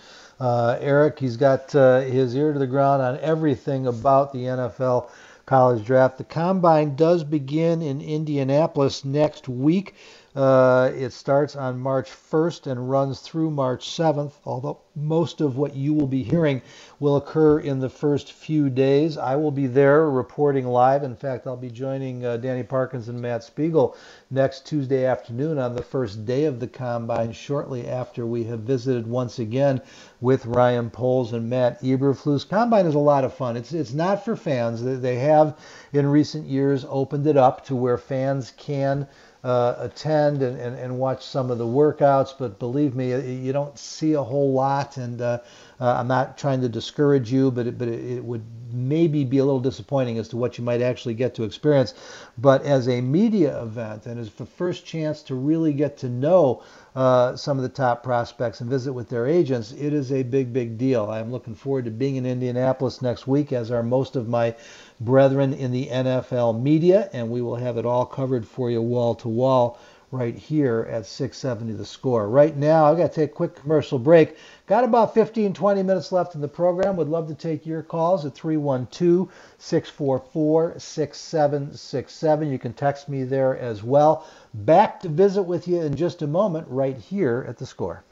uh, 0.40 0.76
Eric, 0.80 1.18
he's 1.18 1.38
got 1.38 1.74
uh, 1.74 2.00
his 2.00 2.36
ear 2.36 2.52
to 2.52 2.58
the 2.58 2.66
ground 2.66 3.00
on 3.00 3.18
everything 3.20 3.86
about 3.86 4.34
the 4.34 4.40
NFL 4.44 5.08
college 5.46 5.86
draft. 5.86 6.18
The 6.18 6.24
combine 6.24 6.96
does 6.96 7.24
begin 7.24 7.80
in 7.80 8.02
Indianapolis 8.02 9.06
next 9.06 9.48
week. 9.48 9.94
Uh, 10.38 10.92
it 10.94 11.12
starts 11.12 11.56
on 11.56 11.80
March 11.80 12.08
1st 12.08 12.68
and 12.68 12.88
runs 12.88 13.18
through 13.18 13.50
March 13.50 13.88
7th, 13.90 14.34
although 14.44 14.78
most 14.94 15.40
of 15.40 15.56
what 15.56 15.74
you 15.74 15.92
will 15.92 16.06
be 16.06 16.22
hearing 16.22 16.62
will 17.00 17.16
occur 17.16 17.58
in 17.58 17.80
the 17.80 17.88
first 17.88 18.30
few 18.32 18.70
days. 18.70 19.18
I 19.18 19.34
will 19.34 19.50
be 19.50 19.66
there 19.66 20.08
reporting 20.08 20.68
live. 20.68 21.02
In 21.02 21.16
fact, 21.16 21.48
I'll 21.48 21.56
be 21.56 21.72
joining 21.72 22.24
uh, 22.24 22.36
Danny 22.36 22.62
Parkins 22.62 23.08
and 23.08 23.20
Matt 23.20 23.42
Spiegel 23.42 23.96
next 24.30 24.64
Tuesday 24.64 25.06
afternoon 25.06 25.58
on 25.58 25.74
the 25.74 25.82
first 25.82 26.24
day 26.24 26.44
of 26.44 26.60
the 26.60 26.68
combine, 26.68 27.32
shortly 27.32 27.88
after 27.88 28.24
we 28.24 28.44
have 28.44 28.60
visited 28.60 29.08
once 29.08 29.40
again 29.40 29.82
with 30.20 30.46
Ryan 30.46 30.88
Poles 30.88 31.32
and 31.32 31.50
Matt 31.50 31.82
Eberflus. 31.82 32.48
Combine 32.48 32.86
is 32.86 32.94
a 32.94 33.00
lot 33.00 33.24
of 33.24 33.34
fun. 33.34 33.56
It's 33.56 33.72
it's 33.72 33.92
not 33.92 34.24
for 34.24 34.36
fans. 34.36 34.84
They 34.84 35.16
have 35.16 35.58
in 35.92 36.06
recent 36.06 36.46
years 36.46 36.86
opened 36.88 37.26
it 37.26 37.36
up 37.36 37.64
to 37.66 37.74
where 37.74 37.98
fans 37.98 38.52
can 38.56 39.08
uh, 39.44 39.74
attend 39.78 40.42
and, 40.42 40.58
and, 40.60 40.76
and, 40.76 40.98
watch 40.98 41.24
some 41.24 41.50
of 41.50 41.58
the 41.58 41.66
workouts, 41.66 42.34
but 42.36 42.58
believe 42.58 42.96
me, 42.96 43.10
you 43.36 43.52
don't 43.52 43.78
see 43.78 44.14
a 44.14 44.22
whole 44.22 44.52
lot. 44.52 44.96
And 44.96 45.20
uh, 45.20 45.38
uh, 45.80 45.96
I'm 45.98 46.08
not 46.08 46.36
trying 46.36 46.60
to 46.62 46.68
discourage 46.68 47.32
you, 47.32 47.50
but 47.50 47.66
it, 47.66 47.78
but 47.78 47.88
it, 47.88 48.24
would 48.24 48.44
maybe 48.72 49.24
be 49.24 49.38
a 49.38 49.44
little 49.44 49.60
disappointing 49.60 50.18
as 50.18 50.28
to 50.28 50.36
what 50.36 50.58
you 50.58 50.64
might 50.64 50.82
actually 50.82 51.14
get 51.14 51.34
to 51.36 51.44
experience. 51.44 51.94
But 52.36 52.62
as 52.64 52.88
a 52.88 53.00
media 53.00 53.62
event 53.62 54.06
and 54.06 54.18
as 54.18 54.30
the 54.30 54.44
first 54.44 54.84
chance 54.84 55.22
to 55.24 55.34
really 55.34 55.72
get 55.72 55.96
to 55.98 56.08
know 56.08 56.62
uh, 56.94 57.36
some 57.36 57.58
of 57.58 57.62
the 57.62 57.68
top 57.68 58.02
prospects 58.02 58.60
and 58.60 58.68
visit 58.68 58.92
with 58.92 59.08
their 59.08 59.26
agents, 59.26 59.72
it 59.72 59.92
is 59.92 60.12
a 60.12 60.22
big, 60.22 60.52
big 60.52 60.76
deal. 60.78 61.10
I'm 61.10 61.30
looking 61.30 61.54
forward 61.54 61.84
to 61.84 61.90
being 61.90 62.16
in 62.16 62.26
Indianapolis 62.26 63.00
next 63.00 63.26
week, 63.26 63.52
as 63.52 63.70
are 63.70 63.82
most 63.82 64.16
of 64.16 64.28
my 64.28 64.54
brethren 65.00 65.54
in 65.54 65.70
the 65.70 65.86
NFL 65.86 66.60
media, 66.60 67.08
and 67.12 67.30
we 67.30 67.40
will 67.40 67.56
have 67.56 67.78
it 67.78 67.86
all 67.86 68.04
covered 68.04 68.46
for 68.46 68.70
you 68.70 68.82
wall 68.82 69.14
to 69.16 69.28
wall 69.28 69.78
right 70.10 70.34
here 70.34 70.86
at 70.90 71.04
670 71.04 71.74
the 71.74 71.84
score. 71.84 72.28
Right 72.28 72.56
now, 72.56 72.86
I've 72.86 72.96
got 72.96 73.12
to 73.12 73.20
take 73.20 73.30
a 73.30 73.34
quick 73.34 73.54
commercial 73.54 73.98
break. 73.98 74.36
Got 74.66 74.84
about 74.84 75.12
15, 75.12 75.52
20 75.52 75.82
minutes 75.82 76.12
left 76.12 76.34
in 76.34 76.40
the 76.40 76.48
program. 76.48 76.96
Would 76.96 77.08
love 77.08 77.28
to 77.28 77.34
take 77.34 77.66
your 77.66 77.82
calls 77.82 78.24
at 78.24 78.34
312 78.34 79.30
644 79.58 80.78
6767. 80.78 82.50
You 82.50 82.58
can 82.58 82.72
text 82.72 83.08
me 83.08 83.24
there 83.24 83.56
as 83.58 83.82
well. 83.82 84.26
Back 84.54 85.00
to 85.00 85.08
visit 85.08 85.42
with 85.42 85.68
you 85.68 85.82
in 85.82 85.94
just 85.94 86.22
a 86.22 86.26
moment 86.26 86.66
right 86.68 86.96
here 86.96 87.44
at 87.46 87.58
the 87.58 87.66
score. 87.66 88.02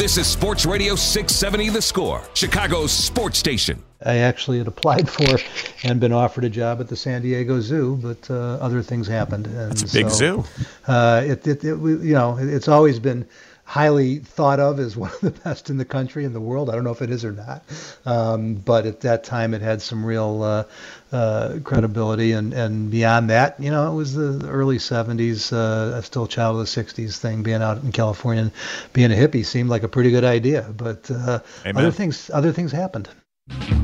This 0.00 0.16
is 0.16 0.26
Sports 0.26 0.64
Radio 0.64 0.94
670 0.94 1.68
The 1.68 1.82
Score, 1.82 2.22
Chicago's 2.32 2.90
sports 2.90 3.38
station. 3.38 3.82
I 4.02 4.16
actually 4.16 4.56
had 4.56 4.66
applied 4.66 5.06
for 5.10 5.36
and 5.84 6.00
been 6.00 6.10
offered 6.10 6.44
a 6.44 6.48
job 6.48 6.80
at 6.80 6.88
the 6.88 6.96
San 6.96 7.20
Diego 7.20 7.60
Zoo, 7.60 7.96
but 8.02 8.30
uh, 8.30 8.54
other 8.62 8.80
things 8.80 9.06
happened. 9.06 9.46
And 9.46 9.72
It's 9.72 9.82
a 9.82 9.98
big 9.98 10.08
so, 10.08 10.16
zoo. 10.16 10.44
Uh, 10.86 11.22
it, 11.26 11.46
it, 11.46 11.62
it, 11.64 11.76
you 11.76 12.14
know, 12.14 12.38
it's 12.40 12.66
always 12.66 12.98
been 12.98 13.28
highly 13.70 14.18
thought 14.18 14.58
of 14.58 14.80
as 14.80 14.96
one 15.04 15.12
of 15.12 15.20
the 15.20 15.30
best 15.30 15.70
in 15.70 15.76
the 15.76 15.84
country 15.84 16.24
and 16.24 16.34
the 16.34 16.40
world. 16.40 16.68
I 16.68 16.74
don't 16.74 16.82
know 16.82 16.90
if 16.90 17.02
it 17.02 17.10
is 17.10 17.24
or 17.24 17.30
not, 17.30 17.62
um, 18.04 18.54
but 18.54 18.84
at 18.84 19.02
that 19.02 19.22
time 19.22 19.54
it 19.54 19.62
had 19.62 19.80
some 19.80 20.04
real 20.04 20.42
uh, 20.42 20.64
uh, 21.12 21.58
credibility. 21.62 22.32
And, 22.32 22.52
and 22.52 22.90
beyond 22.90 23.30
that, 23.30 23.60
you 23.60 23.70
know, 23.70 23.92
it 23.92 23.94
was 23.94 24.14
the 24.14 24.48
early 24.48 24.78
70s, 24.78 25.52
uh, 25.52 25.98
a 25.98 26.02
still 26.02 26.26
child 26.26 26.58
of 26.58 26.66
the 26.66 26.82
60s 26.82 27.18
thing. 27.18 27.44
Being 27.44 27.62
out 27.62 27.80
in 27.80 27.92
California 27.92 28.42
and 28.42 28.52
being 28.92 29.12
a 29.12 29.14
hippie 29.14 29.46
seemed 29.46 29.70
like 29.70 29.84
a 29.84 29.88
pretty 29.88 30.10
good 30.10 30.24
idea, 30.24 30.66
but 30.76 31.08
uh, 31.08 31.38
other 31.64 31.92
things 31.92 32.28
other 32.34 32.50
things 32.52 32.72
happened. 32.72 33.08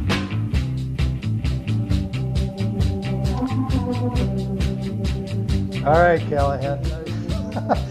All 5.86 5.92
right, 5.92 6.20
Callahan. 6.28 6.82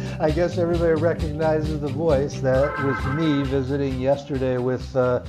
I 0.17 0.31
guess 0.31 0.57
everybody 0.57 0.93
recognizes 0.93 1.81
the 1.81 1.89
voice. 1.89 2.39
That 2.39 2.77
was 2.83 3.05
me 3.17 3.43
visiting 3.43 3.99
yesterday 3.99 4.57
with 4.57 4.95
uh, 4.95 5.25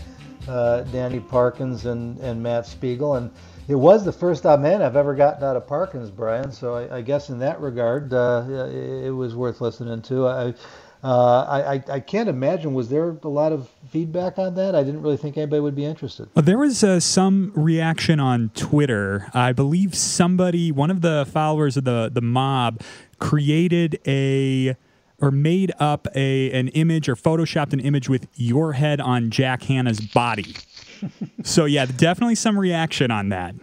uh, 0.47 0.83
Danny 0.83 1.19
Parkins 1.19 1.87
and, 1.87 2.19
and 2.19 2.41
Matt 2.41 2.67
Spiegel. 2.67 3.17
And 3.17 3.33
it 3.67 3.75
was 3.75 4.05
the 4.05 4.13
first 4.13 4.47
amen 4.47 4.83
I've 4.83 4.95
ever 4.95 5.17
gotten 5.17 5.43
out 5.43 5.57
of 5.57 5.67
Parkins, 5.67 6.11
Brian. 6.11 6.53
So 6.53 6.77
I, 6.77 6.99
I 6.99 7.01
guess 7.01 7.31
in 7.31 7.41
that 7.41 7.61
regard, 7.61 8.13
uh, 8.13 8.45
it, 8.49 9.07
it 9.07 9.11
was 9.11 9.35
worth 9.35 9.61
listening 9.61 10.03
to. 10.03 10.29
I, 10.29 10.55
uh, 11.03 11.45
I, 11.45 11.75
I, 11.75 11.85
I 11.93 12.01
can't 12.01 12.29
imagine, 12.29 12.73
was 12.73 12.89
there 12.89 13.17
a 13.23 13.29
lot 13.29 13.53
of 13.53 13.69
feedback 13.91 14.39
on 14.39 14.55
that? 14.55 14.75
I 14.75 14.83
didn't 14.83 15.03
really 15.03 15.17
think 15.19 15.37
anybody 15.37 15.61
would 15.61 15.77
be 15.77 15.85
interested. 15.85 16.29
Well, 16.35 16.43
there 16.45 16.59
was 16.59 16.83
uh, 16.83 17.01
some 17.01 17.53
reaction 17.55 18.19
on 18.19 18.51
Twitter. 18.55 19.29
I 19.35 19.53
believe 19.53 19.95
somebody, 19.95 20.73
one 20.73 20.91
of 20.91 21.03
the 21.03 21.29
followers 21.31 21.77
of 21.77 21.85
the 21.85 22.11
the 22.13 22.23
mob, 22.23 22.81
created 23.19 24.01
a 24.07 24.77
or 25.21 25.31
made 25.31 25.73
up 25.79 26.07
a 26.15 26.51
an 26.53 26.69
image 26.69 27.09
or 27.09 27.17
photoshopped 27.17 27.73
an 27.73 27.81
image 27.81 28.09
with 28.09 28.29
your 28.35 28.75
head 28.75 29.01
on 29.01 29.31
Jack 29.31 29.63
Hanna's 29.63 30.01
body. 30.01 30.55
so 31.43 31.65
yeah, 31.65 31.87
definitely 31.87 32.35
some 32.35 32.59
reaction 32.59 33.11
on 33.11 33.31
that. 33.31 33.55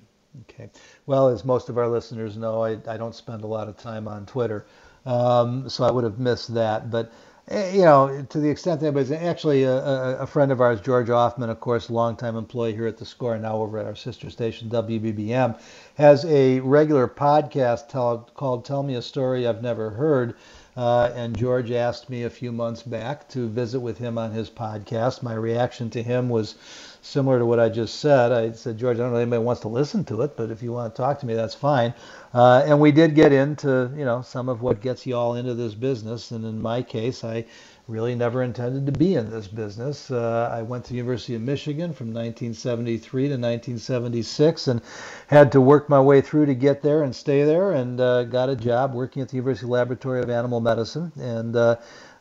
Okay. 0.41 0.69
Well, 1.05 1.29
as 1.29 1.43
most 1.43 1.69
of 1.69 1.77
our 1.77 1.87
listeners 1.87 2.37
know, 2.37 2.63
I, 2.63 2.77
I 2.87 2.97
don't 2.97 3.15
spend 3.15 3.43
a 3.43 3.47
lot 3.47 3.67
of 3.67 3.77
time 3.77 4.07
on 4.07 4.25
Twitter, 4.25 4.65
um, 5.05 5.69
so 5.69 5.83
I 5.83 5.91
would 5.91 6.03
have 6.03 6.19
missed 6.19 6.53
that. 6.53 6.89
But 6.89 7.11
you 7.51 7.81
know, 7.81 8.25
to 8.29 8.39
the 8.39 8.49
extent 8.49 8.79
that 8.79 8.87
anybody's 8.87 9.11
actually 9.11 9.63
a, 9.63 9.75
a, 9.75 10.17
a 10.19 10.27
friend 10.27 10.51
of 10.51 10.61
ours, 10.61 10.79
George 10.79 11.09
Ofman, 11.09 11.49
of 11.49 11.59
course, 11.59 11.89
longtime 11.89 12.37
employee 12.37 12.73
here 12.73 12.87
at 12.87 12.97
the 12.97 13.05
Score, 13.05 13.37
now 13.37 13.57
over 13.57 13.77
at 13.79 13.85
our 13.85 13.95
sister 13.95 14.29
station 14.29 14.69
WBBM, 14.69 15.59
has 15.95 16.23
a 16.25 16.61
regular 16.61 17.07
podcast 17.07 17.89
tell, 17.89 18.29
called 18.35 18.63
"Tell 18.63 18.81
Me 18.81 18.95
a 18.95 19.01
Story 19.01 19.45
I've 19.45 19.61
Never 19.61 19.89
Heard." 19.89 20.35
Uh, 20.75 21.11
and 21.15 21.37
George 21.37 21.69
asked 21.69 22.09
me 22.09 22.23
a 22.23 22.29
few 22.29 22.51
months 22.51 22.81
back 22.81 23.27
to 23.29 23.47
visit 23.47 23.79
with 23.79 23.97
him 23.97 24.17
on 24.17 24.31
his 24.31 24.49
podcast. 24.49 25.21
My 25.21 25.33
reaction 25.33 25.89
to 25.91 26.01
him 26.01 26.29
was 26.29 26.55
similar 27.03 27.37
to 27.37 27.45
what 27.45 27.59
I 27.59 27.69
just 27.69 27.99
said. 27.99 28.31
I 28.31 28.51
said, 28.53 28.77
George, 28.77 28.97
I 28.97 29.01
don't 29.01 29.11
know 29.11 29.17
if 29.17 29.23
anybody 29.23 29.43
wants 29.43 29.61
to 29.61 29.67
listen 29.67 30.03
to 30.05 30.21
it, 30.21 30.35
but 30.37 30.49
if 30.49 30.63
you 30.63 30.71
want 30.71 30.95
to 30.95 31.01
talk 31.01 31.19
to 31.19 31.25
me, 31.25 31.33
that's 31.33 31.53
fine. 31.53 31.93
Uh, 32.33 32.63
and 32.65 32.79
we 32.79 32.91
did 32.91 33.13
get 33.13 33.31
into, 33.31 33.91
you 33.95 34.05
know, 34.05 34.21
some 34.21 34.49
of 34.49 34.61
what 34.61 34.81
gets 34.81 35.05
you 35.05 35.15
all 35.15 35.35
into 35.35 35.53
this 35.53 35.75
business. 35.75 36.31
And 36.31 36.45
in 36.45 36.61
my 36.61 36.81
case, 36.81 37.23
I 37.23 37.45
really 37.87 38.15
never 38.15 38.41
intended 38.41 38.85
to 38.85 38.91
be 38.93 39.15
in 39.15 39.29
this 39.29 39.47
business. 39.47 40.09
Uh, 40.09 40.49
I 40.51 40.61
went 40.61 40.85
to 40.85 40.91
the 40.91 40.97
University 40.97 41.35
of 41.35 41.41
Michigan 41.41 41.93
from 41.93 42.07
1973 42.07 43.23
to 43.23 43.27
1976 43.31 44.67
and 44.69 44.81
had 45.27 45.51
to 45.51 45.59
work 45.59 45.89
my 45.89 45.99
way 45.99 46.21
through 46.21 46.45
to 46.45 46.55
get 46.55 46.81
there 46.81 47.03
and 47.03 47.13
stay 47.13 47.43
there 47.43 47.73
and 47.73 47.99
uh, 47.99 48.23
got 48.23 48.49
a 48.49 48.55
job 48.55 48.93
working 48.93 49.21
at 49.21 49.27
the 49.27 49.35
University 49.35 49.67
Laboratory 49.67 50.21
of 50.21 50.29
Animal 50.29 50.61
Medicine. 50.61 51.11
And 51.19 51.55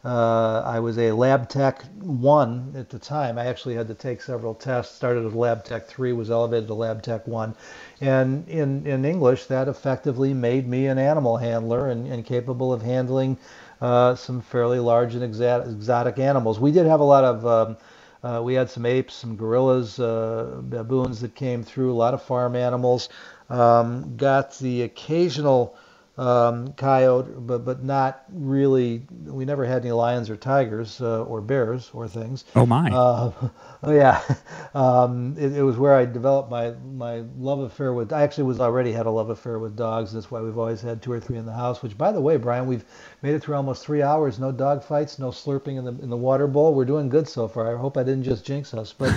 uh, 0.05 0.62
I 0.66 0.80
was 0.80 0.98
a 0.98 1.12
Lab 1.12 1.48
Tech 1.48 1.82
1 2.00 2.74
at 2.76 2.90
the 2.90 2.98
time. 2.98 3.38
I 3.38 3.46
actually 3.46 3.74
had 3.76 3.88
to 3.88 3.94
take 3.94 4.22
several 4.22 4.55
tests. 4.55 4.94
Started 4.96 5.26
as 5.26 5.34
Lab 5.34 5.64
Tech 5.64 5.86
3, 5.86 6.12
was 6.14 6.30
elevated 6.30 6.68
to 6.68 6.74
Lab 6.74 7.03
Tech 7.03 7.26
1. 7.28 7.55
And 8.00 8.48
in, 8.48 8.86
in 8.86 9.05
English, 9.05 9.46
that 9.46 9.68
effectively 9.68 10.34
made 10.34 10.68
me 10.68 10.86
an 10.88 10.98
animal 10.98 11.36
handler 11.36 11.88
and, 11.88 12.07
and 12.09 12.24
capable 12.24 12.72
of 12.72 12.82
handling 12.82 13.38
uh, 13.80 14.14
some 14.16 14.40
fairly 14.40 14.80
large 14.80 15.14
and 15.14 15.22
exa- 15.22 15.70
exotic 15.70 16.18
animals. 16.18 16.61
We 16.61 16.72
did 16.72 16.86
have 16.86 17.00
a 17.00 17.05
lot 17.05 17.24
of, 17.24 17.46
um, 17.46 17.76
uh, 18.24 18.42
we 18.42 18.55
had 18.55 18.70
some 18.70 18.86
apes, 18.86 19.14
some 19.14 19.36
gorillas, 19.36 20.00
uh, 20.00 20.61
baboons 20.64 21.20
that 21.20 21.34
came 21.36 21.62
through, 21.62 21.92
a 21.92 21.94
lot 21.94 22.14
of 22.14 22.22
farm 22.22 22.57
animals. 22.57 23.09
Um, 23.50 24.16
got 24.16 24.59
the 24.59 24.82
occasional 24.82 25.76
um, 26.23 26.73
coyote, 26.75 27.33
but 27.37 27.64
but 27.64 27.83
not 27.83 28.25
really. 28.33 29.03
We 29.25 29.45
never 29.45 29.64
had 29.64 29.83
any 29.83 29.91
lions 29.91 30.31
or 30.31 30.37
tigers 30.37 31.01
uh, 31.01 31.25
or 31.25 31.41
bears 31.41 31.91
or 31.93 32.07
things. 32.07 32.45
Oh 32.55 32.64
my! 32.64 32.91
Uh, 32.91 33.33
oh 33.83 33.93
yeah, 33.93 34.23
um, 34.75 35.35
it, 35.37 35.57
it 35.57 35.62
was 35.62 35.77
where 35.79 35.95
I 35.95 36.05
developed 36.05 36.49
my 36.49 36.75
my 36.95 37.25
love 37.37 37.59
affair 37.61 37.93
with. 37.93 38.12
I 38.12 38.23
actually 38.23 38.45
was 38.45 38.61
already 38.61 38.93
had 38.93 39.07
a 39.07 39.11
love 39.11 39.31
affair 39.31 39.59
with 39.59 39.75
dogs. 39.75 40.12
That's 40.12 40.31
why 40.31 40.41
we've 40.41 40.57
always 40.57 40.81
had 40.81 41.03
two 41.03 41.11
or 41.11 41.18
three 41.18 41.39
in 41.39 41.45
the 41.45 41.53
house. 41.53 41.83
Which, 41.83 41.99
by 41.99 42.12
the 42.12 42.20
way, 42.20 42.37
Brian, 42.37 42.66
we've 42.66 42.85
made 43.23 43.35
it 43.35 43.43
through 43.43 43.57
almost 43.57 43.85
three 43.85 44.03
hours. 44.03 44.39
No 44.39 44.53
dog 44.53 44.85
fights, 44.85 45.18
no 45.18 45.31
slurping 45.31 45.77
in 45.77 45.85
the 45.85 46.03
in 46.03 46.09
the 46.09 46.16
water 46.16 46.47
bowl. 46.47 46.73
We're 46.73 46.85
doing 46.85 47.09
good 47.09 47.27
so 47.27 47.49
far. 47.49 47.75
I 47.75 47.81
hope 47.81 47.97
I 47.97 48.05
didn't 48.05 48.23
just 48.23 48.47
jinx 48.47 48.75
us. 48.75 48.93
But 48.93 49.11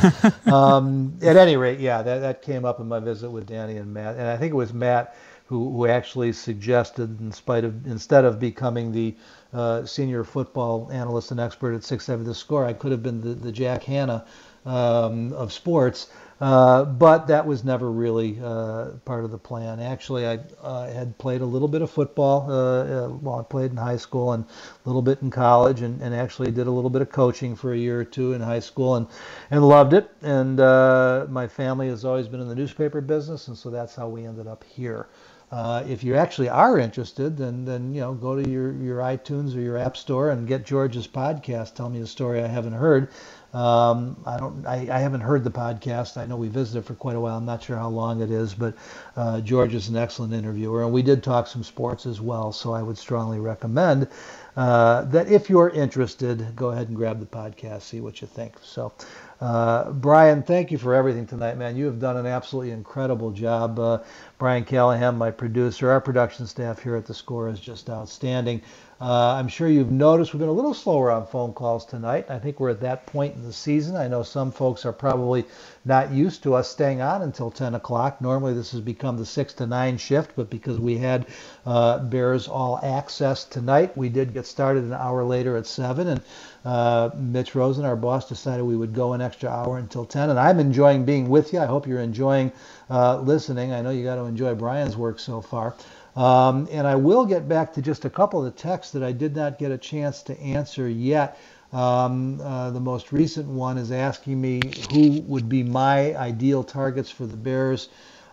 um, 0.52 1.20
at 1.22 1.38
any 1.38 1.56
rate, 1.56 1.80
yeah, 1.80 2.02
that 2.02 2.20
that 2.20 2.42
came 2.42 2.66
up 2.66 2.80
in 2.80 2.88
my 2.88 3.00
visit 3.00 3.30
with 3.30 3.46
Danny 3.46 3.78
and 3.78 3.94
Matt, 3.94 4.16
and 4.16 4.28
I 4.28 4.38
think 4.38 4.54
it 4.54 4.56
was 4.56 4.74
Matt 4.74 5.16
who, 5.48 5.72
who 5.72 5.88
actually 5.88 6.34
suggested, 6.34 7.20
in 7.20 7.32
spite 7.32 7.64
of 7.64 7.86
instead 7.86 8.26
of 8.26 8.40
becoming 8.40 8.92
the 8.92 9.16
uh, 9.54 9.86
senior 9.86 10.24
football 10.24 10.90
analyst 10.92 11.32
and 11.32 11.40
expert 11.40 11.76
at 11.76 11.84
Six 11.84 12.06
Seven 12.06 12.26
The 12.26 12.34
Score, 12.34 12.66
I 12.66 12.74
could 12.74 12.92
have 12.92 13.04
been 13.04 13.22
the, 13.22 13.34
the 13.36 13.52
Jack 13.52 13.84
Hanna 13.84 14.26
um, 14.66 15.32
of 15.34 15.54
sports. 15.54 16.10
Uh, 16.42 16.84
but 16.84 17.28
that 17.28 17.46
was 17.48 17.64
never 17.64 17.90
really 17.90 18.38
uh, 18.44 18.88
part 19.06 19.24
of 19.24 19.32
the 19.32 19.38
plan. 19.38 19.80
Actually, 19.80 20.28
I 20.28 20.40
uh, 20.62 20.92
had 20.92 21.18
played 21.18 21.40
a 21.40 21.46
little 21.46 21.70
bit 21.70 21.82
of 21.82 21.90
football 21.90 22.52
uh, 22.52 23.08
while 23.08 23.40
I 23.40 23.44
played 23.44 23.72
in 23.72 23.78
high 23.78 23.96
school 23.96 24.34
and 24.34 24.44
a 24.44 24.90
little 24.90 25.02
bit 25.02 25.22
in 25.22 25.32
college, 25.32 25.82
and, 25.82 26.02
and 26.02 26.14
actually 26.14 26.52
did 26.52 26.68
a 26.68 26.72
little 26.72 26.90
bit 26.90 27.02
of 27.02 27.10
coaching 27.10 27.56
for 27.56 27.74
a 27.74 27.78
year 27.78 28.02
or 28.02 28.04
two 28.04 28.34
in 28.34 28.42
high 28.42 28.60
school, 28.60 28.96
and 28.96 29.08
and 29.50 29.66
loved 29.66 29.94
it. 29.94 30.12
And 30.24 30.60
uh, 30.60 31.26
my 31.30 31.48
family 31.48 31.88
has 31.88 32.04
always 32.04 32.28
been 32.28 32.42
in 32.42 32.50
the 32.50 32.56
newspaper 32.56 33.00
business, 33.00 33.48
and 33.48 33.58
so 33.58 33.70
that's 33.70 33.96
how 33.96 34.10
we 34.10 34.26
ended 34.26 34.46
up 34.46 34.66
here. 34.66 35.08
Uh, 35.52 35.84
if 35.88 36.04
you 36.04 36.16
actually 36.16 36.50
are 36.50 36.80
interested, 36.80 37.38
then 37.38 37.66
then 37.66 37.94
you 37.94 38.02
know 38.02 38.14
go 38.14 38.42
to 38.42 38.50
your 38.50 38.74
your 38.74 39.00
iTunes 39.00 39.56
or 39.56 39.62
your 39.62 39.78
App 39.78 39.96
Store 39.96 40.32
and 40.32 40.48
get 40.48 40.66
George's 40.66 41.08
podcast. 41.08 41.76
Tell 41.76 41.90
me 41.90 42.02
a 42.02 42.08
story 42.08 42.44
I 42.44 42.48
haven't 42.48 42.74
heard. 42.74 43.10
Um, 43.54 44.18
I 44.26 44.38
don't. 44.38 44.66
I, 44.66 44.88
I 44.92 45.00
haven't 45.00 45.22
heard 45.22 45.44
the 45.44 45.52
podcast. 45.52 46.18
I 46.18 46.26
know 46.26 46.36
we 46.36 46.50
visited 46.50 46.84
for 46.84 46.94
quite 46.94 47.16
a 47.16 47.20
while. 47.20 47.38
I'm 47.38 47.46
not 47.46 47.64
sure 47.64 47.78
how 47.78 47.88
long 47.90 48.22
it 48.22 48.30
is, 48.30 48.54
but 48.54 48.76
uh, 49.16 49.40
George 49.40 49.74
is 49.76 49.88
an 49.88 49.96
excellent 49.96 50.34
interviewer, 50.34 50.84
and 50.84 50.92
we 50.92 51.02
did 51.04 51.24
talk 51.24 51.48
some 51.48 51.64
sports 51.64 52.06
as 52.06 52.20
well. 52.20 52.52
So 52.52 52.74
I 52.74 52.82
would 52.82 52.98
strongly 52.98 53.40
recommend 53.40 54.10
uh, 54.56 55.04
that 55.06 55.30
if 55.32 55.50
you're 55.50 55.70
interested, 55.70 56.56
go 56.56 56.70
ahead 56.70 56.88
and 56.88 56.96
grab 56.96 57.20
the 57.20 57.26
podcast, 57.26 57.84
see 57.84 58.02
what 58.02 58.22
you 58.22 58.28
think. 58.28 58.54
So. 58.64 58.94
Uh, 59.42 59.92
Brian, 59.92 60.42
thank 60.44 60.72
you 60.72 60.78
for 60.78 60.94
everything 60.96 61.28
tonight, 61.28 61.58
man. 61.58 61.76
You 61.76 61.86
have 61.86 62.00
done 62.00 62.16
an 62.16 62.26
absolutely 62.26 62.72
incredible 62.72 63.32
job. 63.32 63.78
Uh, 63.78 64.00
Brian 64.38 64.64
Callahan, 64.64 65.18
my 65.18 65.30
producer, 65.30 65.92
our 65.92 66.00
production 66.00 66.48
staff 66.48 66.82
here 66.82 66.96
at 66.96 67.06
the 67.06 67.14
Score 67.14 67.50
is 67.50 67.60
just 67.60 67.90
outstanding. 67.90 68.62
Uh, 69.02 69.34
I'm 69.34 69.50
sure 69.50 69.68
you've 69.68 69.92
noticed 69.92 70.34
we've 70.34 70.40
been 70.40 70.48
a 70.48 70.54
little 70.54 70.74
slower 70.74 71.12
on 71.12 71.28
phone 71.28 71.52
calls 71.52 71.86
tonight. 71.86 72.28
I 72.30 72.40
think 72.40 72.62
we're 72.62 72.70
at 72.70 72.80
that 72.80 73.06
point 73.06 73.36
in 73.36 73.44
the 73.44 73.52
season. 73.52 73.98
I 73.98 74.08
know 74.08 74.24
some 74.24 74.54
folks 74.54 74.86
are 74.86 74.94
probably 74.94 75.44
not 75.84 76.12
used 76.12 76.44
to 76.44 76.54
us 76.54 76.70
staying 76.70 77.02
on 77.02 77.22
until 77.22 77.52
10 77.52 77.76
o'clock. 77.76 78.22
Normally 78.22 78.54
this 78.54 78.72
has 78.72 78.80
become 78.80 79.18
the 79.18 79.26
6 79.26 79.54
to 79.56 79.68
9 79.68 79.98
shift, 79.98 80.32
but 80.38 80.50
because 80.50 80.80
we 80.80 80.98
had 80.98 81.26
uh, 81.66 82.00
Bears 82.00 82.48
All 82.48 82.80
Access 82.82 83.44
tonight, 83.44 83.98
we 83.98 84.08
did 84.08 84.34
get 84.34 84.46
started 84.46 84.86
an 84.86 84.94
hour 84.94 85.26
later 85.26 85.58
at 85.58 85.68
7. 85.68 86.08
And 86.08 86.22
uh, 86.64 87.10
Mitch 87.18 87.54
Rosen, 87.54 87.84
our 87.84 87.98
boss, 87.98 88.30
decided 88.30 88.64
we 88.64 88.78
would 88.78 88.94
go 88.94 89.12
an 89.12 89.20
extra 89.20 89.50
hour 89.50 89.78
until 89.78 90.06
10. 90.06 90.30
And 90.30 90.40
I'm 90.40 90.60
enjoying 90.62 91.04
being 91.04 91.30
with 91.30 91.52
you. 91.52 91.60
I 91.60 91.66
hope 91.66 91.86
you're 91.86 92.00
enjoying 92.00 92.54
uh, 92.90 93.20
listening. 93.20 93.74
I 93.74 93.82
know 93.82 93.90
you 93.90 94.06
got 94.06 94.16
to 94.16 94.24
enjoy 94.24 94.56
Brian's 94.56 94.96
work 94.96 95.20
so 95.20 95.42
far. 95.42 95.76
Um, 96.16 96.68
and 96.72 96.88
I 96.88 96.96
will 96.96 97.26
get 97.26 97.48
back 97.50 97.74
to 97.74 97.82
just 97.82 98.06
a 98.06 98.10
couple 98.10 98.40
of 98.40 98.46
the 98.46 98.60
texts 98.60 98.94
that 98.94 99.04
I 99.04 99.12
did 99.12 99.36
not 99.36 99.58
get 99.60 99.72
a 99.72 99.78
chance 99.78 100.24
to 100.24 100.40
answer 100.40 100.88
yet. 100.88 101.38
Um, 101.74 102.40
uh, 102.42 102.72
the 102.72 102.80
most 102.80 103.12
recent 103.12 103.48
one 103.48 103.78
is 103.78 103.92
asking 103.92 104.40
me 104.40 104.62
who 104.92 105.22
would 105.22 105.50
be 105.50 105.62
my 105.64 106.16
ideal 106.16 106.64
targets 106.64 107.10
for 107.10 107.26
the 107.26 107.36
Bears 107.36 107.90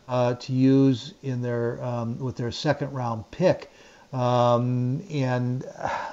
uh, 0.09 0.35
to 0.35 0.53
use 0.53 1.15
in 1.23 1.43
their 1.43 1.83
um, 1.83 2.19
with 2.19 2.37
their 2.37 2.53
second 2.53 2.93
round 2.93 3.29
pick. 3.33 3.71
Um, 4.13 5.03
and 5.11 5.65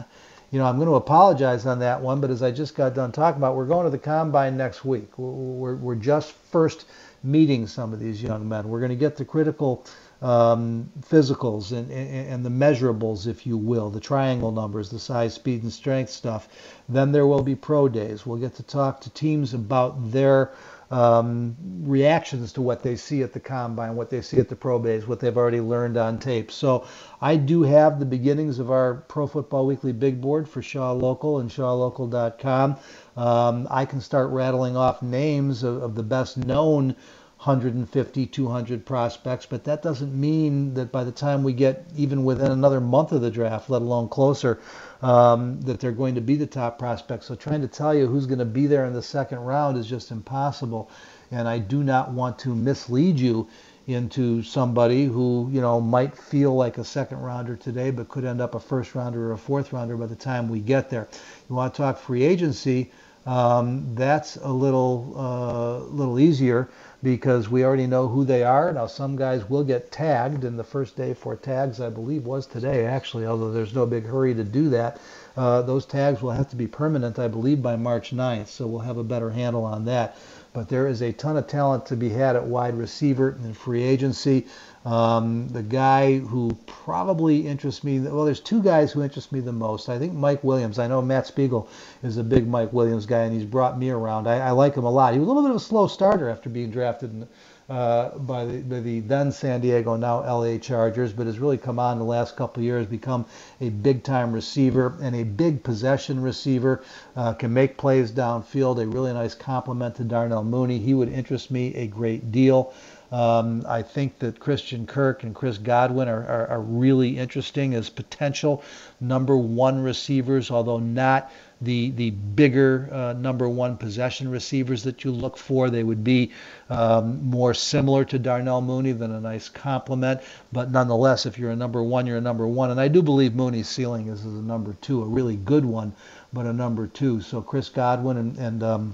you 0.51 0.57
know, 0.57 0.65
I'm 0.65 0.77
going 0.77 0.87
to 0.87 0.95
apologize 0.95 1.67
on 1.67 1.79
that 1.79 2.01
one, 2.01 2.19
but 2.19 2.31
as 2.31 2.41
I 2.41 2.49
just 2.49 2.73
got 2.73 2.95
done 2.95 3.11
talking 3.11 3.39
about, 3.39 3.55
we're 3.55 3.67
going 3.67 3.83
to 3.85 3.91
the 3.91 3.99
combine 3.99 4.57
next 4.57 4.83
week. 4.83 5.15
We're, 5.19 5.75
we're 5.75 5.95
just 5.95 6.31
first 6.31 6.85
meeting 7.23 7.67
some 7.67 7.93
of 7.93 7.99
these 7.99 8.23
young 8.23 8.49
men. 8.49 8.67
We're 8.67 8.79
going 8.79 8.89
to 8.89 8.95
get 8.95 9.15
the 9.15 9.25
critical 9.25 9.85
um, 10.21 10.91
physicals 11.01 11.71
and, 11.71 11.89
and, 11.91 12.45
the 12.45 12.49
measurables, 12.49 13.25
if 13.25 13.47
you 13.47 13.57
will, 13.57 13.89
the 13.89 14.01
triangle 14.01 14.51
numbers, 14.51 14.89
the 14.89 14.99
size, 14.99 15.33
speed, 15.33 15.63
and 15.63 15.71
strength 15.71 16.09
stuff. 16.09 16.49
Then 16.89 17.11
there 17.11 17.25
will 17.25 17.43
be 17.43 17.55
pro 17.55 17.87
days. 17.87 18.25
We'll 18.25 18.37
get 18.37 18.55
to 18.55 18.63
talk 18.63 18.99
to 19.01 19.09
teams 19.11 19.53
about 19.53 20.11
their 20.11 20.51
um, 20.91 21.55
reactions 21.83 22.51
to 22.53 22.61
what 22.61 22.81
they 22.81 22.95
see 22.95 23.21
at 23.21 23.31
the 23.31 23.39
combine, 23.39 23.95
what 23.95 24.09
they 24.09 24.21
see 24.21 24.39
at 24.39 24.49
the 24.49 24.55
pro 24.55 24.81
days, 24.81 25.07
what 25.07 25.19
they've 25.19 25.37
already 25.37 25.61
learned 25.61 25.97
on 25.97 26.17
tape. 26.19 26.51
So 26.51 26.85
I 27.21 27.35
do 27.35 27.63
have 27.63 27.99
the 27.99 28.05
beginnings 28.05 28.59
of 28.59 28.71
our 28.71 28.95
Pro 29.07 29.27
Football 29.27 29.67
Weekly 29.67 29.93
big 29.93 30.19
board 30.19 30.49
for 30.49 30.61
Shaw 30.61 30.91
Local 30.91 31.39
and 31.39 31.49
ShawLocal.com. 31.49 32.77
Um, 33.15 33.67
I 33.69 33.85
can 33.85 34.01
start 34.01 34.31
rattling 34.31 34.75
off 34.75 35.01
names 35.01 35.63
of, 35.63 35.81
of 35.83 35.95
the 35.95 36.03
best 36.03 36.37
known 36.37 36.95
150, 37.39 38.27
200 38.27 38.85
prospects, 38.85 39.45
but 39.45 39.63
that 39.65 39.81
doesn't 39.81 40.13
mean 40.13 40.73
that 40.75 40.91
by 40.91 41.03
the 41.05 41.11
time 41.11 41.43
we 41.43 41.53
get 41.53 41.85
even 41.95 42.25
within 42.25 42.51
another 42.51 42.81
month 42.81 43.13
of 43.13 43.21
the 43.21 43.31
draft, 43.31 43.69
let 43.69 43.81
alone 43.81 44.09
closer, 44.09 44.59
um, 45.01 45.61
that 45.61 45.79
they're 45.79 45.93
going 45.93 46.15
to 46.15 46.21
be 46.21 46.35
the 46.35 46.47
top 46.47 46.79
prospects. 46.79 47.27
So 47.27 47.35
trying 47.35 47.61
to 47.61 47.69
tell 47.69 47.95
you 47.95 48.07
who's 48.07 48.25
going 48.27 48.39
to 48.39 48.45
be 48.45 48.67
there 48.67 48.85
in 48.85 48.93
the 48.93 49.03
second 49.03 49.39
round 49.39 49.77
is 49.77 49.87
just 49.87 50.11
impossible. 50.11 50.91
And 51.31 51.47
I 51.47 51.59
do 51.59 51.83
not 51.83 52.11
want 52.11 52.39
to 52.39 52.55
mislead 52.55 53.19
you 53.19 53.47
into 53.87 54.43
somebody 54.43 55.05
who 55.05 55.49
you 55.51 55.61
know 55.61 55.81
might 55.81 56.17
feel 56.17 56.55
like 56.55 56.77
a 56.77 56.83
second 56.83 57.19
rounder 57.19 57.55
today, 57.55 57.91
but 57.91 58.09
could 58.09 58.25
end 58.25 58.41
up 58.41 58.55
a 58.55 58.59
first 58.59 58.95
rounder 58.95 59.29
or 59.29 59.33
a 59.33 59.37
fourth 59.37 59.73
rounder 59.73 59.97
by 59.97 60.07
the 60.07 60.15
time 60.15 60.49
we 60.49 60.59
get 60.59 60.89
there. 60.89 61.07
You 61.49 61.55
want 61.55 61.73
to 61.73 61.81
talk 61.81 61.99
free 61.99 62.23
agency? 62.23 62.91
Um, 63.29 63.93
that's 63.93 64.37
a 64.37 64.51
little 64.51 65.13
uh, 65.15 65.77
little 65.93 66.19
easier 66.19 66.67
because 67.03 67.47
we 67.47 67.63
already 67.63 67.85
know 67.85 68.07
who 68.07 68.25
they 68.25 68.43
are. 68.43 68.73
Now, 68.73 68.87
some 68.87 69.15
guys 69.15 69.47
will 69.47 69.63
get 69.63 69.91
tagged, 69.91 70.43
and 70.43 70.57
the 70.57 70.63
first 70.63 70.95
day 70.97 71.13
for 71.13 71.35
tags, 71.35 71.79
I 71.79 71.91
believe, 71.91 72.25
was 72.25 72.47
today, 72.47 72.87
actually, 72.87 73.27
although 73.27 73.51
there's 73.51 73.75
no 73.75 73.85
big 73.85 74.07
hurry 74.07 74.33
to 74.33 74.43
do 74.43 74.69
that. 74.69 74.99
Uh, 75.37 75.61
those 75.61 75.85
tags 75.85 76.23
will 76.23 76.31
have 76.31 76.49
to 76.49 76.55
be 76.55 76.65
permanent, 76.65 77.19
I 77.19 77.27
believe, 77.27 77.61
by 77.61 77.75
March 77.75 78.09
9th, 78.09 78.47
so 78.47 78.65
we'll 78.65 78.81
have 78.81 78.97
a 78.97 79.03
better 79.03 79.29
handle 79.29 79.63
on 79.63 79.85
that. 79.85 80.17
But 80.51 80.67
there 80.67 80.87
is 80.87 81.03
a 81.03 81.13
ton 81.13 81.37
of 81.37 81.45
talent 81.45 81.85
to 81.85 81.95
be 81.95 82.09
had 82.09 82.35
at 82.35 82.47
wide 82.47 82.75
receiver 82.75 83.37
and 83.43 83.55
free 83.55 83.83
agency. 83.83 84.47
Um, 84.85 85.49
the 85.49 85.61
guy 85.61 86.19
who 86.19 86.57
probably 86.65 87.45
interests 87.45 87.83
me, 87.83 87.99
well, 87.99 88.23
there's 88.23 88.39
two 88.39 88.63
guys 88.63 88.91
who 88.91 89.03
interest 89.03 89.31
me 89.31 89.41
the 89.41 89.51
most. 89.51 89.89
I 89.89 89.99
think 89.99 90.13
Mike 90.13 90.43
Williams. 90.43 90.79
I 90.79 90.87
know 90.87 91.01
Matt 91.01 91.27
Spiegel 91.27 91.67
is 92.01 92.17
a 92.17 92.23
big 92.23 92.47
Mike 92.47 92.71
Williams 92.71 93.05
guy, 93.05 93.23
and 93.23 93.33
he's 93.33 93.45
brought 93.45 93.77
me 93.77 93.89
around. 93.89 94.27
I, 94.27 94.37
I 94.39 94.51
like 94.51 94.75
him 94.75 94.85
a 94.85 94.91
lot. 94.91 95.13
He 95.13 95.19
was 95.19 95.27
a 95.27 95.31
little 95.31 95.43
bit 95.43 95.51
of 95.51 95.57
a 95.57 95.59
slow 95.59 95.87
starter 95.87 96.29
after 96.29 96.49
being 96.49 96.71
drafted 96.71 97.11
in, 97.11 97.27
uh, 97.69 98.17
by, 98.17 98.45
the, 98.45 98.59
by, 98.61 98.79
the, 98.79 98.99
then 99.01 99.31
San 99.31 99.61
Diego, 99.61 99.95
now 99.95 100.21
LA 100.21 100.57
Chargers, 100.57 101.13
but 101.13 101.27
has 101.27 101.37
really 101.37 101.57
come 101.57 101.77
on 101.77 101.99
the 101.99 102.05
last 102.05 102.35
couple 102.35 102.61
of 102.61 102.65
years, 102.65 102.87
become 102.87 103.25
a 103.61 103.69
big 103.69 104.03
time 104.03 104.31
receiver 104.31 104.97
and 105.01 105.15
a 105.15 105.23
big 105.23 105.61
possession 105.61 106.21
receiver. 106.21 106.83
Uh, 107.15 107.33
can 107.33 107.53
make 107.53 107.77
plays 107.77 108.11
downfield. 108.11 108.81
A 108.81 108.87
really 108.87 109.13
nice 109.13 109.35
compliment 109.35 109.95
to 109.95 110.03
Darnell 110.03 110.43
Mooney. 110.43 110.79
He 110.79 110.93
would 110.93 111.09
interest 111.09 111.51
me 111.51 111.75
a 111.75 111.85
great 111.85 112.31
deal. 112.31 112.73
Um, 113.11 113.65
I 113.67 113.81
think 113.81 114.19
that 114.19 114.39
Christian 114.39 114.85
Kirk 114.85 115.23
and 115.23 115.33
Chris 115.33 115.57
Godwin 115.57 116.07
are, 116.07 116.23
are, 116.27 116.47
are 116.47 116.61
really 116.61 117.17
interesting 117.17 117.73
as 117.73 117.89
potential 117.89 118.63
number 119.01 119.35
one 119.35 119.81
receivers, 119.81 120.51
although 120.51 120.77
not 120.77 121.31
the 121.61 121.91
the 121.91 122.11
bigger 122.11 122.87
uh, 122.91 123.13
number 123.13 123.49
one 123.49 123.77
possession 123.77 124.29
receivers 124.29 124.83
that 124.83 125.03
you 125.03 125.11
look 125.11 125.37
for. 125.37 125.69
They 125.69 125.83
would 125.83 126.03
be 126.03 126.31
um, 126.69 127.23
more 127.29 127.53
similar 127.53 128.05
to 128.05 128.19
Darnell 128.19 128.61
Mooney 128.61 128.91
than 128.91 129.11
a 129.11 129.19
nice 129.19 129.49
complement. 129.49 130.21
But 130.51 130.71
nonetheless, 130.71 131.25
if 131.25 131.37
you're 131.37 131.51
a 131.51 131.55
number 131.55 131.83
one, 131.83 132.05
you're 132.05 132.17
a 132.17 132.21
number 132.21 132.47
one. 132.47 132.71
And 132.71 132.79
I 132.79 132.87
do 132.87 133.01
believe 133.01 133.35
Mooney's 133.35 133.67
ceiling 133.67 134.07
is, 134.07 134.23
a 134.23 134.27
number 134.27 134.73
two, 134.81 135.01
a 135.01 135.05
really 135.05 135.35
good 135.35 135.65
one, 135.65 135.93
but 136.31 136.45
a 136.45 136.53
number 136.53 136.87
two. 136.87 137.21
So 137.21 137.41
Chris 137.41 137.69
Godwin 137.69 138.17
and, 138.17 138.37
and 138.37 138.63
um, 138.63 138.93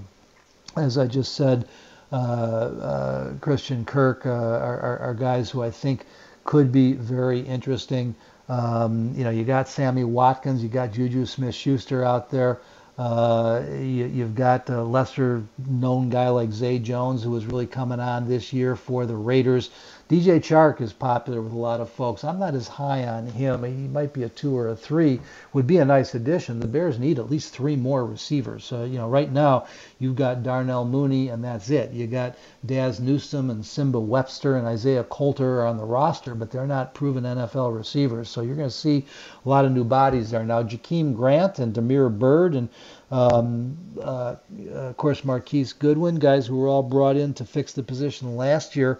as 0.77 0.97
I 0.97 1.07
just 1.07 1.35
said, 1.35 1.67
Christian 3.41 3.85
Kirk 3.85 4.25
uh, 4.25 4.29
are, 4.29 4.79
are, 4.79 4.99
are, 4.99 5.13
guys 5.13 5.49
who 5.49 5.63
I 5.63 5.71
think 5.71 6.05
could 6.43 6.71
be 6.71 6.93
very 6.93 7.39
interesting. 7.39 8.15
Um, 8.47 9.13
you 9.15 9.23
know, 9.23 9.31
you 9.31 9.43
got 9.43 9.67
Sammy 9.67 10.03
Watkins, 10.03 10.61
you 10.61 10.69
got 10.69 10.93
Juju 10.93 11.25
Smith-Schuster 11.25 12.03
out 12.03 12.29
there. 12.29 12.59
Uh, 12.97 13.61
you, 13.77 14.21
have 14.21 14.35
got 14.35 14.69
a 14.69 14.81
lesser 14.81 15.43
known 15.67 16.09
guy 16.09 16.29
like 16.29 16.51
Zay 16.51 16.79
Jones, 16.79 17.23
who 17.23 17.35
is 17.35 17.45
really 17.45 17.67
coming 17.67 17.99
on 17.99 18.25
this 18.27 18.53
year 18.53 18.77
for 18.77 19.05
the 19.05 19.15
Raiders. 19.15 19.69
DJ 20.07 20.39
Chark 20.39 20.81
is 20.81 20.93
popular 20.93 21.41
with 21.41 21.51
a 21.51 21.57
lot 21.57 21.81
of 21.81 21.89
folks. 21.89 22.23
I'm 22.23 22.37
not 22.37 22.53
as 22.53 22.67
high 22.67 23.07
on 23.07 23.25
him. 23.25 23.63
He 23.63 23.87
might 23.87 24.13
be 24.13 24.21
a 24.21 24.29
two 24.29 24.55
or 24.55 24.67
a 24.69 24.75
three. 24.75 25.19
Would 25.53 25.65
be 25.65 25.77
a 25.77 25.85
nice 25.85 26.13
addition. 26.13 26.59
The 26.59 26.67
Bears 26.67 26.99
need 26.99 27.17
at 27.17 27.31
least 27.31 27.55
three 27.55 27.75
more 27.75 28.05
receivers. 28.05 28.63
So 28.65 28.83
you 28.83 28.99
know, 28.99 29.09
right 29.09 29.31
now 29.31 29.65
you've 29.97 30.15
got 30.15 30.43
Darnell 30.43 30.85
Mooney, 30.85 31.29
and 31.29 31.43
that's 31.43 31.71
it. 31.71 31.91
You 31.91 32.05
got 32.05 32.35
Dazz 32.67 32.99
Newsome 32.99 33.49
and 33.49 33.63
Nsimba 33.63 33.99
Webster 33.99 34.57
and 34.57 34.67
Isaiah 34.67 35.05
Coulter 35.05 35.61
are 35.61 35.65
on 35.65 35.77
the 35.77 35.83
roster, 35.83 36.35
but 36.35 36.51
they're 36.51 36.67
not 36.67 36.93
proven 36.93 37.23
NFL 37.23 37.75
receivers. 37.75 38.29
So 38.29 38.41
you're 38.41 38.55
going 38.55 38.69
to 38.69 38.75
see 38.75 39.05
a 39.43 39.49
lot 39.49 39.65
of 39.65 39.71
new 39.71 39.83
bodies 39.83 40.29
there 40.29 40.43
now. 40.43 40.61
Jakeem 40.61 41.15
Grant 41.15 41.57
and 41.57 41.73
Damiere 41.73 42.09
Byrd 42.09 42.53
and 42.53 42.69
um, 43.11 43.77
uh, 44.01 44.35
of 44.71 44.97
course 44.97 45.23
Marquise 45.23 45.73
Goodwin, 45.73 46.15
guys 46.15 46.45
who 46.45 46.57
were 46.57 46.67
all 46.67 46.83
brought 46.83 47.15
in 47.15 47.33
to 47.35 47.45
fix 47.45 47.73
the 47.73 47.83
position 47.83 48.35
last 48.35 48.75
year 48.75 48.99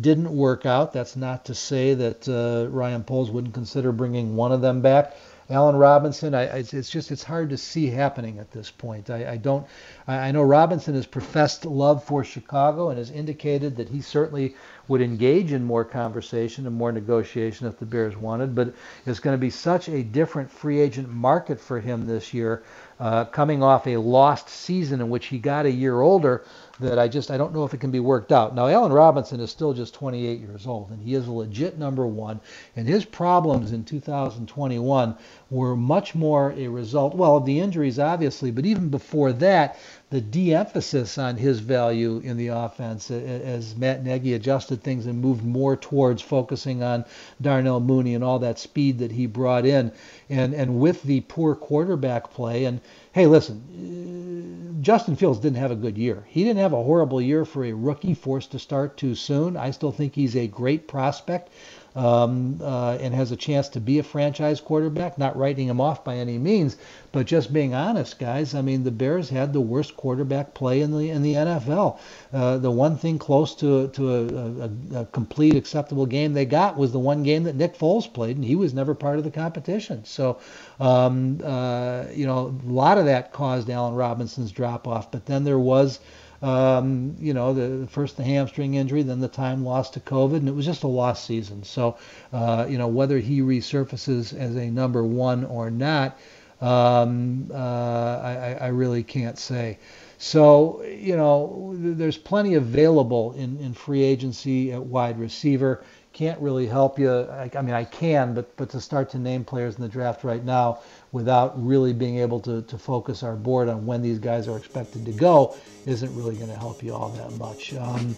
didn't 0.00 0.30
work 0.30 0.66
out. 0.66 0.92
That's 0.92 1.16
not 1.16 1.44
to 1.46 1.54
say 1.54 1.94
that 1.94 2.28
uh, 2.28 2.68
Ryan 2.70 3.04
Poles 3.04 3.30
wouldn't 3.30 3.54
consider 3.54 3.92
bringing 3.92 4.36
one 4.36 4.52
of 4.52 4.60
them 4.60 4.80
back. 4.82 5.16
Allen 5.48 5.76
Robinson, 5.76 6.34
I, 6.34 6.42
it's 6.42 6.90
just 6.90 7.12
it's 7.12 7.22
hard 7.22 7.50
to 7.50 7.56
see 7.56 7.86
happening 7.86 8.40
at 8.40 8.50
this 8.50 8.68
point. 8.68 9.10
I, 9.10 9.32
I 9.32 9.36
don't. 9.36 9.64
I 10.08 10.32
know 10.32 10.42
Robinson 10.42 10.94
has 10.96 11.06
professed 11.06 11.64
love 11.64 12.02
for 12.02 12.24
Chicago 12.24 12.88
and 12.88 12.98
has 12.98 13.12
indicated 13.12 13.76
that 13.76 13.88
he 13.88 14.00
certainly 14.00 14.56
would 14.88 15.00
engage 15.00 15.52
in 15.52 15.62
more 15.62 15.84
conversation 15.84 16.66
and 16.66 16.74
more 16.74 16.90
negotiation 16.90 17.68
if 17.68 17.78
the 17.78 17.86
Bears 17.86 18.16
wanted. 18.16 18.56
But 18.56 18.74
it's 19.06 19.20
going 19.20 19.34
to 19.34 19.40
be 19.40 19.50
such 19.50 19.88
a 19.88 20.02
different 20.02 20.50
free 20.50 20.80
agent 20.80 21.10
market 21.10 21.60
for 21.60 21.78
him 21.78 22.06
this 22.06 22.34
year, 22.34 22.64
uh, 22.98 23.24
coming 23.26 23.62
off 23.62 23.86
a 23.86 23.96
lost 23.96 24.48
season 24.48 25.00
in 25.00 25.10
which 25.10 25.26
he 25.26 25.38
got 25.38 25.66
a 25.66 25.70
year 25.70 26.00
older 26.00 26.44
that 26.80 26.98
I 26.98 27.08
just 27.08 27.30
I 27.30 27.36
don't 27.36 27.54
know 27.54 27.64
if 27.64 27.74
it 27.74 27.80
can 27.80 27.90
be 27.90 28.00
worked 28.00 28.32
out. 28.32 28.54
Now 28.54 28.68
Allen 28.68 28.92
Robinson 28.92 29.40
is 29.40 29.50
still 29.50 29.72
just 29.72 29.94
28 29.94 30.40
years 30.40 30.66
old 30.66 30.90
and 30.90 31.02
he 31.02 31.14
is 31.14 31.26
a 31.26 31.32
legit 31.32 31.78
number 31.78 32.06
1 32.06 32.40
and 32.76 32.86
his 32.88 33.04
problems 33.04 33.72
in 33.72 33.84
2021 33.84 35.16
were 35.50 35.76
much 35.76 36.14
more 36.14 36.52
a 36.52 36.68
result 36.68 37.14
well 37.14 37.36
of 37.36 37.46
the 37.46 37.60
injuries 37.60 37.98
obviously, 37.98 38.50
but 38.50 38.66
even 38.66 38.88
before 38.88 39.32
that 39.32 39.78
the 40.08 40.20
de-emphasis 40.20 41.18
on 41.18 41.36
his 41.36 41.58
value 41.58 42.18
in 42.18 42.36
the 42.36 42.46
offense 42.48 43.10
as 43.10 43.74
Matt 43.74 44.04
Nagy 44.04 44.34
adjusted 44.34 44.82
things 44.82 45.06
and 45.06 45.20
moved 45.20 45.44
more 45.44 45.76
towards 45.76 46.22
focusing 46.22 46.82
on 46.82 47.04
Darnell 47.40 47.80
Mooney 47.80 48.14
and 48.14 48.22
all 48.22 48.38
that 48.38 48.60
speed 48.60 48.98
that 49.00 49.10
he 49.10 49.26
brought 49.26 49.66
in 49.66 49.90
and 50.30 50.54
and 50.54 50.78
with 50.78 51.02
the 51.02 51.22
poor 51.22 51.56
quarterback 51.56 52.30
play 52.30 52.64
and 52.64 52.80
hey 53.12 53.26
listen 53.26 54.76
uh, 54.78 54.80
Justin 54.80 55.16
Fields 55.16 55.40
didn't 55.40 55.56
have 55.56 55.72
a 55.72 55.76
good 55.76 55.98
year. 55.98 56.24
He 56.28 56.44
didn't 56.44 56.60
have 56.60 56.72
a 56.72 56.82
horrible 56.82 57.20
year 57.20 57.44
for 57.44 57.64
a 57.64 57.72
rookie 57.72 58.14
forced 58.14 58.52
to 58.52 58.58
start 58.60 58.96
too 58.96 59.16
soon. 59.16 59.56
I 59.56 59.72
still 59.72 59.90
think 59.90 60.14
he's 60.14 60.36
a 60.36 60.46
great 60.46 60.86
prospect 60.86 61.50
um, 61.96 62.60
uh, 62.62 62.98
and 63.00 63.14
has 63.14 63.32
a 63.32 63.36
chance 63.36 63.70
to 63.70 63.80
be 63.80 63.98
a 63.98 64.02
franchise 64.02 64.60
quarterback. 64.60 65.16
Not 65.16 65.36
writing 65.36 65.66
him 65.66 65.80
off 65.80 66.04
by 66.04 66.16
any 66.16 66.36
means, 66.36 66.76
but 67.10 67.26
just 67.26 67.52
being 67.52 67.74
honest, 67.74 68.18
guys. 68.18 68.54
I 68.54 68.60
mean, 68.60 68.84
the 68.84 68.90
Bears 68.90 69.30
had 69.30 69.54
the 69.54 69.60
worst 69.62 69.96
quarterback 69.96 70.52
play 70.52 70.82
in 70.82 70.96
the 70.96 71.10
in 71.10 71.22
the 71.22 71.34
NFL. 71.34 71.98
Uh, 72.32 72.58
the 72.58 72.70
one 72.70 72.98
thing 72.98 73.18
close 73.18 73.54
to 73.56 73.88
to 73.88 74.14
a, 74.14 74.98
a, 74.98 75.00
a, 75.00 75.06
complete 75.06 75.56
acceptable 75.56 76.04
game 76.04 76.34
they 76.34 76.44
got 76.44 76.76
was 76.76 76.92
the 76.92 76.98
one 76.98 77.22
game 77.22 77.44
that 77.44 77.56
Nick 77.56 77.78
Foles 77.78 78.12
played, 78.12 78.36
and 78.36 78.44
he 78.44 78.56
was 78.56 78.74
never 78.74 78.94
part 78.94 79.16
of 79.16 79.24
the 79.24 79.30
competition. 79.30 80.04
So, 80.04 80.38
um, 80.78 81.40
uh, 81.42 82.04
you 82.12 82.26
know, 82.26 82.54
a 82.62 82.70
lot 82.70 82.98
of 82.98 83.06
that 83.06 83.32
caused 83.32 83.70
Allen 83.70 83.94
Robinson's 83.94 84.52
drop 84.52 84.86
off. 84.86 85.10
But 85.10 85.24
then 85.24 85.44
there 85.44 85.58
was 85.58 85.98
um, 86.42 87.16
you 87.18 87.34
know, 87.34 87.54
the 87.54 87.86
first 87.86 88.16
the 88.16 88.24
hamstring 88.24 88.74
injury, 88.74 89.02
then 89.02 89.20
the 89.20 89.28
time 89.28 89.64
lost 89.64 89.94
to 89.94 90.00
COVID, 90.00 90.36
and 90.36 90.48
it 90.48 90.54
was 90.54 90.66
just 90.66 90.82
a 90.82 90.88
lost 90.88 91.24
season. 91.24 91.64
So, 91.64 91.96
uh, 92.32 92.66
you 92.68 92.78
know, 92.78 92.88
whether 92.88 93.18
he 93.18 93.40
resurfaces 93.40 94.36
as 94.38 94.56
a 94.56 94.70
number 94.70 95.04
one 95.04 95.44
or 95.44 95.70
not, 95.70 96.18
um, 96.60 97.50
uh, 97.52 97.56
I, 97.56 98.58
I 98.60 98.66
really 98.68 99.02
can't 99.02 99.38
say. 99.38 99.78
So, 100.18 100.82
you 100.82 101.16
know, 101.16 101.74
there's 101.76 102.16
plenty 102.16 102.54
available 102.54 103.32
in, 103.32 103.58
in 103.58 103.74
free 103.74 104.02
agency 104.02 104.72
at 104.72 104.82
wide 104.82 105.18
receiver. 105.18 105.84
can't 106.14 106.40
really 106.40 106.66
help 106.66 106.98
you. 106.98 107.10
I, 107.10 107.50
I, 107.54 107.60
mean, 107.60 107.74
I 107.74 107.84
can, 107.84 108.32
but 108.32 108.56
but 108.56 108.70
to 108.70 108.80
start 108.80 109.10
to 109.10 109.18
name 109.18 109.44
players 109.44 109.76
in 109.76 109.82
the 109.82 109.88
draft 109.88 110.24
right 110.24 110.42
now 110.42 110.80
without 111.12 111.52
really 111.64 111.92
being 111.92 112.18
able 112.18 112.40
to, 112.40 112.62
to 112.62 112.78
focus 112.78 113.22
our 113.22 113.36
board 113.36 113.68
on 113.68 113.86
when 113.86 114.02
these 114.02 114.18
guys 114.18 114.48
are 114.48 114.56
expected 114.56 115.04
to 115.04 115.12
go 115.12 115.56
isn't 115.86 116.14
really 116.16 116.34
going 116.34 116.50
to 116.50 116.58
help 116.58 116.82
you 116.82 116.92
all 116.92 117.08
that 117.10 117.32
much. 117.38 117.74
Um, 117.74 118.14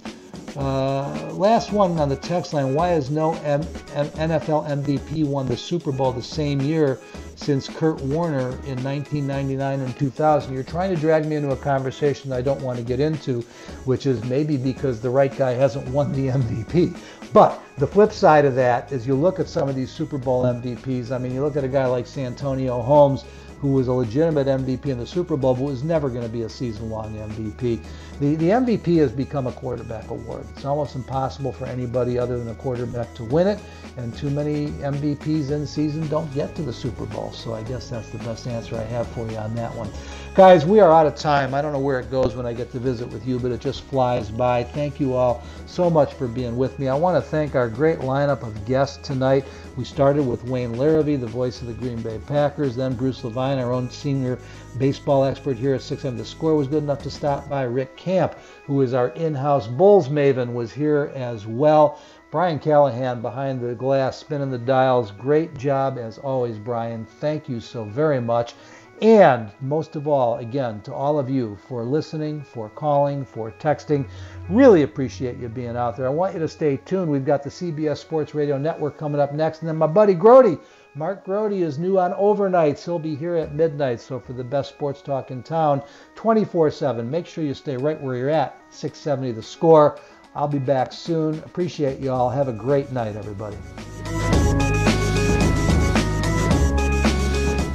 uh, 0.56 1.32
last 1.34 1.72
one 1.72 1.98
on 1.98 2.08
the 2.08 2.16
text 2.16 2.54
line: 2.54 2.74
Why 2.74 2.88
has 2.88 3.10
no 3.10 3.34
M- 3.44 3.62
M- 3.94 4.08
NFL 4.08 4.66
MVP 4.82 5.24
won 5.26 5.46
the 5.46 5.56
Super 5.56 5.92
Bowl 5.92 6.10
the 6.10 6.22
same 6.22 6.60
year 6.60 6.98
since 7.36 7.68
Kurt 7.68 8.00
Warner 8.00 8.50
in 8.66 8.82
1999 8.82 9.80
and 9.80 9.96
2000? 9.96 10.52
You're 10.52 10.62
trying 10.62 10.94
to 10.94 11.00
drag 11.00 11.26
me 11.26 11.36
into 11.36 11.50
a 11.50 11.56
conversation 11.56 12.32
I 12.32 12.40
don't 12.40 12.60
want 12.62 12.78
to 12.78 12.84
get 12.84 12.98
into, 12.98 13.42
which 13.84 14.06
is 14.06 14.24
maybe 14.24 14.56
because 14.56 15.00
the 15.00 15.10
right 15.10 15.36
guy 15.36 15.52
hasn't 15.52 15.86
won 15.88 16.12
the 16.12 16.28
MVP. 16.28 16.98
But 17.32 17.60
the 17.76 17.86
flip 17.86 18.12
side 18.12 18.46
of 18.46 18.54
that 18.54 18.90
is 18.90 19.06
you 19.06 19.14
look 19.14 19.38
at 19.38 19.48
some 19.48 19.68
of 19.68 19.76
these 19.76 19.90
Super 19.90 20.16
Bowl 20.16 20.44
MVPs. 20.44 21.10
I 21.10 21.18
mean, 21.18 21.34
you 21.34 21.42
look 21.42 21.56
at 21.56 21.64
a 21.64 21.68
guy 21.68 21.84
like 21.84 22.06
Santonio 22.06 22.77
Holmes, 22.82 23.24
who 23.60 23.72
was 23.72 23.88
a 23.88 23.92
legitimate 23.92 24.46
MVP 24.46 24.86
in 24.86 24.98
the 24.98 25.06
Super 25.06 25.36
Bowl, 25.36 25.54
but 25.54 25.62
was 25.62 25.82
never 25.82 26.08
going 26.08 26.22
to 26.22 26.28
be 26.28 26.42
a 26.42 26.48
season-long 26.48 27.14
MVP. 27.16 27.82
The, 28.20 28.36
the 28.36 28.50
MVP 28.50 28.98
has 28.98 29.10
become 29.10 29.46
a 29.48 29.52
quarterback 29.52 30.10
award. 30.10 30.46
It's 30.54 30.64
almost 30.64 30.94
impossible 30.94 31.52
for 31.52 31.66
anybody 31.66 32.18
other 32.18 32.38
than 32.38 32.48
a 32.48 32.54
quarterback 32.54 33.12
to 33.14 33.24
win 33.24 33.48
it, 33.48 33.58
and 33.96 34.16
too 34.16 34.30
many 34.30 34.68
MVPs 34.68 35.50
in 35.50 35.66
season 35.66 36.06
don't 36.08 36.32
get 36.34 36.54
to 36.56 36.62
the 36.62 36.72
Super 36.72 37.06
Bowl. 37.06 37.32
So 37.32 37.54
I 37.54 37.62
guess 37.64 37.90
that's 37.90 38.10
the 38.10 38.18
best 38.18 38.46
answer 38.46 38.76
I 38.76 38.84
have 38.84 39.08
for 39.08 39.28
you 39.28 39.36
on 39.36 39.54
that 39.56 39.74
one. 39.74 39.90
Guys, 40.34 40.64
we 40.64 40.78
are 40.78 40.92
out 40.92 41.06
of 41.06 41.16
time. 41.16 41.52
I 41.52 41.60
don't 41.60 41.72
know 41.72 41.80
where 41.80 41.98
it 41.98 42.12
goes 42.12 42.36
when 42.36 42.46
I 42.46 42.52
get 42.52 42.70
to 42.72 42.78
visit 42.78 43.08
with 43.08 43.26
you, 43.26 43.40
but 43.40 43.50
it 43.50 43.60
just 43.60 43.82
flies 43.82 44.30
by. 44.30 44.62
Thank 44.62 45.00
you 45.00 45.14
all 45.14 45.42
so 45.68 45.90
much 45.90 46.14
for 46.14 46.26
being 46.26 46.56
with 46.56 46.78
me. 46.78 46.88
I 46.88 46.94
want 46.94 47.22
to 47.22 47.30
thank 47.30 47.54
our 47.54 47.68
great 47.68 47.98
lineup 47.98 48.42
of 48.42 48.64
guests 48.64 48.96
tonight. 49.06 49.44
We 49.76 49.84
started 49.84 50.26
with 50.26 50.44
Wayne 50.44 50.74
Larrivee, 50.74 51.20
the 51.20 51.26
voice 51.26 51.60
of 51.60 51.66
the 51.66 51.74
Green 51.74 52.00
Bay 52.00 52.18
Packers, 52.26 52.74
then 52.74 52.94
Bruce 52.94 53.22
Levine, 53.22 53.58
our 53.58 53.72
own 53.72 53.90
senior 53.90 54.38
baseball 54.78 55.24
expert 55.24 55.56
here 55.56 55.74
at 55.74 55.80
6M. 55.80 56.16
The 56.16 56.24
score 56.24 56.56
was 56.56 56.68
good 56.68 56.82
enough 56.82 57.02
to 57.02 57.10
stop 57.10 57.48
by. 57.48 57.64
Rick 57.64 57.96
Camp, 57.96 58.34
who 58.64 58.80
is 58.80 58.94
our 58.94 59.08
in-house 59.08 59.66
Bulls 59.66 60.08
maven, 60.08 60.52
was 60.54 60.72
here 60.72 61.12
as 61.14 61.46
well. 61.46 62.00
Brian 62.30 62.58
Callahan 62.58 63.22
behind 63.22 63.60
the 63.60 63.74
glass, 63.74 64.18
spinning 64.18 64.50
the 64.50 64.58
dials. 64.58 65.10
Great 65.12 65.56
job 65.56 65.98
as 65.98 66.18
always, 66.18 66.58
Brian. 66.58 67.04
Thank 67.04 67.48
you 67.48 67.60
so 67.60 67.84
very 67.84 68.20
much. 68.20 68.54
And 69.00 69.52
most 69.60 69.94
of 69.94 70.08
all, 70.08 70.38
again, 70.38 70.80
to 70.80 70.92
all 70.92 71.20
of 71.20 71.30
you 71.30 71.56
for 71.68 71.84
listening, 71.84 72.42
for 72.42 72.68
calling, 72.68 73.24
for 73.24 73.52
texting. 73.52 74.08
Really 74.48 74.82
appreciate 74.82 75.36
you 75.36 75.48
being 75.50 75.76
out 75.76 75.94
there. 75.94 76.06
I 76.06 76.10
want 76.10 76.32
you 76.32 76.40
to 76.40 76.48
stay 76.48 76.78
tuned. 76.78 77.10
We've 77.10 77.24
got 77.24 77.42
the 77.42 77.50
CBS 77.50 77.98
Sports 77.98 78.34
Radio 78.34 78.56
Network 78.56 78.96
coming 78.96 79.20
up 79.20 79.34
next. 79.34 79.60
And 79.60 79.68
then 79.68 79.76
my 79.76 79.86
buddy 79.86 80.14
Grote, 80.14 80.64
Mark 80.94 81.22
Grote, 81.26 81.52
is 81.52 81.78
new 81.78 81.98
on 81.98 82.12
overnights. 82.14 82.82
He'll 82.82 82.98
be 82.98 83.14
here 83.14 83.36
at 83.36 83.54
midnight. 83.54 84.00
So 84.00 84.18
for 84.18 84.32
the 84.32 84.42
best 84.42 84.70
sports 84.70 85.02
talk 85.02 85.30
in 85.30 85.42
town, 85.42 85.82
24 86.14 86.70
7. 86.70 87.10
Make 87.10 87.26
sure 87.26 87.44
you 87.44 87.52
stay 87.52 87.76
right 87.76 88.00
where 88.00 88.16
you're 88.16 88.30
at, 88.30 88.58
670 88.70 89.32
the 89.32 89.42
score. 89.42 89.98
I'll 90.34 90.48
be 90.48 90.58
back 90.58 90.94
soon. 90.94 91.38
Appreciate 91.40 91.98
you 91.98 92.10
all. 92.10 92.30
Have 92.30 92.48
a 92.48 92.52
great 92.52 92.90
night, 92.90 93.16
everybody. 93.16 93.58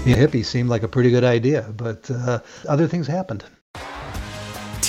Being 0.06 0.18
hippie 0.18 0.44
seemed 0.44 0.70
like 0.70 0.82
a 0.82 0.88
pretty 0.88 1.12
good 1.12 1.24
idea, 1.24 1.72
but 1.78 2.10
uh, 2.10 2.40
other 2.68 2.88
things 2.88 3.06
happened. 3.06 3.46